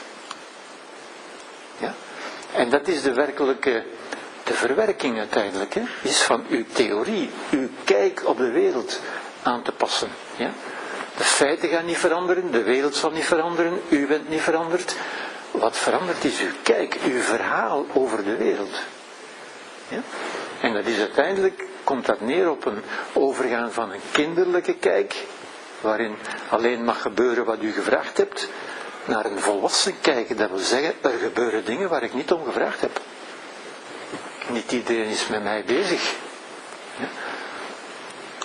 [1.78, 1.94] Ja?
[2.52, 3.84] En dat is de werkelijke,
[4.44, 5.82] de verwerking uiteindelijk, hè?
[6.02, 9.00] is van uw theorie, uw kijk op de wereld
[9.42, 10.08] aan te passen.
[10.36, 10.52] Ja?
[11.16, 14.96] De feiten gaan niet veranderen, de wereld zal niet veranderen, u bent niet veranderd,
[15.58, 18.80] wat verandert is uw kijk, uw verhaal over de wereld.
[19.88, 20.00] Ja?
[20.60, 22.82] En dat is uiteindelijk, komt dat neer op een
[23.12, 25.24] overgaan van een kinderlijke kijk,
[25.80, 26.16] waarin
[26.48, 28.48] alleen mag gebeuren wat u gevraagd hebt,
[29.04, 30.38] naar een volwassen kijk.
[30.38, 33.00] Dat wil zeggen, er gebeuren dingen waar ik niet om gevraagd heb.
[34.48, 36.14] Niet iedereen is met mij bezig.
[36.98, 37.08] Ja?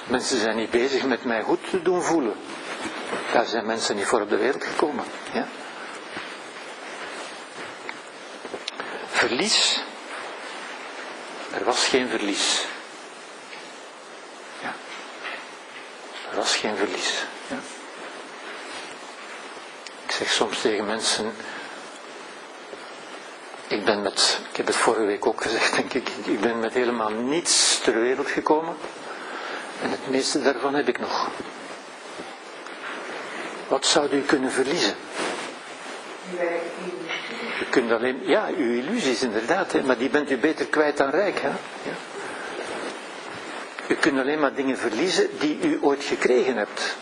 [0.07, 2.33] Mensen zijn niet bezig met mij goed te doen voelen.
[3.33, 5.03] Daar zijn mensen niet voor op de wereld gekomen.
[5.33, 5.47] Ja?
[9.13, 9.79] Verlies.
[11.53, 12.65] Er was geen verlies.
[14.61, 14.73] Ja.
[16.31, 17.23] Er was geen verlies.
[17.47, 17.57] Ja.
[20.05, 21.33] Ik zeg soms tegen mensen.
[23.67, 26.73] Ik ben met, ik heb het vorige week ook gezegd, denk ik, ik ben met
[26.73, 28.75] helemaal niets ter wereld gekomen.
[29.81, 31.29] En het meeste daarvan heb ik nog.
[33.67, 34.95] Wat zou u kunnen verliezen?
[36.29, 36.61] Je
[37.73, 41.39] kunt alleen, ja, uw illusies inderdaad, hè, maar die bent u beter kwijt dan rijk.
[41.39, 41.47] Hè?
[41.47, 41.95] Ja.
[43.87, 46.95] U kunt alleen maar dingen verliezen die u ooit gekregen hebt.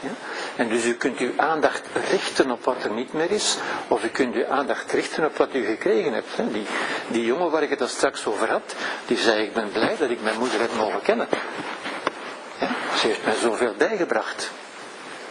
[0.00, 0.10] Ja?
[0.56, 3.56] En dus u kunt uw aandacht richten op wat er niet meer is,
[3.88, 6.36] of u kunt uw aandacht richten op wat u gekregen hebt.
[6.36, 6.50] Hè?
[6.52, 6.66] Die,
[7.08, 8.74] die jongen waar ik het al straks over had,
[9.06, 11.28] die zei ik ben blij dat ik mijn moeder heb mogen kennen.
[12.60, 12.68] Ja?
[12.98, 14.50] Ze heeft mij zoveel bijgebracht.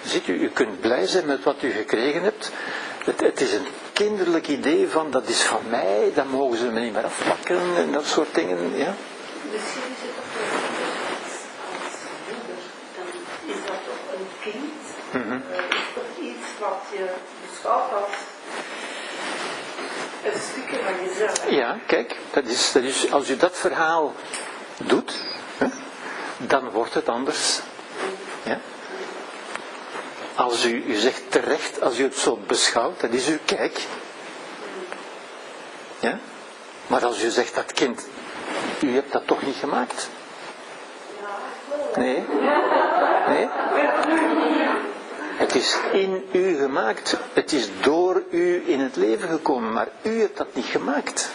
[0.06, 2.52] Ziet u, u kunt blij zijn met wat u gekregen hebt.
[3.04, 3.68] Het, het, is een
[4.06, 7.92] kinderlijk idee van dat is van mij, dat mogen ze me niet meer afpakken en
[7.92, 8.78] dat soort dingen.
[8.78, 8.94] Ja?
[9.52, 10.86] Misschien is het toch als
[12.96, 13.06] dan
[13.56, 14.74] is dat toch een kind.
[15.12, 15.44] Mm -hmm.
[15.52, 17.06] uh, is toch iets wat je
[17.50, 18.12] beschouwt als
[20.24, 21.50] een stukje van jezelf.
[21.50, 24.14] Ja, kijk, dat is, dat is, als u dat verhaal
[24.78, 25.14] doet,
[25.58, 25.68] hè,
[26.38, 27.60] dan wordt het anders.
[28.44, 28.60] Ja?
[30.40, 33.82] Als u, u zegt terecht, als u het zo beschouwt, dat is uw kijk.
[36.00, 36.20] Ja?
[36.88, 38.08] Maar als u zegt dat kind,
[38.82, 40.10] u hebt dat toch niet gemaakt?
[41.96, 42.24] Nee?
[43.28, 43.48] Nee?
[45.36, 47.18] Het is in u gemaakt.
[47.34, 51.30] Het is door u in het leven gekomen, maar u hebt dat niet gemaakt.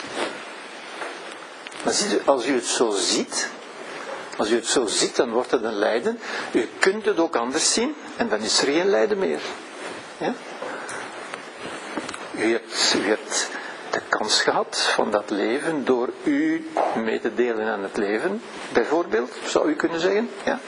[1.84, 3.48] Maar ziet u, als u het zo ziet,
[4.36, 6.18] Als u het zo ziet, dan wordt het een lijden.
[6.52, 9.40] U kunt het ook anders zien en dan is er geen lijden meer.
[10.18, 10.34] Ja?
[12.36, 13.48] U, hebt,
[13.90, 18.42] de kans gehad van dat leven door u mee te delen aan het leven,
[18.72, 20.30] bijvoorbeeld, zou u kunnen zeggen.
[20.44, 20.60] Ja?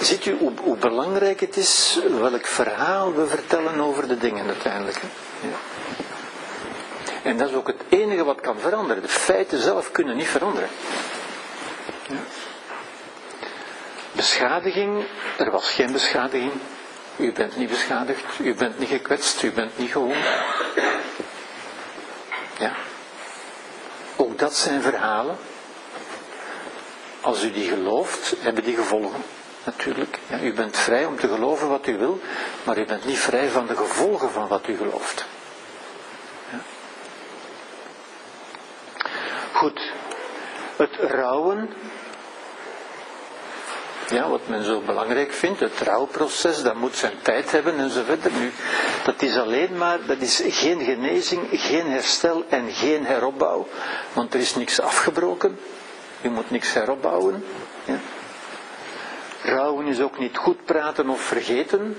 [0.00, 5.00] Ziet u hoe, hoe, belangrijk het is welk verhaal we vertellen over de dingen uiteindelijk.
[5.40, 5.71] Ja.
[7.22, 9.02] En dat is ook het enige wat kan veranderen.
[9.02, 10.68] De feiten zelf kunnen niet veranderen.
[12.08, 12.16] Ja.
[14.12, 15.04] Beschadiging,
[15.38, 16.52] er was geen beschadiging.
[17.16, 20.24] U bent niet beschadigd, u bent niet gekwetst, u bent niet gewond.
[22.58, 22.72] Ja.
[24.16, 25.36] Ook dat zijn verhalen.
[27.20, 29.22] Als u die gelooft, hebben die gevolgen.
[29.64, 30.18] Natuurlijk.
[30.28, 32.20] Ja, u bent vrij om te geloven wat u wil,
[32.64, 35.24] maar u bent niet vrij van de gevolgen van wat u gelooft.
[39.52, 39.92] Goed.
[40.76, 41.70] Het rouwen
[44.12, 48.02] ja, wat men zo belangrijk vindt, het rouwproces, dat moet zijn tijd hebben en zo
[48.02, 48.32] verder.
[48.32, 48.52] Nu,
[49.04, 53.66] dat is alleen maar, dat is geen genezing, geen herstel en geen heropbouw,
[54.12, 55.58] want er is niks afgebroken,
[56.20, 57.44] je moet niks heropbouwen.
[57.84, 57.98] Ja.
[59.42, 61.96] Rouwen is ook niet goed praten of vergeten,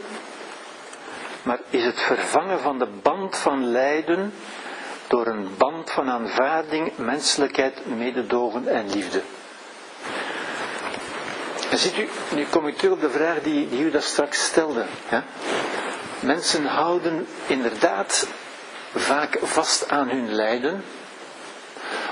[1.43, 4.34] maar is het vervangen van de band van lijden
[5.07, 9.21] door een band van aanvaarding, menselijkheid, mededogen en liefde.
[11.69, 14.45] En ziet u, nu kom ik terug op de vraag die, die u daar straks
[14.45, 14.85] stelde.
[15.09, 15.23] Ja?
[16.19, 18.27] Mensen houden inderdaad
[18.95, 20.84] vaak vast aan hun lijden,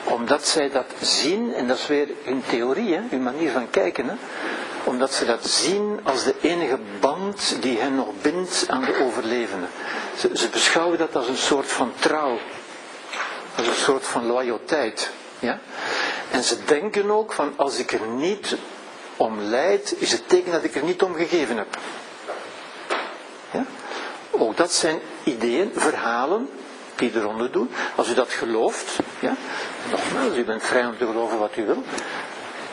[0.03, 4.05] omdat zij dat zien, en dat is weer hun theorie, hè, hun manier van kijken,
[4.07, 4.13] hè,
[4.83, 9.69] omdat ze dat zien als de enige band die hen nog bindt aan de overlevenden.
[10.17, 12.37] Ze, ze beschouwen dat als een soort van trouw,
[13.55, 15.09] als een soort van loyaliteit.
[15.39, 15.59] Ja?
[16.31, 18.55] En ze denken ook van als ik er niet
[19.17, 21.77] om lijdt, is het teken dat ik er niet om gegeven heb.
[23.51, 23.65] Ja?
[24.31, 26.49] Ook dat zijn ideeën, verhalen
[26.95, 27.71] die eronder doen.
[27.95, 29.35] Als u dat gelooft, ja,
[29.91, 31.83] nogmaals, u bent vrij om te geloven wat u wil,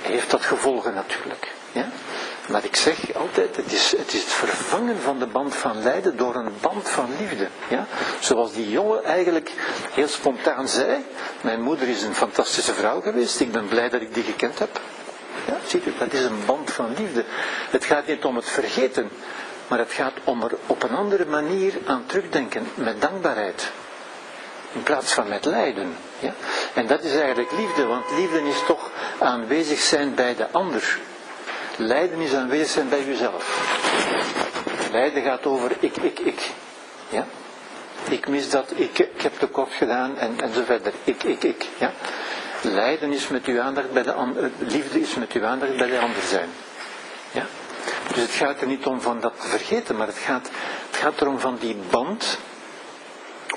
[0.03, 1.53] heeft dat gevolgen natuurlijk.
[1.73, 1.89] Ja?
[2.49, 6.17] Maar ik zeg altijd, het is, het is het vervangen van de band van lijden
[6.17, 7.49] door een band van liefde.
[7.69, 7.87] Ja?
[8.21, 9.53] Zoals die jongen eigenlijk
[9.93, 11.05] heel spontaan zei,
[11.41, 14.81] mijn moeder is een fantastische vrouw geweest, ik ben blij dat ik die gekend heb.
[15.47, 17.25] Ja, ziet u, dat is een band van liefde.
[17.71, 19.11] Het gaat niet om het vergeten,
[19.69, 23.71] maar het gaat om er op een andere manier aan terugdenken, met dankbaarheid.
[24.73, 25.97] In plaats van met lijden.
[26.19, 26.35] Ja?
[26.75, 30.99] En dat is eigenlijk liefde, want liefde is toch aanwezig zijn bij de ander.
[31.81, 33.71] Lijden is aanwezig zijn bij jezelf.
[34.93, 36.51] Lijden gaat over ik, ik, ik.
[37.09, 37.27] Ja?
[38.09, 40.93] Ik mis dat, ik, ik heb tekort gedaan en, en zo verder.
[41.05, 41.67] Ik, ik, ik.
[41.79, 41.93] Ja?
[42.63, 45.89] Lijden is met uw aandacht bij de ander, eh, liefde is met uw aandacht bij
[45.89, 46.49] de ander zijn.
[47.31, 47.47] Ja?
[48.15, 50.51] Dus het gaat er niet om van dat te vergeten, maar het gaat,
[50.91, 52.39] het gaat erom van die band.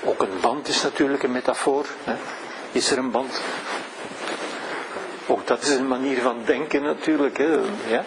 [0.04, 1.86] Ook een band is natuurlijk een metafoor.
[2.04, 2.14] Hè?
[2.72, 3.40] Is er een band?
[5.26, 7.36] Ook dat is een manier van denken natuurlijk.
[7.38, 7.60] Hè?
[7.86, 8.04] Ja?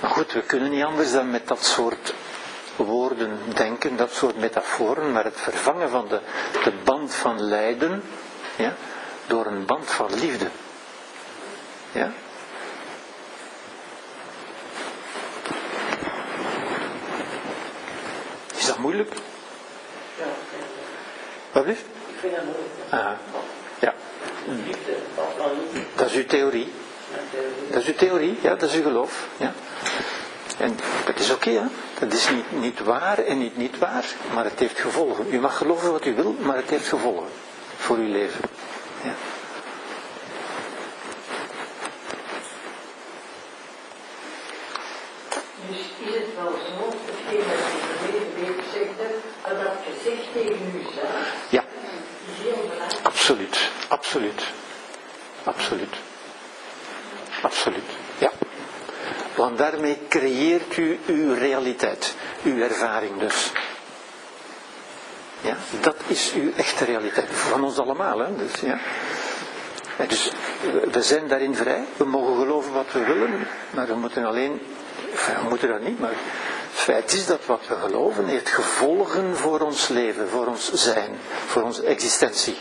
[0.00, 2.14] Maar goed, we kunnen niet anders dan met dat soort
[2.76, 6.20] woorden denken, dat soort metaforen, maar het vervangen van de,
[6.64, 8.02] de band van lijden,
[8.56, 8.74] ja,
[9.26, 10.46] door een band van liefde.
[11.92, 12.12] Ja?
[18.56, 19.12] Is dat moeilijk?
[20.18, 20.24] Ja,
[21.52, 21.78] Wat is?
[21.78, 22.70] ik vind dat moeilijk.
[22.90, 23.12] Ah, ja.
[23.80, 24.31] Liefde, wat van liefde.
[25.94, 26.72] Dat is uw theorie.
[27.70, 29.26] Dat is uw theorie, ja, dat is uw geloof.
[29.36, 29.52] Ja.
[30.58, 31.64] En dat is oké, hè?
[31.98, 34.04] Dat is niet, niet waar en niet niet waar,
[34.34, 35.26] maar het heeft gevolgen.
[35.30, 37.28] U mag geloven wat u wil, maar het heeft gevolgen
[37.76, 38.40] voor uw leven.
[39.02, 39.14] Ja.
[45.68, 45.78] Dus
[46.08, 50.82] is het wel zo, hetgeen dat je verleden week zegde, dat dat gezegd tegen u
[50.94, 51.64] zelf ja,
[52.32, 53.06] is heel belangrijk.
[53.06, 53.70] absoluut,
[54.02, 54.42] absoluut,
[55.44, 55.96] absoluut,
[57.42, 58.30] absoluut, ja.
[59.34, 63.52] Want daarmee creëert u uw realiteit, uw ervaring dus.
[65.40, 68.36] Ja, dat is uw echte realiteit, van ons allemaal, hè.
[68.36, 68.78] Dus, ja.
[70.08, 70.30] Dus
[70.92, 74.60] we zijn daarin vrij, we mogen geloven wat we willen, maar we moeten alleen,
[75.42, 79.60] we moeten dat niet, maar het feit is dat wat we geloven heeft gevolgen voor
[79.60, 82.56] ons leven, voor ons zijn, voor onze existentie.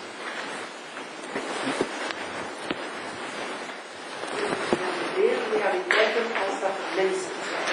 [5.18, 7.66] Meer realiteiten als dat er mensen zijn.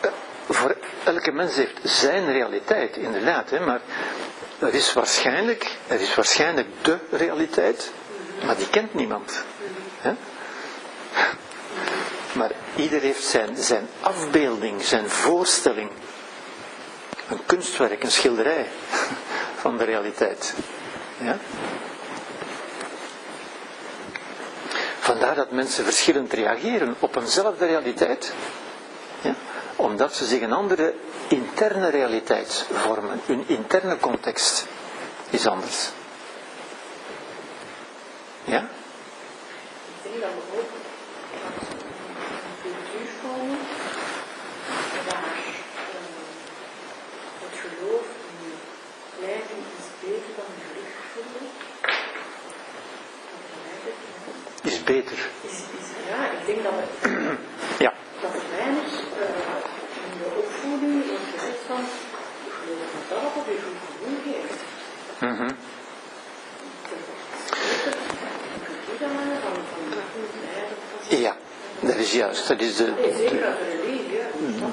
[0.00, 0.12] Oké.
[0.52, 3.80] Voor elke mens heeft zijn realiteit, inderdaad, hè, maar
[4.58, 7.92] er is waarschijnlijk, er is waarschijnlijk de realiteit,
[8.44, 9.44] maar die kent niemand.
[10.00, 10.14] Hè?
[12.32, 15.90] Maar ieder heeft zijn, zijn afbeelding, zijn voorstelling.
[17.28, 18.66] Een kunstwerk, een schilderij
[19.62, 20.54] van de realiteit.
[21.18, 21.38] Ja?
[24.98, 28.32] Vandaar dat mensen verschillend reageren op eenzelfde realiteit.
[29.20, 29.34] Ja?
[29.76, 30.94] Omdat ze zich een andere
[31.30, 33.20] interne realiteit vormen.
[33.26, 34.66] Hun interne context
[35.30, 35.88] is anders.
[38.44, 38.58] Ja?
[38.60, 40.86] Ik denk dat we ook een
[42.62, 43.58] cultuur komen
[45.08, 45.34] waar
[47.40, 48.52] het geloof in
[49.20, 51.48] lijden is beter dan gelukgevoel.
[54.62, 55.18] Is beter.
[55.40, 55.58] Is,
[56.08, 57.36] ja, ik denk dat, we,
[57.78, 57.92] Ja.
[58.20, 59.28] dat er weinig eh,
[60.12, 61.80] in de opvoeding wordt gezegd van
[62.46, 64.54] ik geloof dat dat op je goed gevoel geeft.
[64.54, 64.58] Mhm.
[64.60, 65.56] Beter een cultuur dan van, van goed van-
[71.08, 71.36] Ja,
[71.80, 72.48] dat is juist.
[72.48, 72.92] Dat is, de,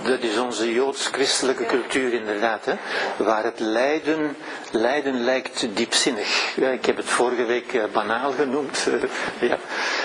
[0.04, 2.66] dat is onze joods-christelijke cultuur inderdaad.
[2.66, 2.74] Hè?
[3.18, 4.36] Waar het lijden,
[4.72, 6.54] lijden lijkt diepzinnig.
[6.56, 8.88] Ja, ik heb het vorige week eh, banaal genoemd.
[9.40, 9.58] ja.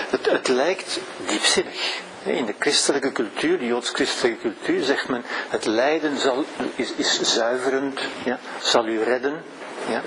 [0.09, 2.01] het, het lijkt diepzinnig.
[2.25, 6.45] In de christelijke cultuur, de joods-christelijke cultuur, zegt men: het lijden zal,
[6.75, 9.43] is, is zuiverend, ja, zal u redden.
[9.87, 10.01] Ja.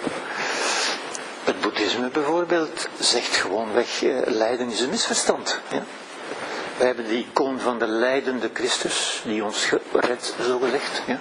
[1.44, 5.60] Het boeddhisme bijvoorbeeld zegt gewoonweg: eh, lijden is een misverstand.
[5.68, 5.82] Ja.
[6.76, 11.02] Wij hebben de icoon van de lijdende Christus, die ons redt, zo gezegd.
[11.06, 11.18] Ja.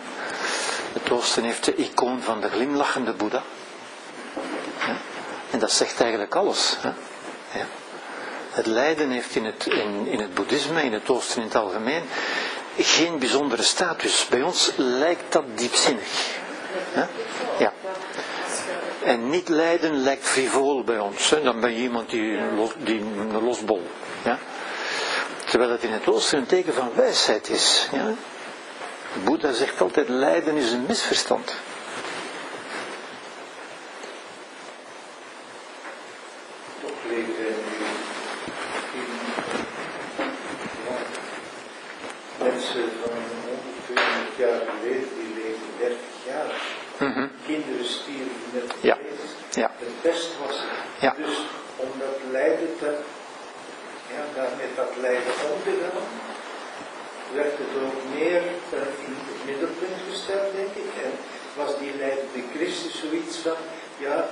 [0.94, 3.44] Het Oosten heeft de icoon van de glimlachende Boeddha.
[4.80, 4.98] Ja.
[5.52, 6.77] En dat zegt eigenlijk alles.
[6.84, 6.95] Ja.
[8.56, 12.03] Het lijden heeft in het, in, in het boeddhisme, in het Oosten in het algemeen,
[12.77, 14.27] geen bijzondere status.
[14.30, 16.07] Bij ons lijkt dat diepzinnig.
[17.57, 17.73] Ja.
[19.06, 21.30] En niet lijden lijkt frivol bij ons.
[21.44, 22.38] Dan ben je iemand die,
[22.77, 23.82] die een losbol.
[24.23, 24.38] Ja.
[25.45, 27.88] Terwijl het in het oosten een teken van wijsheid is.
[27.91, 28.14] Ja?
[29.23, 31.56] Boeddha zegt altijd, lijden is een misverstand.
[36.82, 37.86] Toch leven wij nu
[38.99, 39.10] in
[40.88, 40.98] ja,
[42.44, 43.11] mensen van
[43.45, 46.49] 100, 200 jaar geleden, die leven 30 jaar.
[47.10, 47.27] Mhm.
[47.45, 48.95] Kinderen stierven met Ja.
[48.95, 49.32] vlees.
[49.64, 49.72] Ja.
[49.80, 50.80] Het best was het.
[50.99, 51.14] Ja.
[51.18, 51.38] Dus
[51.76, 52.98] om dat lijden te,
[54.14, 56.03] ja, daar met dat lijden om te gaan,
[57.34, 58.41] werd het ook meer
[58.77, 60.91] eh, in het middelpunt gesteld, denk ik.
[61.03, 61.11] En
[61.56, 63.56] was die lijdende Christus zoiets van,
[63.98, 64.27] ja,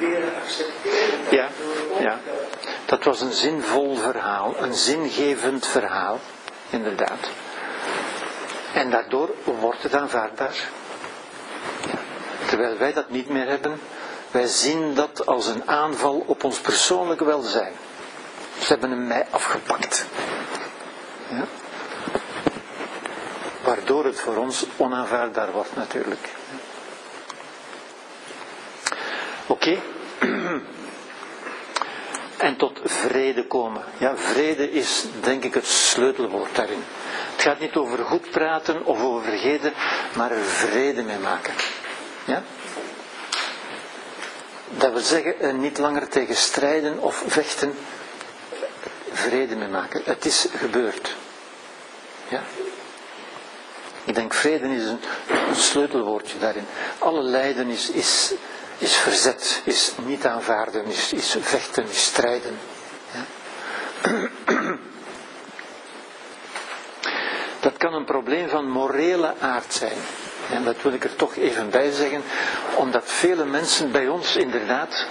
[0.00, 1.18] leren accepteren.
[1.24, 2.18] dat Ja, door ook ja.
[2.26, 6.18] dat- Dat was een zinvol verhaal, een zingevend verhaal,
[6.70, 7.28] inderdaad.
[8.74, 10.68] En daardoor wordt het aanvaardbaar.
[12.46, 13.80] Terwijl wij dat niet meer hebben,
[14.30, 17.72] wij zien dat als een aanval op ons persoonlijke welzijn.
[18.60, 20.06] Ze hebben hem mij afgepakt.
[21.30, 21.44] Ja.
[23.64, 26.28] Waardoor het voor ons onaanvaardbaar wordt natuurlijk.
[29.46, 29.78] Oké.
[32.36, 33.82] En tot vrede komen.
[33.98, 36.82] Ja, vrede is denk ik het sleutelwoord daarin.
[37.40, 39.72] Het gaat niet over goed praten of over vergeten,
[40.16, 41.54] maar er vrede mee maken.
[42.24, 42.42] Ja?
[44.68, 47.74] Dat wil zeggen, er niet langer tegen strijden of vechten,
[49.12, 50.02] vrede mee maken.
[50.04, 51.16] Het is gebeurd.
[52.28, 52.42] Ja?
[54.04, 55.00] Ik denk vrede is een,
[55.48, 56.66] een sleutelwoordje daarin.
[56.98, 58.32] Alle lijden is, is,
[58.78, 62.58] is verzet, is niet aanvaarden, is, is vechten, is strijden.
[63.12, 63.24] Ja?
[67.60, 69.98] Dat kan een probleem van morele aard zijn.
[70.50, 72.22] En dat wil ik er toch even bij zeggen,
[72.76, 75.06] omdat vele mensen bij ons inderdaad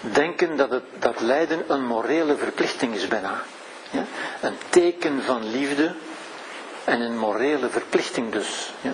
[0.00, 3.42] denken dat, het, dat lijden een morele verplichting is bijna.
[3.90, 4.04] Ja?
[4.40, 5.94] Een teken van liefde
[6.84, 8.72] en een morele verplichting dus.
[8.80, 8.92] Ja?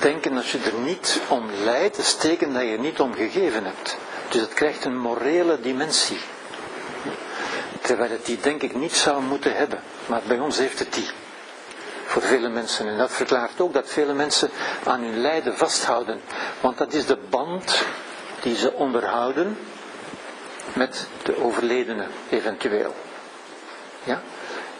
[0.00, 3.64] Denken als je er niet om lijdt, is teken dat je er niet om gegeven
[3.64, 3.96] hebt.
[4.28, 6.20] Dus het krijgt een morele dimensie.
[7.80, 9.80] Terwijl het die denk ik niet zou moeten hebben.
[10.06, 11.08] Maar bij ons heeft het die.
[12.06, 12.88] Voor vele mensen.
[12.88, 14.50] En dat verklaart ook dat vele mensen
[14.84, 16.20] aan hun lijden vasthouden.
[16.60, 17.82] Want dat is de band
[18.40, 19.58] die ze onderhouden
[20.72, 22.94] met de overledene eventueel.
[24.04, 24.22] Ja?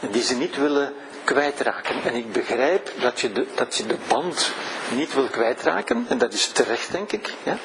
[0.01, 0.95] En die ze niet willen
[1.25, 2.03] kwijtraken.
[2.05, 4.51] En ik begrijp dat je de, dat je de band
[4.91, 6.07] niet wil kwijtraken.
[6.09, 7.35] En dat is terecht denk ik.
[7.43, 7.57] Ja?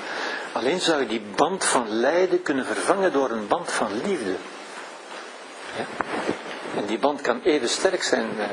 [0.52, 4.36] Alleen zou je die band van lijden kunnen vervangen door een band van liefde.
[5.78, 5.86] Ja?
[6.78, 8.30] En die band kan even sterk zijn.
[8.40, 8.46] eh,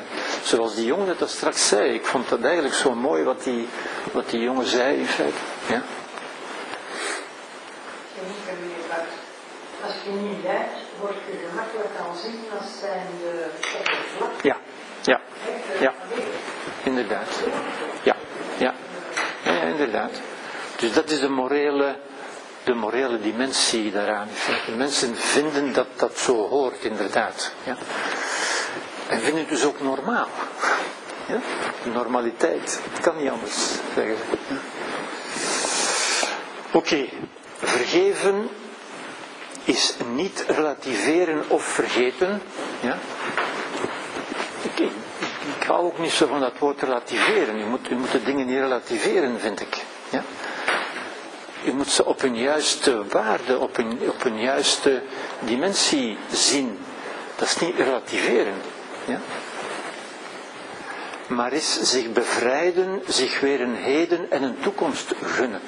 [0.43, 1.93] zoals die jongen het dat straks zei.
[1.95, 3.69] Ik vond dat eigenlijk zo mooi wat die,
[4.13, 5.37] wat die jongen zei in feite.
[5.69, 5.83] Ja?
[9.85, 10.71] Als je niet leidt,
[11.01, 13.47] word je gemakkelijk al zien als zijn de
[13.79, 14.43] oppervlak.
[14.43, 14.57] Ja,
[15.01, 15.21] ja,
[15.81, 15.93] ja,
[16.83, 17.29] inderdaad.
[18.03, 18.17] Ja,
[18.59, 18.75] ja,
[19.45, 20.11] ja, ja, inderdaad.
[20.77, 21.97] Dus dat is de morele,
[22.69, 24.29] de morele dimensie daaraan.
[24.77, 27.53] Mensen vinden dat dat zo hoort, inderdaad.
[27.65, 27.77] Ja.
[29.09, 30.29] En vinden het dus ook normaal.
[31.27, 31.41] Ja?
[31.93, 32.81] Normaliteit.
[32.91, 33.55] Het kan niet anders,
[33.95, 34.55] zeggen ze.
[34.55, 34.61] Ja.
[36.73, 37.09] Oké,
[37.57, 38.49] vergeven
[39.65, 42.43] is niet relativeren of vergeten.
[42.81, 42.99] Ja?
[45.59, 47.59] Ik hou ook niet zo van dat woord relativeren.
[47.59, 49.85] Je moet, je moet de dingen niet relativeren, vind ik.
[50.11, 50.23] Ja?
[51.69, 55.03] Je moet ze op hun juiste waarde, op hun, op hun juiste
[55.39, 56.79] dimensie zien.
[57.37, 58.55] Dat is niet relativeren.
[59.05, 59.21] Ja?
[61.27, 65.61] Maar is zich bevrijden, zich weer een heden en een toekomst gunnen.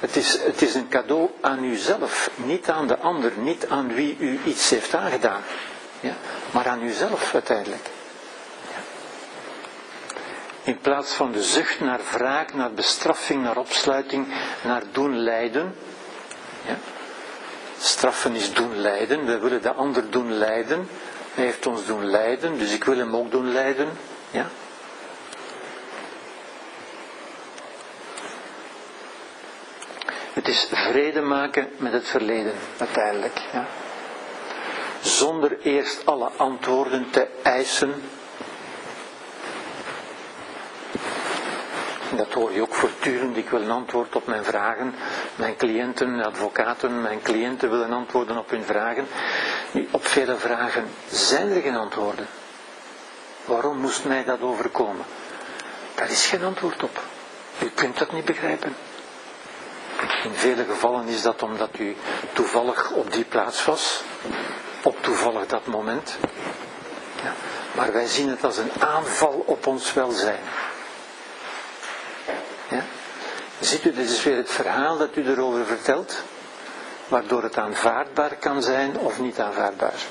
[0.00, 4.16] Het is, het is een cadeau aan uzelf, niet aan de ander, niet aan wie
[4.18, 5.42] u iets heeft aangedaan,
[6.00, 6.14] ja?
[6.50, 7.88] maar aan uzelf uiteindelijk.
[10.62, 14.26] In plaats van de zucht naar wraak, naar bestraffing, naar opsluiting,
[14.62, 15.74] naar doen lijden.
[16.66, 16.76] Ja?
[17.78, 20.88] Straffen is doen lijden, we willen de ander doen lijden.
[21.34, 23.88] Hij heeft ons doen lijden, dus ik wil hem ook doen lijden.
[24.30, 24.46] Ja?
[30.32, 33.40] Het is vrede maken met het verleden, uiteindelijk.
[33.52, 33.66] Ja.
[35.00, 38.02] Zonder eerst alle antwoorden te eisen.
[42.16, 43.36] Dat hoor je ook voortdurend.
[43.36, 44.94] Ik wil een antwoord op mijn vragen.
[45.36, 49.06] Mijn cliënten, advocaten, mijn cliënten willen antwoorden op hun vragen.
[49.90, 52.26] Op vele vragen zijn er geen antwoorden.
[53.44, 55.04] Waarom moest mij dat overkomen?
[55.94, 57.02] Daar is geen antwoord op.
[57.62, 58.76] U kunt dat niet begrijpen.
[60.24, 61.96] In vele gevallen is dat omdat u
[62.32, 64.02] toevallig op die plaats was,
[64.82, 66.16] op toevallig dat moment.
[67.22, 67.32] Ja.
[67.72, 70.40] Maar wij zien het als een aanval op ons welzijn.
[73.60, 76.22] Ziet u, is weer het verhaal dat u erover vertelt,
[77.08, 80.02] waardoor het aanvaardbaar kan zijn of niet aanvaardbaar.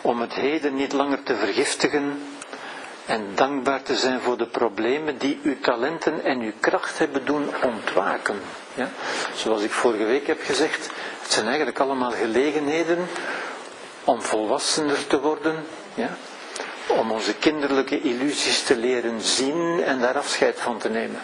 [0.00, 2.22] Om het heden niet langer te vergiftigen,
[3.10, 7.48] en dankbaar te zijn voor de problemen die uw talenten en uw kracht hebben doen
[7.62, 8.40] ontwaken.
[8.74, 8.88] Ja?
[9.34, 10.90] Zoals ik vorige week heb gezegd,
[11.22, 12.98] het zijn eigenlijk allemaal gelegenheden
[14.04, 15.64] om volwassener te worden,
[15.94, 16.10] ja?
[16.90, 21.20] Om onze kinderlijke illusies te leren zien en daar afscheid van te nemen.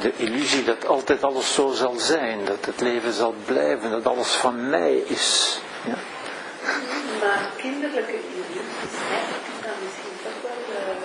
[0.00, 4.28] de illusie dat altijd alles zo zal zijn, dat het leven zal blijven, dat alles
[4.28, 5.60] van mij is.
[5.84, 5.96] Ja?
[7.20, 9.20] Maar kinderlijke illusies, hè,
[9.62, 10.96] dan misschien toch wel uh,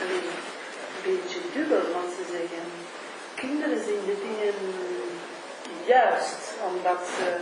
[0.00, 2.64] een beetje dubbel, want ze zeggen,
[3.34, 4.54] kinderen zien de dingen
[5.86, 7.36] juist, omdat ze,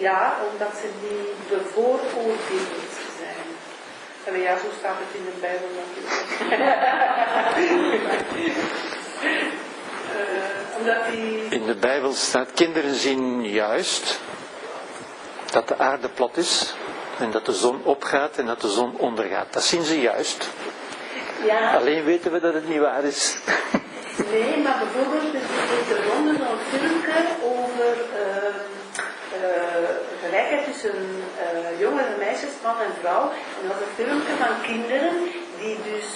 [0.00, 3.48] ja, omdat ze niet bevooroordeeld zijn.
[4.24, 6.20] En ja, zo staat het in de Bijbel natuurlijk.
[10.12, 11.60] Uh, omdat die...
[11.60, 14.20] In de Bijbel staat, kinderen zien juist
[15.50, 16.74] dat de aarde plat is
[17.18, 19.52] en dat de zon opgaat en dat de zon ondergaat.
[19.52, 20.48] Dat zien ze juist.
[21.46, 21.76] Ja.
[21.76, 23.36] Alleen weten we dat het niet waar is.
[24.16, 27.92] Nee, maar bijvoorbeeld is er ronde zo'n filmpje over
[28.22, 28.54] uh,
[29.40, 29.88] uh,
[30.24, 33.30] gelijkheid tussen uh, jongere meisjes, man en vrouw.
[33.30, 35.14] En dat was een filmpje van kinderen
[35.60, 36.08] die dus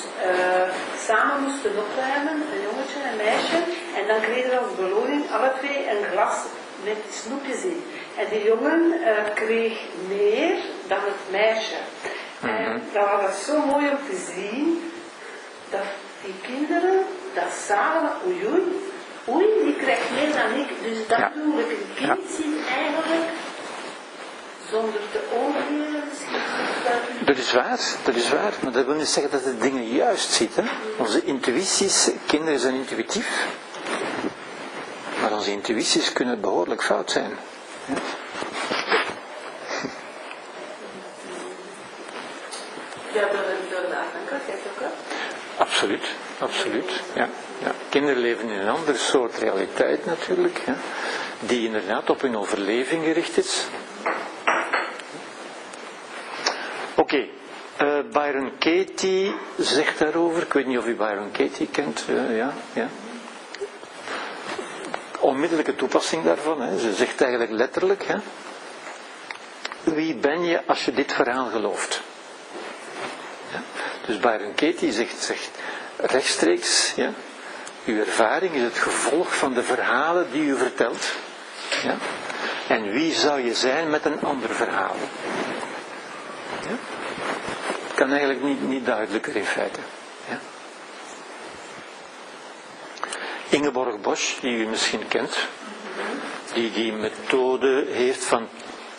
[1.06, 3.58] samen moesten opruimen, een jongetje en een meisje.
[3.98, 6.36] En dan kregen ze als beloning alle twee een glas
[6.84, 7.84] met snoepjes in.
[8.16, 8.94] En die jongen
[9.34, 10.56] kreeg meer
[10.86, 11.80] dan het meisje.
[12.40, 14.92] En dat was zo mooi om te zien
[15.70, 15.86] dat
[16.24, 18.62] die kinderen dat samen, oei oei,
[19.28, 20.68] oei, die krijgt meer dan ik.
[20.82, 21.32] Dus dat Ja.
[21.34, 23.30] bedoel ik, een kind zien eigenlijk
[24.70, 26.02] zonder te oordelen.
[26.08, 28.52] misschien Dat is waar, dat is waar.
[28.62, 30.68] Maar dat wil niet zeggen dat de dingen juist zitten.
[30.98, 33.46] Onze intuïties, kinderen zijn intuïtief.
[35.20, 37.30] Maar onze intuïties kunnen behoorlijk fout zijn.
[37.86, 37.94] Ja.
[43.12, 44.63] Ja, door, door de.
[45.56, 46.06] Absoluut,
[46.38, 47.02] absoluut.
[47.14, 47.28] Ja,
[47.58, 47.72] ja.
[47.88, 50.60] Kinderen leven in een andere soort realiteit natuurlijk,
[51.38, 53.66] die inderdaad op hun overleving gericht is.
[56.94, 57.26] Oké,
[57.76, 62.52] Eh, Byron Katie zegt daarover, ik weet niet of u Byron Katie kent, eh, ja,
[62.72, 62.88] ja.
[65.20, 66.78] Onmiddellijke toepassing daarvan, hè.
[66.78, 68.16] ze zegt eigenlijk letterlijk, hè.
[69.94, 72.00] wie ben je als je dit verhaal gelooft?
[74.06, 75.50] Dus Byron Katie zegt, zegt
[75.96, 77.12] rechtstreeks, ja,
[77.84, 81.12] uw ervaring is het gevolg van de verhalen die u vertelt.
[81.82, 81.96] Ja.
[82.68, 84.96] En wie zou je zijn met een ander verhaal?
[86.68, 86.76] Ja?
[87.94, 89.80] Kan eigenlijk niet, niet duidelijker in feite.
[90.28, 90.38] Ja?
[93.48, 95.36] Ingeborg Bosch, die u misschien kent,
[96.52, 98.48] die die methode heeft van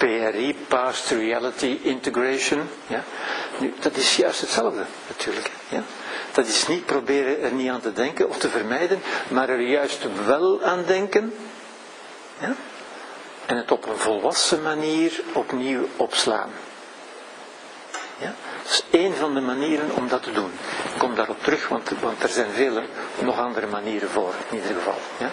[0.06, 2.69] PRI, Past Reality Integration.
[2.88, 3.03] Ja?
[3.57, 5.52] Nu, dat is juist hetzelfde natuurlijk.
[5.69, 5.84] Ja?
[6.32, 10.07] Dat is niet proberen er niet aan te denken of te vermijden, maar er juist
[10.26, 11.34] wel aan denken.
[12.40, 12.56] Ja?
[13.45, 16.49] En het op een volwassen manier opnieuw opslaan.
[18.18, 18.34] Ja?
[18.64, 20.52] Dat is één van de manieren om dat te doen.
[20.94, 22.84] Ik kom daarop terug, want, want er zijn vele
[23.19, 24.98] nog andere manieren voor, in ieder geval.
[25.18, 25.30] Ja?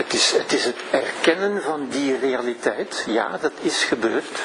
[0.00, 3.04] Het, is, het is het erkennen van die realiteit.
[3.06, 4.42] Ja, dat is gebeurd.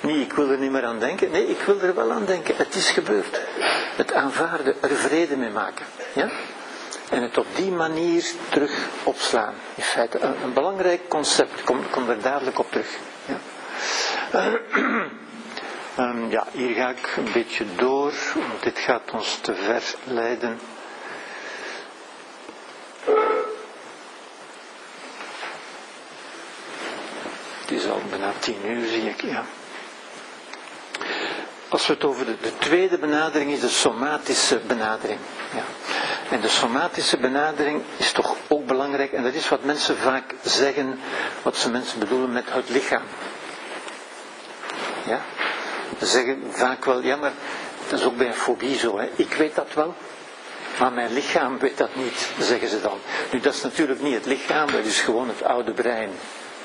[0.00, 1.30] Niet, ik wil er niet meer aan denken.
[1.30, 2.56] Nee, ik wil er wel aan denken.
[2.56, 3.40] Het is gebeurd.
[3.96, 5.86] Het aanvaarden, er vrede mee maken.
[6.12, 6.30] Ja?
[7.10, 9.54] En het op die manier terug opslaan.
[9.74, 11.62] In feite een, een belangrijk concept.
[11.64, 12.96] Kom, kom er dadelijk op terug.
[13.24, 13.38] Ja.
[15.98, 20.58] Um, ja, hier ga ik een beetje door, want dit gaat ons te ver leiden.
[27.70, 29.44] Het is al bijna tien uur, zie ik, ja.
[31.68, 35.18] Als we het over de, de tweede benadering is de somatische benadering.
[35.54, 35.62] Ja.
[36.30, 41.00] En de somatische benadering is toch ook belangrijk, en dat is wat mensen vaak zeggen,
[41.42, 43.02] wat ze mensen bedoelen met het lichaam.
[45.06, 45.20] Ja?
[45.98, 47.32] Ze zeggen vaak wel, ja maar
[47.88, 49.08] dat is ook bij een fobie zo, hè.
[49.16, 49.94] ik weet dat wel,
[50.78, 52.98] maar mijn lichaam weet dat niet, zeggen ze dan.
[53.32, 56.10] Nu dat is natuurlijk niet het lichaam, dat is gewoon het oude brein.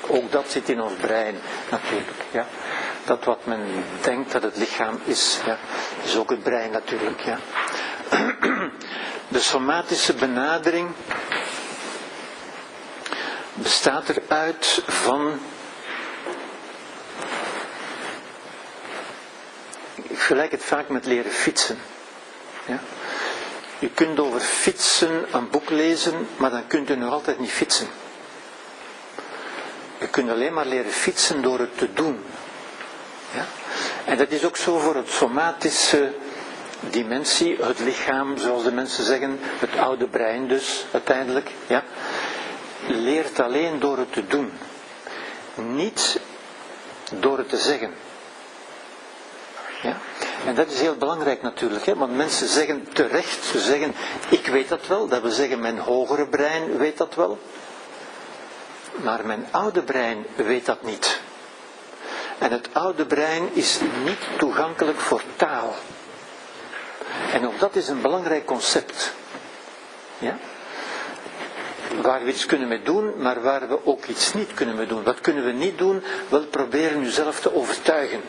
[0.08, 1.34] Ook dat zit in ons brein
[1.70, 2.22] natuurlijk.
[2.30, 2.46] Ja.
[3.04, 3.60] Dat wat men
[4.00, 5.58] denkt dat het lichaam is, ja,
[6.04, 7.20] is ook het brein natuurlijk.
[7.20, 7.38] Ja.
[9.28, 10.90] De somatische benadering
[13.54, 15.38] bestaat eruit van
[19.94, 21.78] ik vergelijk het vaak met leren fietsen.
[22.66, 22.80] Ja?
[23.78, 27.88] Je kunt over fietsen een boek lezen, maar dan kunt u nog altijd niet fietsen.
[29.98, 32.24] Je kunt alleen maar leren fietsen door het te doen.
[33.34, 33.44] Ja?
[34.04, 36.12] En dat is ook zo voor het somatische
[36.80, 41.50] dimensie, het lichaam, zoals de mensen zeggen, het oude brein dus, uiteindelijk.
[41.66, 41.84] Ja?
[42.86, 44.52] Leert alleen door het te doen.
[45.54, 46.20] Niet
[47.12, 47.94] door het te zeggen.
[49.82, 49.96] Ja?
[50.46, 51.94] En dat is heel belangrijk natuurlijk, hè?
[51.94, 53.94] want mensen zeggen terecht, ze zeggen,
[54.28, 57.38] ik weet dat wel, dat wil zeggen, mijn hogere brein weet dat wel,
[59.02, 61.20] maar mijn oude brein weet dat niet.
[62.38, 65.74] En het oude brein is niet toegankelijk voor taal.
[67.32, 69.12] En ook dat is een belangrijk concept.
[70.18, 70.38] Ja?
[72.02, 75.02] Waar we iets kunnen mee doen, maar waar we ook iets niet kunnen mee doen.
[75.02, 76.02] Wat kunnen we niet doen?
[76.28, 78.20] Wel proberen uzelf te overtuigen.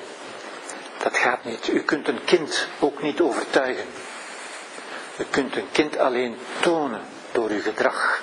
[1.04, 1.68] Dat gaat niet.
[1.68, 3.86] U kunt een kind ook niet overtuigen.
[5.18, 7.02] U kunt een kind alleen tonen
[7.32, 8.22] door uw gedrag.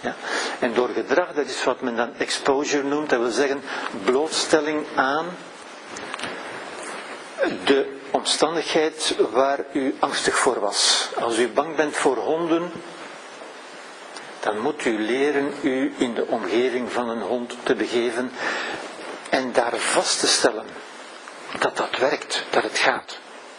[0.00, 0.14] Ja?
[0.58, 3.62] En door gedrag, dat is wat men dan exposure noemt, dat wil zeggen
[4.04, 5.26] blootstelling aan
[7.64, 11.08] de omstandigheid waar u angstig voor was.
[11.20, 12.72] Als u bang bent voor honden,
[14.40, 18.32] dan moet u leren u in de omgeving van een hond te begeven
[19.30, 20.66] en daar vast te stellen
[21.58, 23.18] dat dat werkt, dat het gaat.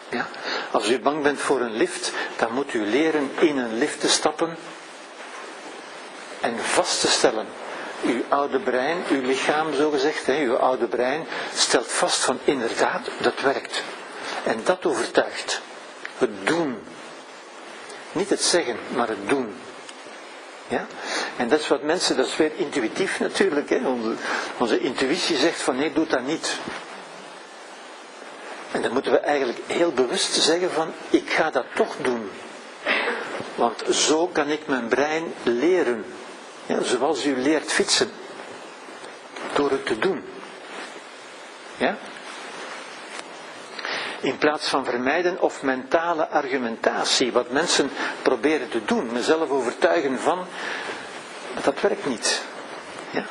[0.09, 0.27] Ja?
[0.71, 4.09] Als u bang bent voor een lift, dan moet u leren in een lift te
[4.09, 4.57] stappen
[6.41, 7.45] en vast te stellen.
[8.03, 13.09] Uw oude brein, uw lichaam zo gezegd, hè, uw oude brein stelt vast van inderdaad,
[13.19, 13.83] dat werkt.
[14.43, 15.61] En dat overtuigt.
[16.17, 16.79] Het doen.
[18.11, 19.55] Niet het zeggen, maar het doen.
[20.67, 20.85] Ja?
[21.37, 23.69] En dat is wat mensen, dat is weer intuïtief natuurlijk.
[23.69, 23.87] Hè?
[23.87, 24.13] Onze,
[24.57, 26.57] onze intuïtie zegt van nee, doe dat niet.
[28.71, 32.29] En dan moeten we eigenlijk heel bewust zeggen van ik ga dat toch doen.
[33.55, 36.05] Want zo kan ik mijn brein leren.
[36.81, 38.11] Zoals u leert fietsen.
[39.53, 40.23] Door het te doen.
[41.77, 41.97] Ja?
[44.21, 47.31] In plaats van vermijden of mentale argumentatie.
[47.31, 47.89] Wat mensen
[48.21, 49.11] proberen te doen.
[49.11, 50.45] Mezelf overtuigen van.
[51.63, 52.41] Dat werkt niet.
[53.09, 53.25] Ja?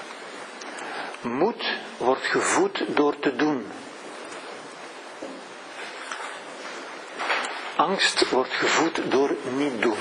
[1.20, 1.64] Moed
[1.96, 3.66] wordt gevoed door te doen.
[7.80, 9.96] angst wordt gevoed door niet doen.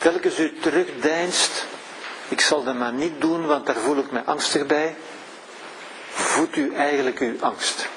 [0.00, 1.66] Telkens u terugdeinst,
[2.28, 4.96] ik zal dat maar niet doen, want daar voel ik me angstig bij,
[6.10, 7.88] voedt u eigenlijk uw angst.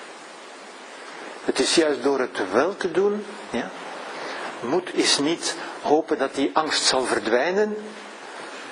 [1.43, 3.69] Het is juist door het wel te doen, ja.
[4.59, 7.75] Moed is niet hopen dat die angst zal verdwijnen,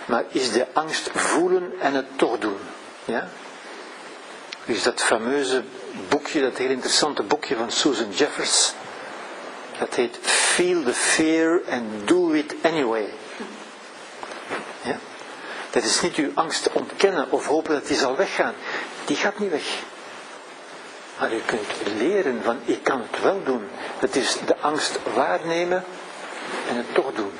[0.05, 2.59] maar is de angst voelen en het toch doen.
[3.05, 3.27] Ja?
[4.65, 5.63] Dus dat fameuze
[6.09, 8.73] boekje, dat heel interessante boekje van Susan Jeffers,
[9.79, 13.09] dat heet Feel the Fear and Do It Anyway.
[15.71, 18.53] Dat is niet uw angst ontkennen of hopen dat die zal weggaan.
[19.05, 19.79] Die gaat niet weg.
[21.19, 23.67] Maar u kunt leren van ik kan het wel doen.
[23.99, 25.83] Het is de angst waarnemen
[26.69, 27.31] en het toch doen.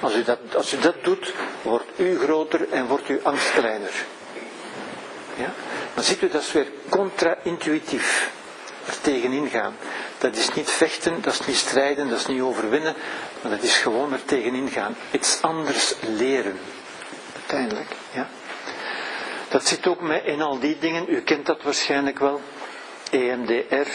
[0.00, 3.92] Als u dat, als u dat doet, wordt u groter en wordt uw angst kleiner.
[5.36, 5.52] Ja?
[5.94, 8.30] Dan ziet u dat weer contra-intuïtief.
[8.86, 9.76] Er tegenin gaan.
[10.18, 12.94] Dat is niet vechten, dat is niet strijden, dat is niet overwinnen,
[13.42, 14.96] maar dat is gewoon er tegenin gaan.
[15.10, 16.58] Iets anders leren.
[17.52, 17.96] Uiteindelijk.
[18.12, 18.28] Ja?
[19.48, 22.40] Dat zit ook met in al die dingen, u kent dat waarschijnlijk wel.
[23.10, 23.88] EMDR.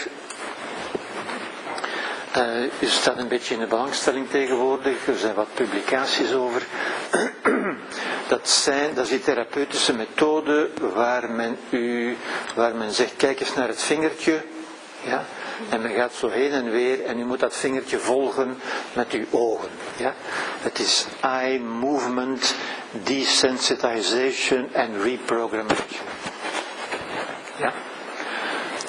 [2.36, 6.62] Uh, u staat een beetje in de belangstelling tegenwoordig, er zijn wat publicaties over.
[8.28, 12.16] dat, zijn, dat is die therapeutische methode waar men, u,
[12.54, 14.40] waar men zegt, kijk eens naar het vingertje.
[15.02, 15.24] Ja?
[15.68, 18.58] En men gaat zo heen en weer en u moet dat vingertje volgen
[18.92, 19.68] met uw ogen.
[19.96, 20.14] Ja?
[20.60, 22.54] Het is eye movement,
[22.90, 26.06] desensitization en reprogrammation.
[27.56, 27.72] Ja?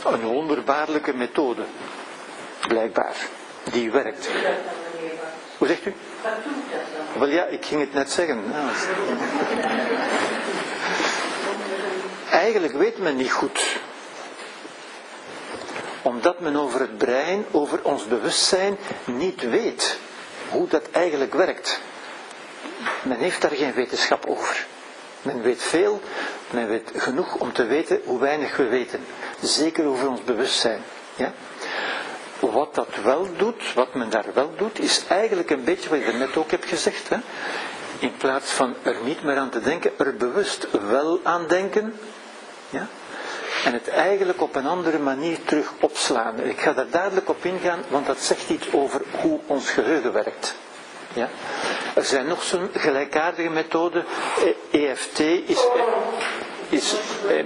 [0.05, 1.63] Een wonderbaarlijke methode,
[2.67, 3.15] blijkbaar,
[3.71, 4.30] die werkt.
[5.57, 5.93] Hoe zegt u?
[7.17, 8.43] Wel ja, ik ging het net zeggen.
[12.31, 13.80] Eigenlijk weet men niet goed.
[16.01, 19.97] Omdat men over het brein, over ons bewustzijn niet weet
[20.49, 21.80] hoe dat eigenlijk werkt.
[23.03, 24.65] Men heeft daar geen wetenschap over.
[25.22, 26.01] Men weet veel,
[26.49, 29.06] men weet genoeg om te weten hoe weinig we weten.
[29.41, 30.81] Zeker over ons bewustzijn.
[31.15, 31.34] Ja?
[32.39, 36.11] Wat dat wel doet, wat men daar wel doet, is eigenlijk een beetje wat je
[36.11, 37.10] net ook hebt gezegd.
[37.10, 37.18] Hè?
[37.99, 41.99] In plaats van er niet meer aan te denken, er bewust wel aan denken.
[42.69, 42.88] Ja?
[43.65, 46.39] En het eigenlijk op een andere manier terug opslaan.
[46.39, 50.56] Ik ga daar dadelijk op ingaan, want dat zegt iets over hoe ons geheugen werkt.
[51.14, 51.30] Ja?
[51.95, 54.06] Er zijn nog zo'n gelijkaardige methoden.
[54.72, 55.68] EFT is,
[56.70, 56.95] is
[57.28, 57.45] eh,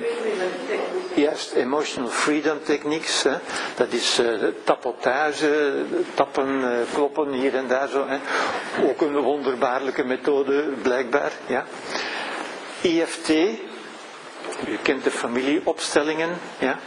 [1.13, 3.23] juist emotional freedom techniques.
[3.23, 3.35] Hè.
[3.75, 5.73] Dat is uh, tapotage,
[6.13, 8.05] tappen, uh, kloppen hier en daar zo.
[8.07, 8.17] Hè.
[8.89, 11.31] Ook een wonderbaarlijke methode, blijkbaar.
[11.47, 11.65] Ja.
[12.81, 13.29] EFT,
[14.67, 16.29] u kent de familieopstellingen.
[16.59, 16.79] Ja.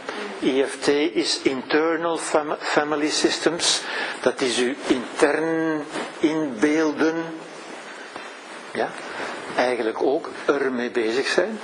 [0.43, 3.81] EFT is Internal Fam Family Systems.
[4.21, 5.83] Dat is uw intern
[6.19, 7.15] inbeelden.
[8.77, 8.89] Ja.
[9.55, 11.59] Eigenlijk ook ermee bezig zijn.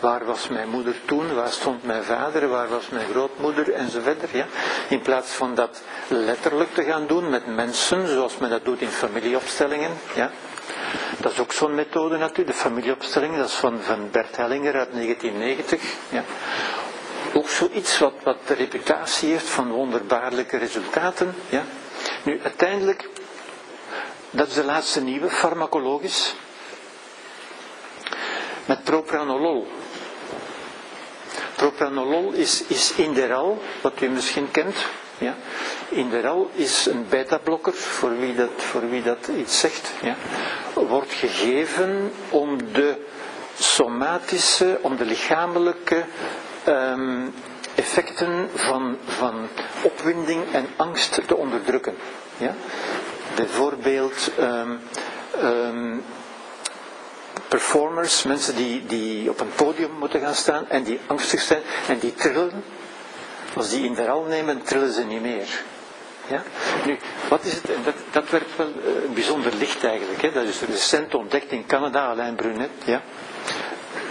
[0.00, 1.34] Waar was mijn moeder toen?
[1.34, 2.48] Waar stond mijn vader?
[2.48, 3.72] Waar was mijn grootmoeder?
[3.72, 4.30] Enzovoort.
[4.32, 4.46] Ja?
[4.88, 8.88] In plaats van dat letterlijk te gaan doen met mensen, zoals men dat doet in
[8.88, 9.90] familieopstellingen.
[10.14, 10.30] Ja?
[11.18, 14.92] Dat is ook zo'n methode natuurlijk, de familieopstelling, dat is van, van Bert Hellinger uit
[14.92, 15.82] 1990.
[16.08, 16.24] Ja?
[17.34, 21.34] Ook zoiets wat, wat de reputatie heeft van wonderbaarlijke resultaten.
[21.48, 21.62] Ja?
[22.24, 23.08] Nu, uiteindelijk,
[24.30, 26.34] dat is de laatste nieuwe, farmacologisch.
[28.66, 29.66] Met propranolol.
[31.56, 34.76] Propranolol is, is Inderal, wat u misschien kent.
[35.18, 35.34] Ja.
[35.88, 39.90] Inderal is een beta-blokker, voor, wie dat, voor wie dat iets zegt.
[40.02, 40.16] Ja.
[40.74, 42.94] Wordt gegeven om de
[43.58, 46.04] somatische, om de lichamelijke
[46.68, 47.34] um,
[47.74, 49.48] effecten van, van
[49.82, 51.96] opwinding en angst te onderdrukken.
[52.36, 52.54] Ja.
[53.34, 54.80] Bijvoorbeeld um,
[55.42, 56.04] um,
[57.48, 61.98] performers, mensen die, die op een podium moeten gaan staan en die angstig zijn en
[61.98, 62.64] die trillen.
[63.56, 65.62] Als die in de ral nemen, trillen ze niet meer.
[66.26, 66.42] Ja?
[66.86, 66.98] Nu,
[67.28, 67.66] wat is het?
[67.84, 70.22] Dat, dat werkt wel uh, bijzonder licht eigenlijk.
[70.22, 70.32] Hè?
[70.32, 72.70] Dat is recent ontdekt in Canada, Alain Brunet.
[72.84, 73.02] Ja?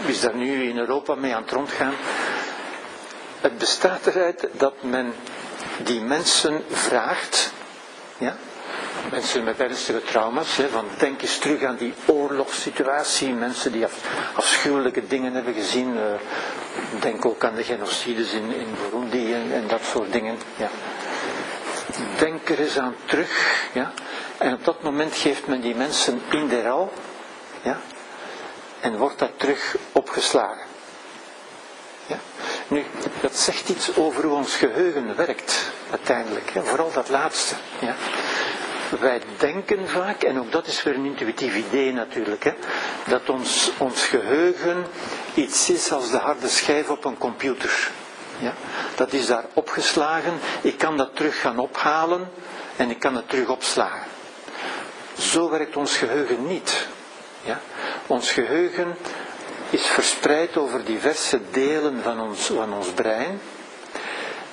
[0.05, 1.93] Is daar nu in Europa mee aan het rondgaan.
[3.41, 5.13] Het bestaat eruit dat men
[5.77, 7.51] die mensen vraagt,
[8.17, 8.35] ja,
[9.11, 13.93] mensen met ernstige trauma's, hè, van denk eens terug aan die oorlogssituatie, mensen die af,
[14.33, 16.01] afschuwelijke dingen hebben gezien, uh,
[16.99, 20.37] denk ook aan de genocides in, in Burundi en, dat soort dingen.
[20.55, 20.69] Ja.
[22.17, 23.91] Denk er eens aan terug, ja.
[24.37, 26.91] En op dat moment geeft men die mensen in de rouw,
[27.61, 27.79] ja,
[28.79, 30.67] en wordt dat terug opgeslagen.
[32.05, 32.17] Ja.
[32.67, 32.85] Nu,
[33.21, 36.51] dat zegt iets over hoe ons geheugen werkt, uiteindelijk.
[36.63, 37.55] Vooral dat laatste.
[37.79, 37.95] Ja?
[38.99, 42.53] Wij denken vaak, en ook dat is weer een intuïtief idee natuurlijk, hè,
[43.07, 44.85] dat ons, ons geheugen
[45.33, 47.91] iets is als de harde schijf op een computer.
[48.39, 48.53] Ja?
[48.95, 52.29] Dat is daar opgeslagen, ik kan dat terug gaan ophalen
[52.75, 53.99] en ik kan het terug opslaan.
[55.19, 56.87] Zo werkt ons geheugen niet.
[57.43, 57.59] Ja?
[58.07, 58.95] Ons geheugen
[59.69, 63.39] is verspreid over diverse delen van ons, van ons brein.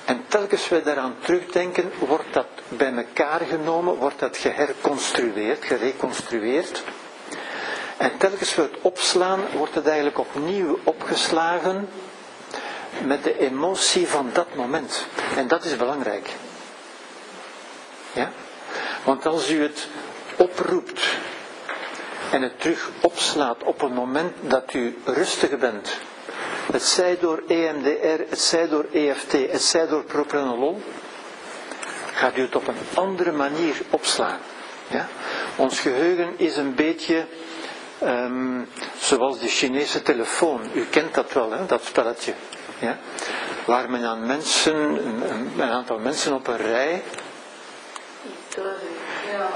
[0.07, 6.83] En telkens we daaraan terugdenken, wordt dat bij elkaar genomen, wordt dat geherconstrueerd, gereconstrueerd.
[7.97, 11.89] En telkens we het opslaan, wordt het eigenlijk opnieuw opgeslagen
[13.03, 15.05] met de emotie van dat moment.
[15.35, 16.29] En dat is belangrijk.
[18.13, 18.31] Ja?
[19.03, 19.87] Want als u het
[20.35, 21.01] oproept
[22.31, 25.97] en het terug opslaat op een moment dat u rustig bent,
[26.71, 30.81] het zij door EMDR, het zij door EFT, het zij door propranolol,
[32.13, 34.39] gaat u het op een andere manier opslaan.
[34.87, 35.07] Ja?
[35.55, 37.25] Ons geheugen is een beetje
[37.99, 38.61] ehm,
[38.99, 40.61] zoals de Chinese telefoon.
[40.73, 42.33] U kent dat wel, hè, dat spelletje.
[42.79, 42.97] Ja?
[43.65, 45.23] Waar men aan mensen, een,
[45.57, 47.03] een aantal mensen op een rij,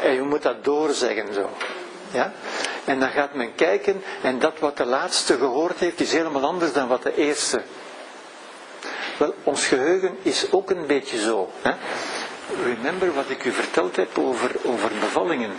[0.02, 1.50] en u moet dat doorzeggen zo.
[2.12, 2.34] Ja?
[2.86, 6.74] En dan gaat men kijken en dat wat de laatste gehoord heeft is helemaal anders
[6.74, 7.62] dan wat de eerste.
[9.18, 11.52] Wel, ons geheugen is ook een beetje zo.
[11.62, 11.72] Hè?
[12.64, 15.52] Remember wat ik u verteld heb over, over bevallingen.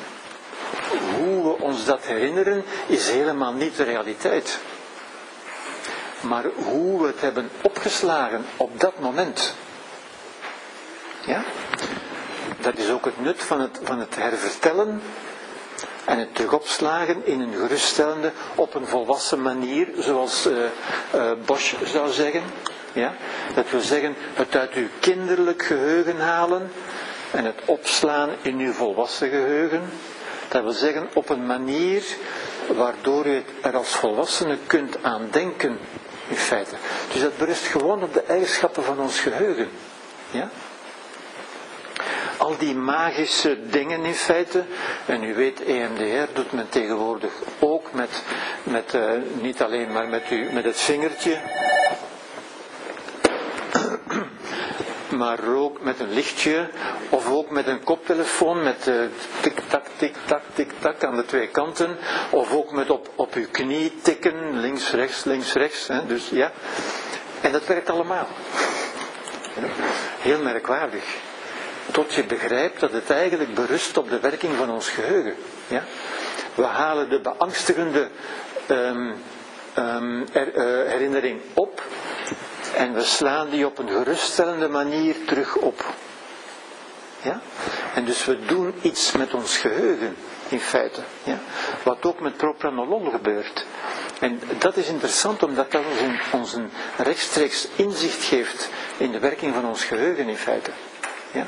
[1.16, 4.58] Hoe we ons dat herinneren is helemaal niet de realiteit.
[6.20, 9.54] Maar hoe we het hebben opgeslagen op dat moment.
[11.26, 11.44] Ja?
[12.60, 15.02] Dat is ook het nut van het, van het hervertellen
[16.04, 20.56] en het terugopslagen in een geruststellende, op een volwassen manier, zoals uh,
[21.14, 22.42] uh, Bosch zou zeggen.
[22.92, 23.14] Ja?
[23.54, 26.72] Dat wil zeggen, het uit uw kinderlijk geheugen halen
[27.30, 29.82] en het opslaan in uw volwassen geheugen.
[30.48, 32.04] Dat wil zeggen, op een manier
[32.66, 35.78] waardoor u er als volwassene kunt aan denken,
[36.28, 36.74] in feite.
[37.12, 39.68] Dus dat berust gewoon op de eigenschappen van ons geheugen.
[40.30, 40.50] Ja?
[42.42, 44.64] Al die magische dingen in feite.
[45.06, 48.22] En u weet, EMDR doet men tegenwoordig ook met,
[48.62, 49.10] met uh,
[49.40, 51.38] niet alleen maar met, u, met het vingertje.
[55.22, 56.68] Maar ook met een lichtje,
[57.08, 58.94] of ook met een koptelefoon met uh,
[59.40, 61.96] tik-tak, tik-tak, tik-tak aan de twee kanten.
[62.30, 65.88] Of ook met op, op uw knie tikken, links, rechts, links, rechts.
[65.88, 66.52] Hè, dus ja.
[67.40, 68.26] En dat werkt allemaal.
[70.20, 71.04] Heel merkwaardig
[71.90, 75.34] tot je begrijpt dat het eigenlijk berust op de werking van ons geheugen.
[75.68, 75.82] Ja?
[76.54, 78.08] We halen de beangstigende
[78.70, 79.14] um,
[80.32, 81.82] er, uh, herinnering op
[82.76, 85.84] en we slaan die op een geruststellende manier terug op.
[87.22, 87.40] Ja?
[87.94, 90.16] En dus we doen iets met ons geheugen,
[90.48, 91.00] in feite.
[91.24, 91.38] Ja?
[91.82, 93.64] Wat ook met propranolol gebeurt.
[94.20, 95.82] En dat is interessant omdat dat
[96.32, 100.70] ons een rechtstreeks inzicht geeft in de werking van ons geheugen, in feite.
[101.32, 101.46] Ja?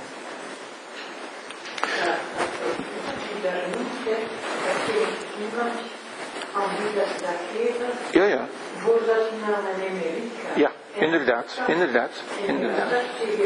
[8.10, 8.46] Ja, ja.
[8.78, 10.56] Voordat je naar.
[10.56, 12.10] Ja, inderdaad, inderdaad,
[12.46, 12.90] inderdaad.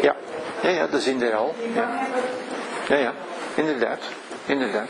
[0.02, 0.16] Ja,
[0.62, 1.54] ja, ja dat is inderdaad.
[1.74, 2.06] Ja.
[2.88, 3.14] ja, ja,
[3.54, 4.00] inderdaad,
[4.46, 4.88] inderdaad.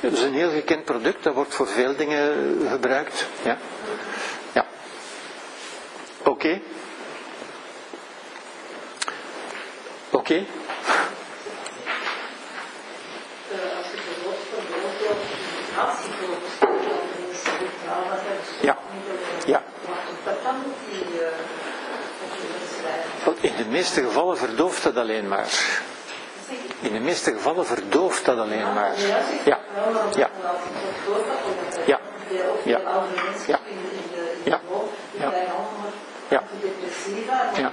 [0.00, 3.26] Dat is een heel gekend product, dat wordt voor veel dingen gebruikt.
[3.42, 3.58] Ja,
[4.52, 4.66] ja.
[6.24, 6.60] Oké.
[10.10, 10.44] Oké.
[18.60, 18.76] Ja.
[19.46, 19.62] Ja.
[23.40, 25.48] In de meeste gevallen verdooft dat alleen maar.
[26.80, 28.92] In de meeste gevallen verdooft dat alleen maar.
[29.44, 29.58] Ja.
[30.16, 30.28] Ja.
[31.86, 32.00] Ja.
[32.66, 32.80] Ja.
[34.44, 34.60] Ja.
[35.18, 35.32] Ja.
[36.28, 36.42] Ja.
[37.56, 37.72] Ja.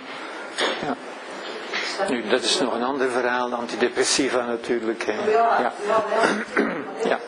[2.10, 5.04] Nu, dat is nog een ander verhaal, antidepressiva natuurlijk.
[5.06, 5.32] Hè.
[5.32, 5.74] Ja.
[7.04, 7.20] ja.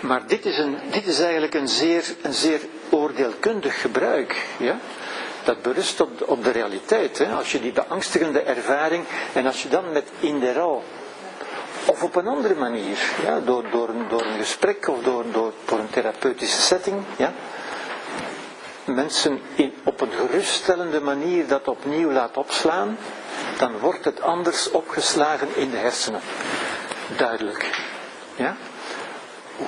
[0.00, 4.46] Maar dit is, een, dit is eigenlijk een zeer, een zeer oordeelkundig gebruik.
[4.56, 4.78] Ja?
[5.44, 7.18] Dat berust op, op de realiteit.
[7.18, 7.32] Hè?
[7.32, 10.82] Als je die beangstigende ervaring en als je dan met in de rouw
[11.86, 15.78] of op een andere manier, ja, door, door, door een gesprek of door, door, door
[15.78, 17.32] een therapeutische setting, ja,
[18.84, 22.98] mensen in, op een geruststellende manier dat opnieuw laat opslaan,
[23.58, 26.20] dan wordt het anders opgeslagen in de hersenen.
[27.16, 27.70] Duidelijk.
[28.36, 28.56] Ja?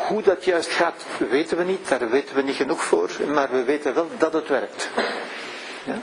[0.09, 3.65] Hoe dat juist gaat, weten we niet, daar weten we niet genoeg voor, maar we
[3.65, 4.89] weten wel dat het werkt.
[5.85, 5.99] Ja?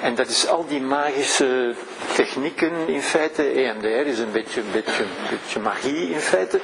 [0.00, 1.74] En dat is al die magische
[2.14, 3.42] technieken in feite.
[3.42, 6.60] EMDR is een beetje, beetje, beetje magie in feite.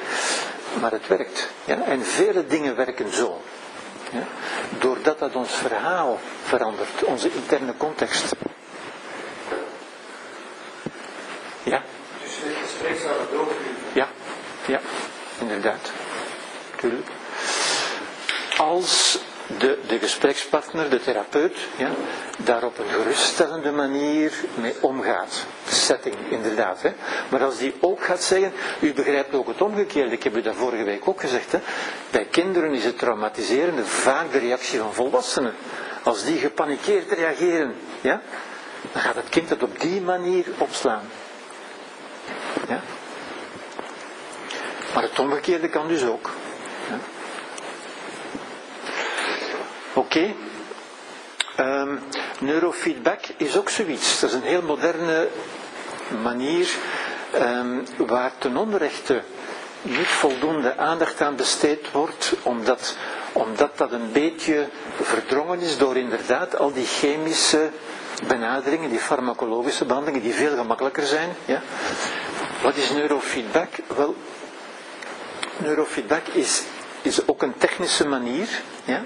[0.80, 1.48] Maar het werkt.
[1.64, 1.82] Ja?
[1.82, 3.40] En vele dingen werken zo.
[4.78, 8.34] Doordat dat ons verhaal verandert, onze interne context.
[11.62, 11.82] Ja?
[12.22, 13.62] Dus het het doorvoeren.
[13.92, 14.08] Ja,
[14.66, 14.80] ja,
[15.38, 15.92] inderdaad.
[16.76, 17.08] Tuurlijk.
[18.56, 19.18] Als
[19.58, 21.90] de, de gesprekspartner, de therapeut, ja,
[22.38, 25.46] daar op een geruststellende manier mee omgaat.
[25.84, 26.82] Setting, inderdaad.
[26.82, 26.92] Hè.
[27.28, 30.54] Maar als die ook gaat zeggen, u begrijpt ook het omgekeerde, ik heb u dat
[30.54, 31.58] vorige week ook gezegd, hè.
[32.10, 35.54] bij kinderen is het traumatiserende vaak de reactie van volwassenen.
[36.02, 38.20] Als die gepanikeerd reageren, ja,
[38.92, 41.02] dan gaat het kind het op die manier opslaan.
[42.68, 42.80] Ja.
[44.94, 46.30] Maar het omgekeerde kan dus ook.
[46.88, 46.98] Ja.
[49.94, 50.34] Oké.
[51.56, 51.96] Ehm,
[52.40, 54.20] neurofeedback is ook zoiets.
[54.20, 55.28] Dat is een heel moderne
[56.22, 56.68] manier
[57.32, 59.22] ehm, waar ten onrechte
[59.82, 62.96] niet voldoende aandacht aan besteed wordt, omdat,
[63.32, 64.68] omdat dat een beetje
[65.00, 67.70] verdrongen is door inderdaad al die chemische
[68.26, 71.28] benaderingen, die farmacologische behandelingen, die veel gemakkelijker zijn.
[71.44, 71.62] Ja.
[72.62, 73.68] Wat is neurofeedback?
[73.96, 74.14] Wel,
[75.56, 76.62] neurofeedback is,
[77.02, 78.48] is ook een technische manier,
[78.84, 79.02] ja,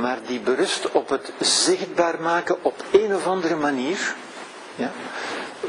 [0.00, 4.14] maar die berust op het zichtbaar maken op een of andere manier.
[4.74, 4.90] Ja,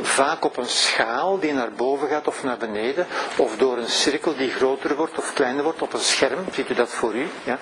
[0.01, 3.07] vaak op een schaal die naar boven gaat of naar beneden,
[3.38, 6.73] of door een cirkel die groter wordt of kleiner wordt op een scherm, ziet u
[6.73, 7.27] dat voor u.
[7.43, 7.59] Ja.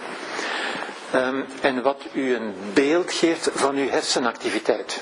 [1.15, 5.01] Um, en wat u een beeld geeft van uw hersenactiviteit.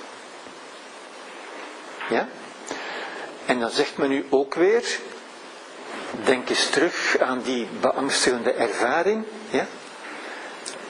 [2.09, 2.27] Ja?
[3.45, 4.99] En dan zegt men u ook weer,
[6.23, 9.25] denk eens terug aan die beangstigende ervaring.
[9.49, 9.67] Ja?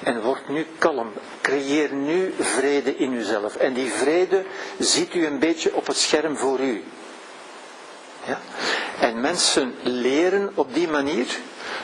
[0.07, 1.11] En word nu kalm.
[1.41, 3.55] Creëer nu vrede in uzelf.
[3.55, 4.45] En die vrede
[4.79, 6.83] ziet u een beetje op het scherm voor u.
[8.25, 8.39] Ja?
[8.99, 11.27] En mensen leren op die manier,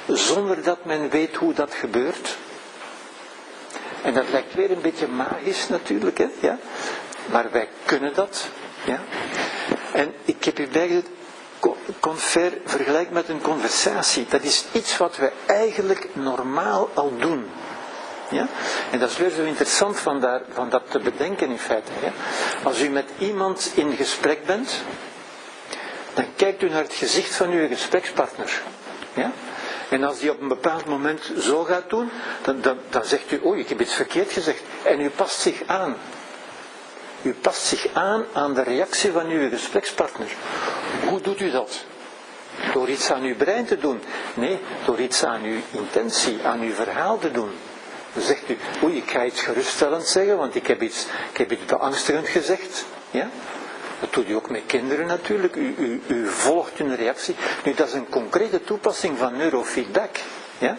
[0.08, 2.38] zonder dat men weet hoe dat gebeurt.
[4.04, 6.28] En dat lijkt weer een beetje magisch natuurlijk, hè?
[6.40, 6.60] Ja?
[7.32, 8.48] maar wij kunnen dat.
[8.86, 9.00] Ja?
[9.94, 11.06] En ik heb u bijgezet,
[12.00, 14.26] confer, vergelijk met een conversatie.
[14.30, 17.46] Dat is iets wat we eigenlijk normaal al doen.
[18.30, 18.48] Ja?
[18.92, 21.92] En dat is weer zo interessant van, daar, van dat te bedenken in feite.
[22.64, 24.82] Als u met iemand in gesprek bent,
[26.14, 28.62] dan kijkt u naar het gezicht van uw gesprekspartner.
[29.14, 29.32] Ja?
[29.90, 32.10] En als die op een bepaald moment zo gaat doen,
[32.42, 34.62] dan, dan, dan zegt u, oh, ik heb iets verkeerd gezegd.
[34.84, 35.96] En u past zich aan.
[37.22, 40.28] U past zich aan aan de reactie van uw gesprekspartner.
[41.10, 41.84] Hoe doet u dat?
[42.74, 44.02] Door iets aan uw brein te doen?
[44.34, 47.52] Nee, door iets aan uw intentie, aan uw verhaal te doen.
[48.14, 51.52] Dan zegt u, oei, ik ga iets geruststellend zeggen, want ik heb iets, ik heb
[51.52, 52.86] iets beangstigend gezegd.
[53.12, 53.30] Ja?
[54.00, 55.56] Dat doet u ook met kinderen natuurlijk.
[55.56, 57.36] U, u, u volgt hun reactie.
[57.64, 60.18] Nu, dat is een concrete toepassing van neurofeedback.
[60.58, 60.78] Ja?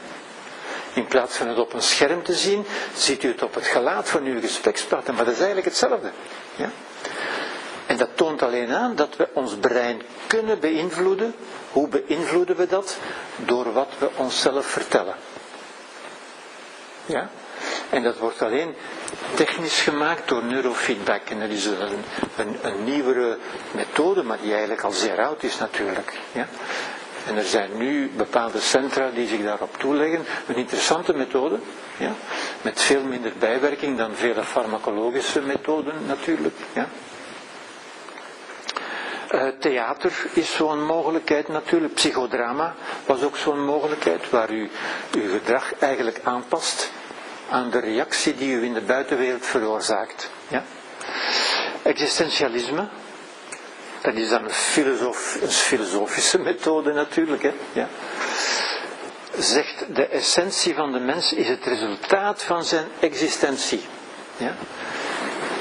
[0.92, 2.64] In plaats van het op een scherm te zien,
[2.96, 5.14] ziet u het op het gelaat van uw gesprekspartner.
[5.14, 6.10] Maar dat is eigenlijk hetzelfde.
[6.56, 6.70] Ja?
[7.86, 11.34] En dat toont alleen aan dat we ons brein kunnen beïnvloeden.
[11.72, 12.96] Hoe beïnvloeden we dat?
[13.36, 15.14] Door wat we onszelf vertellen.
[17.06, 17.28] Ja?
[17.90, 18.74] En dat wordt alleen
[19.34, 21.28] technisch gemaakt door neurofeedback.
[21.28, 22.04] En dat is een,
[22.36, 23.38] een, een nieuwere
[23.70, 26.12] methode, maar die eigenlijk al zeer oud is natuurlijk.
[26.32, 26.48] Ja?
[27.26, 30.24] En er zijn nu bepaalde centra die zich daarop toeleggen.
[30.46, 31.58] Een interessante methode,
[31.96, 32.12] ja?
[32.62, 36.56] met veel minder bijwerking dan vele farmacologische methoden natuurlijk.
[36.72, 36.88] Ja?
[39.34, 41.94] Uh, theater is zo'n mogelijkheid natuurlijk.
[41.94, 42.74] Psychodrama
[43.06, 44.70] was ook zo'n mogelijkheid waar u
[45.12, 46.90] uw gedrag eigenlijk aanpast
[47.50, 50.30] aan de reactie die u in de buitenwereld veroorzaakt.
[50.48, 50.64] Ja?
[51.82, 52.88] Existentialisme,
[54.00, 54.50] dat is dan een
[55.48, 57.42] filosofische methode natuurlijk.
[57.42, 57.52] Hè?
[57.72, 57.88] Ja.
[59.38, 63.82] Zegt de essentie van de mens is het resultaat van zijn existentie.
[64.36, 64.54] Ja?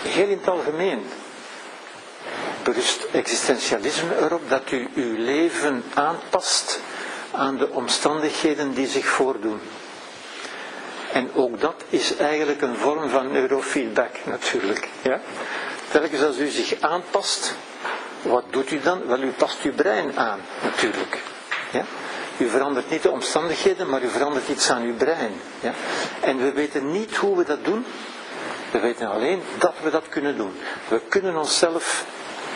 [0.04, 1.06] Heel in het algemeen
[2.64, 6.80] berust existentialisme erop dat u uw leven aanpast
[7.32, 9.60] aan de omstandigheden die zich voordoen.
[11.14, 14.88] En ook dat is eigenlijk een vorm van neurofeedback natuurlijk.
[15.02, 15.20] Ja?
[15.92, 17.56] Telkens als u zich aanpast,
[18.22, 19.08] wat doet u dan?
[19.08, 21.22] Wel, u past uw brein aan natuurlijk.
[21.72, 21.84] Ja?
[22.38, 25.32] U verandert niet de omstandigheden, maar u verandert iets aan uw brein.
[25.60, 25.74] Ja?
[26.22, 27.86] En we weten niet hoe we dat doen.
[28.72, 30.54] We weten alleen dat we dat kunnen doen.
[30.88, 32.06] We kunnen onszelf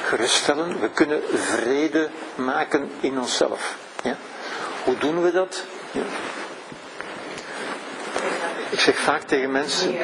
[0.07, 3.75] geruststellen, we kunnen vrede maken in onszelf.
[4.03, 4.17] Ja?
[4.83, 5.63] Hoe doen we dat?
[8.69, 9.95] Ik zeg vaak tegen mensen.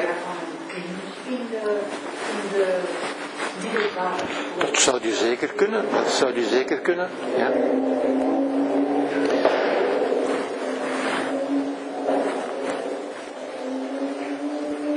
[4.58, 7.08] Dat zou je zeker kunnen, dat zou je zeker kunnen.
[7.36, 7.50] Ja.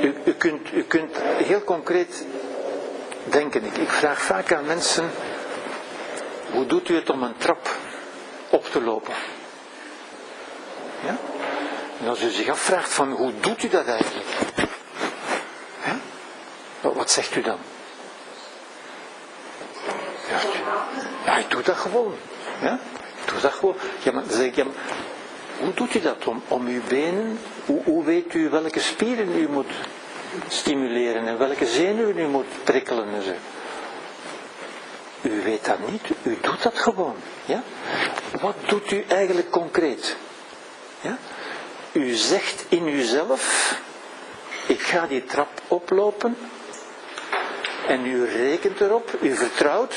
[0.01, 2.25] U, u, kunt, u kunt heel concreet
[3.31, 3.65] denken.
[3.65, 5.11] Ik, ik vraag vaak aan mensen,
[6.51, 7.69] hoe doet u het om een trap
[8.49, 9.13] op te lopen?
[11.05, 11.17] Ja?
[12.01, 14.25] En als u zich afvraagt van hoe doet u dat eigenlijk?
[16.81, 17.57] Wat- zegt u dan?
[21.25, 22.15] Ja, ik doe dat gewoon.
[22.61, 22.79] Ja?
[23.23, 23.75] Ik doe dat gewoon.
[24.29, 24.65] Zeg ik,
[25.59, 27.39] hoe doet u dat om, uw benen?
[27.65, 29.71] Hoe weet u welke spieren u moet
[30.47, 33.31] stimuleren en welke zenuwen u moet prikkelen en zo?
[35.22, 37.15] U weet dat niet, u doet dat gewoon.
[37.45, 37.64] Ja?
[38.41, 40.15] Wat doet u eigenlijk concreet?
[41.01, 41.18] Ja?
[41.91, 43.76] U zegt in uzelf,
[44.68, 46.38] ik ga die trap oplopen
[47.88, 49.95] en u rekent erop, u vertrouwt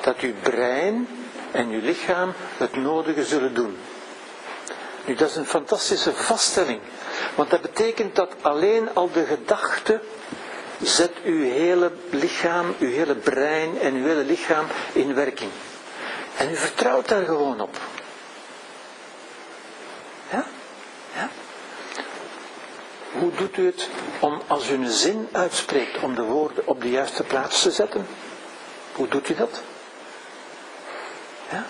[0.00, 1.08] dat uw brein
[1.50, 3.76] en uw lichaam het nodige zullen doen.
[5.04, 6.80] Nu, dat is een fantastische vaststelling.
[7.34, 10.00] Want dat betekent dat alleen al de gedachte
[10.82, 15.50] zet uw hele lichaam, uw hele brein en uw hele lichaam in werking.
[16.36, 17.76] En u vertrouwt daar gewoon op.
[20.30, 20.44] Ja?
[21.14, 21.28] Ja?
[23.12, 23.88] Hoe doet u het
[24.20, 28.06] om als u een zin uitspreekt om de woorden op de juiste plaats te zetten?
[28.92, 29.60] Hoe doet u dat?
[31.50, 31.64] Ja?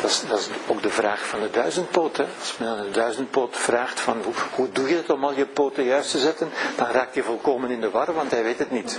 [0.00, 2.18] Dat is, dat ook de vraag van de duizendpoot.
[2.18, 5.46] Als men aan de duizendpoot vraagt van hoe, hoe doe je het om al je
[5.46, 8.70] poten juist te zetten, dan raakt je volkomen in de war, want hij weet het
[8.70, 8.98] niet.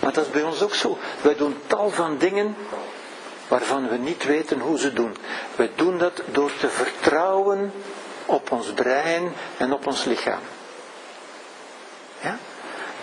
[0.00, 0.98] Maar dat is bij ons ook zo.
[1.20, 2.56] Wij doen tal van dingen
[3.48, 5.16] waarvan we niet weten hoe ze doen.
[5.56, 7.72] Wij doen dat door te vertrouwen
[8.26, 10.40] op ons brein en op ons lichaam.
[12.20, 12.38] Ja?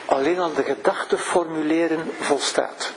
[0.05, 2.91] Alleen al de gedachte formuleren volstaat.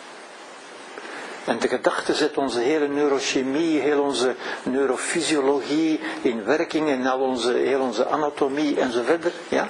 [1.44, 7.52] En de gedachte zet onze hele neurochemie, heel onze neurofysiologie in werking en al onze,
[7.52, 9.32] heel onze anatomie en zo verder.
[9.48, 9.66] Ja?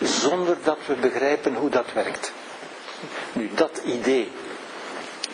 [0.00, 2.32] Zonder dat we begrijpen hoe dat werkt.
[3.32, 4.30] Nu, dat idee.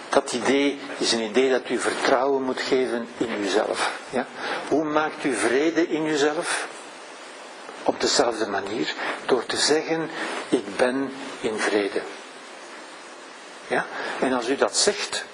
[0.09, 4.01] Dat idee is een idee dat u vertrouwen moet geven in uzelf.
[4.11, 4.27] Ja?
[4.69, 6.69] Hoe maakt u vrede in uzelf?
[7.83, 8.95] Op dezelfde manier,
[9.27, 10.11] door te zeggen,
[10.49, 12.03] ik ben in vrede.
[13.67, 13.87] Ja?
[14.21, 15.25] En als u dat zegt,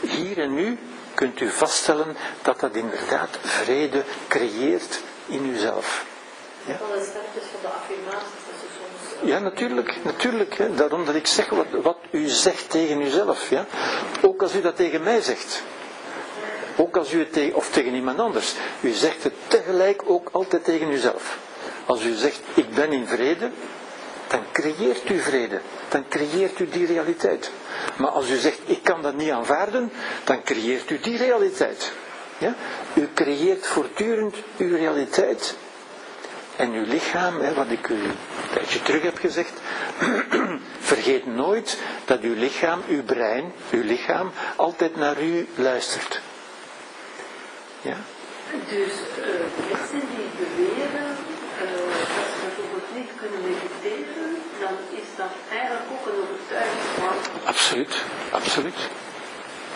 [0.00, 0.78] hier en nu,
[1.14, 6.04] kunt u vaststellen dat dat inderdaad vrede creëert in uzelf.
[6.64, 6.74] Ja.
[6.74, 9.30] Alle stapjes van de affirmaties, dat ze soms...
[9.30, 10.54] Ja, natuurlijk, natuurlijk.
[10.54, 10.74] Hè.
[10.74, 13.50] Daarom dat ik zeg wat, wat u zegt tegen uzelf.
[13.50, 13.66] Ja.
[14.22, 15.62] Ook als u dat tegen mij zegt.
[16.76, 18.54] Ook als u het tegen, of tegen iemand anders.
[18.80, 21.38] U zegt het tegelijk ook altijd tegen uzelf.
[21.86, 23.50] Als u zegt, ik ben in vrede,
[24.26, 25.60] dan creëert u vrede.
[25.88, 27.50] Dan creëert u die realiteit.
[27.96, 29.92] Maar als u zegt, ik kan dat niet aanvaarden,
[30.24, 31.92] dan creëert u die realiteit.
[32.38, 32.54] Ja?
[32.94, 35.56] U creëert voortdurend uw realiteit.
[36.56, 38.16] En uw lichaam, hè, wat ik u een
[38.54, 39.52] tijdje terug heb gezegd,
[40.92, 46.20] vergeet nooit dat uw lichaam, uw brein, uw lichaam, altijd naar u luistert.
[47.80, 47.96] Ja?
[48.68, 49.24] Dus uh,
[49.70, 51.08] mensen die beweren
[51.62, 51.86] uh,
[52.16, 57.37] dat ze bijvoorbeeld niet kunnen mediteren, dan is dat eigenlijk ook een overtuiging van.
[57.48, 58.88] Absoluut, absoluut.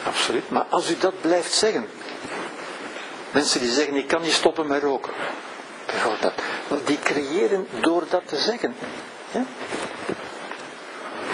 [0.06, 0.50] Absoluut.
[0.50, 1.88] Maar als u dat blijft zeggen,
[3.30, 5.12] mensen die zeggen ik kan niet stoppen met roken,
[5.86, 6.22] bijvoorbeeld
[6.68, 8.74] dat, die creëren door dat te zeggen.
[9.30, 9.44] Ja?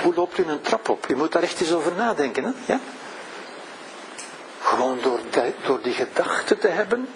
[0.02, 1.08] Hoe loopt u een trap op?
[1.08, 2.44] U moet daar echt eens over nadenken.
[2.44, 2.50] Hè?
[2.72, 2.80] Ja?
[4.60, 5.20] Gewoon door,
[5.66, 7.08] door die gedachte te hebben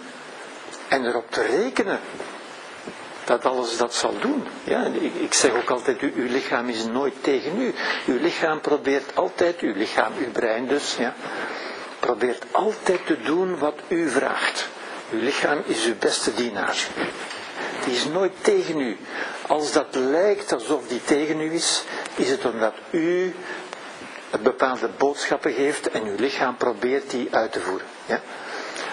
[0.88, 2.00] en erop te rekenen
[3.24, 4.44] dat alles dat zal doen.
[4.64, 7.74] Ja, ik, ik zeg ook altijd, uw lichaam is nooit tegen u.
[8.06, 11.14] Uw lichaam probeert altijd, uw lichaam, uw brein dus, ja,
[12.00, 14.68] probeert altijd te doen wat u vraagt.
[15.12, 16.86] Uw lichaam is uw beste dienaar.
[17.84, 18.96] Die is nooit tegen u.
[19.46, 21.82] Als dat lijkt alsof die tegen u is,
[22.14, 23.34] is het omdat u
[24.42, 27.86] bepaalde boodschappen geeft en uw lichaam probeert die uit te voeren.
[28.06, 28.20] Ja?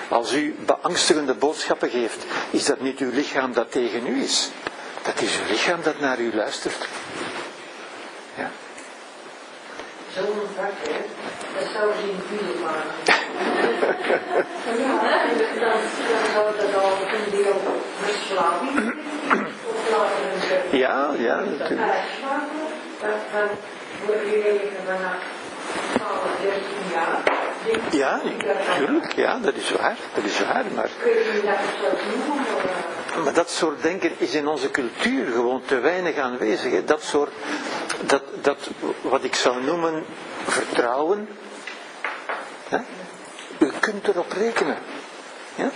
[0.10, 4.49] Als u beangstigende boodschappen geeft, is dat niet uw lichaam dat tegen u is.
[5.02, 6.88] Dat is uw lichaam dat naar u luistert.
[8.38, 8.52] Ja.
[10.14, 10.26] Zo'n
[10.56, 10.99] vak, hè,
[11.60, 12.91] dat zou in video maken.
[14.80, 14.99] ja,
[15.60, 15.80] dan,
[16.34, 17.61] zou dat al een deel
[18.02, 18.94] verslaving
[19.68, 21.80] of later een Ja, ja, natuurlijk.
[23.02, 23.49] Dan,
[24.06, 25.23] word je vanaf
[25.94, 26.61] 12, 13
[26.94, 27.49] jaar.
[27.91, 30.90] Ja, natuurlijk, ja, dat is waar, dat is waar, maar
[33.24, 36.86] maar dat soort denken is in onze cultuur gewoon te weinig aanwezig.
[36.86, 37.32] Dat soort,
[38.06, 38.70] dat, dat,
[39.02, 40.06] wat ik zou noemen
[40.48, 41.28] vertrouwen.
[42.70, 42.78] Hè.
[43.60, 44.78] U kunt erop rekenen.
[45.56, 45.70] Ja?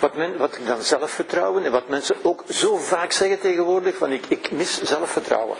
[0.00, 4.12] Wat, men, wat ik dan zelfvertrouwen en wat mensen ook zo vaak zeggen tegenwoordig, van
[4.12, 5.56] ik, ik mis zelfvertrouwen.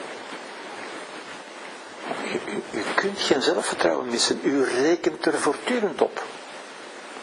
[2.32, 6.22] U, u, u kunt geen zelfvertrouwen missen, u rekent er voortdurend op.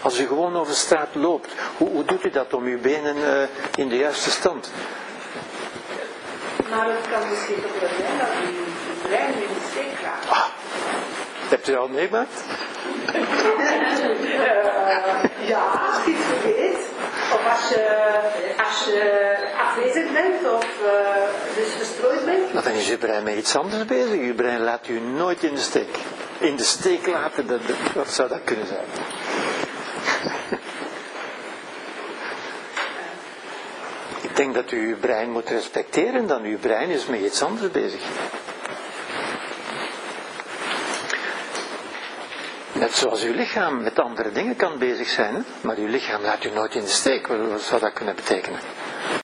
[0.01, 3.43] Als u gewoon over straat loopt, hoe, hoe doet u dat om uw benen uh,
[3.75, 4.71] in de juiste stand?
[6.69, 10.29] Maar het kan misschien toch wel zijn dat u uw brein in de steek gaat.
[10.29, 10.45] Ah,
[11.49, 12.43] hebt u dat al meegemaakt?
[13.15, 13.21] uh,
[15.51, 16.90] ja, iets vergeet.
[17.33, 17.85] Of als je,
[18.57, 19.35] als je
[19.67, 20.89] afwezig bent of uh,
[21.55, 22.53] dus verstrooid bent.
[22.53, 24.25] Maar dan is je brein met iets anders bezig.
[24.25, 25.97] Je brein laat u nooit in de steek.
[26.39, 27.61] In de steek laten, dat,
[27.95, 28.85] wat zou dat kunnen zijn?
[34.21, 37.71] Ik denk dat u uw brein moet respecteren, dan uw brein is met iets anders
[37.71, 38.01] bezig.
[42.73, 46.49] Net zoals uw lichaam met andere dingen kan bezig zijn, maar uw lichaam laat u
[46.53, 47.27] nooit in de steek.
[47.27, 48.59] Wat zou dat kunnen betekenen?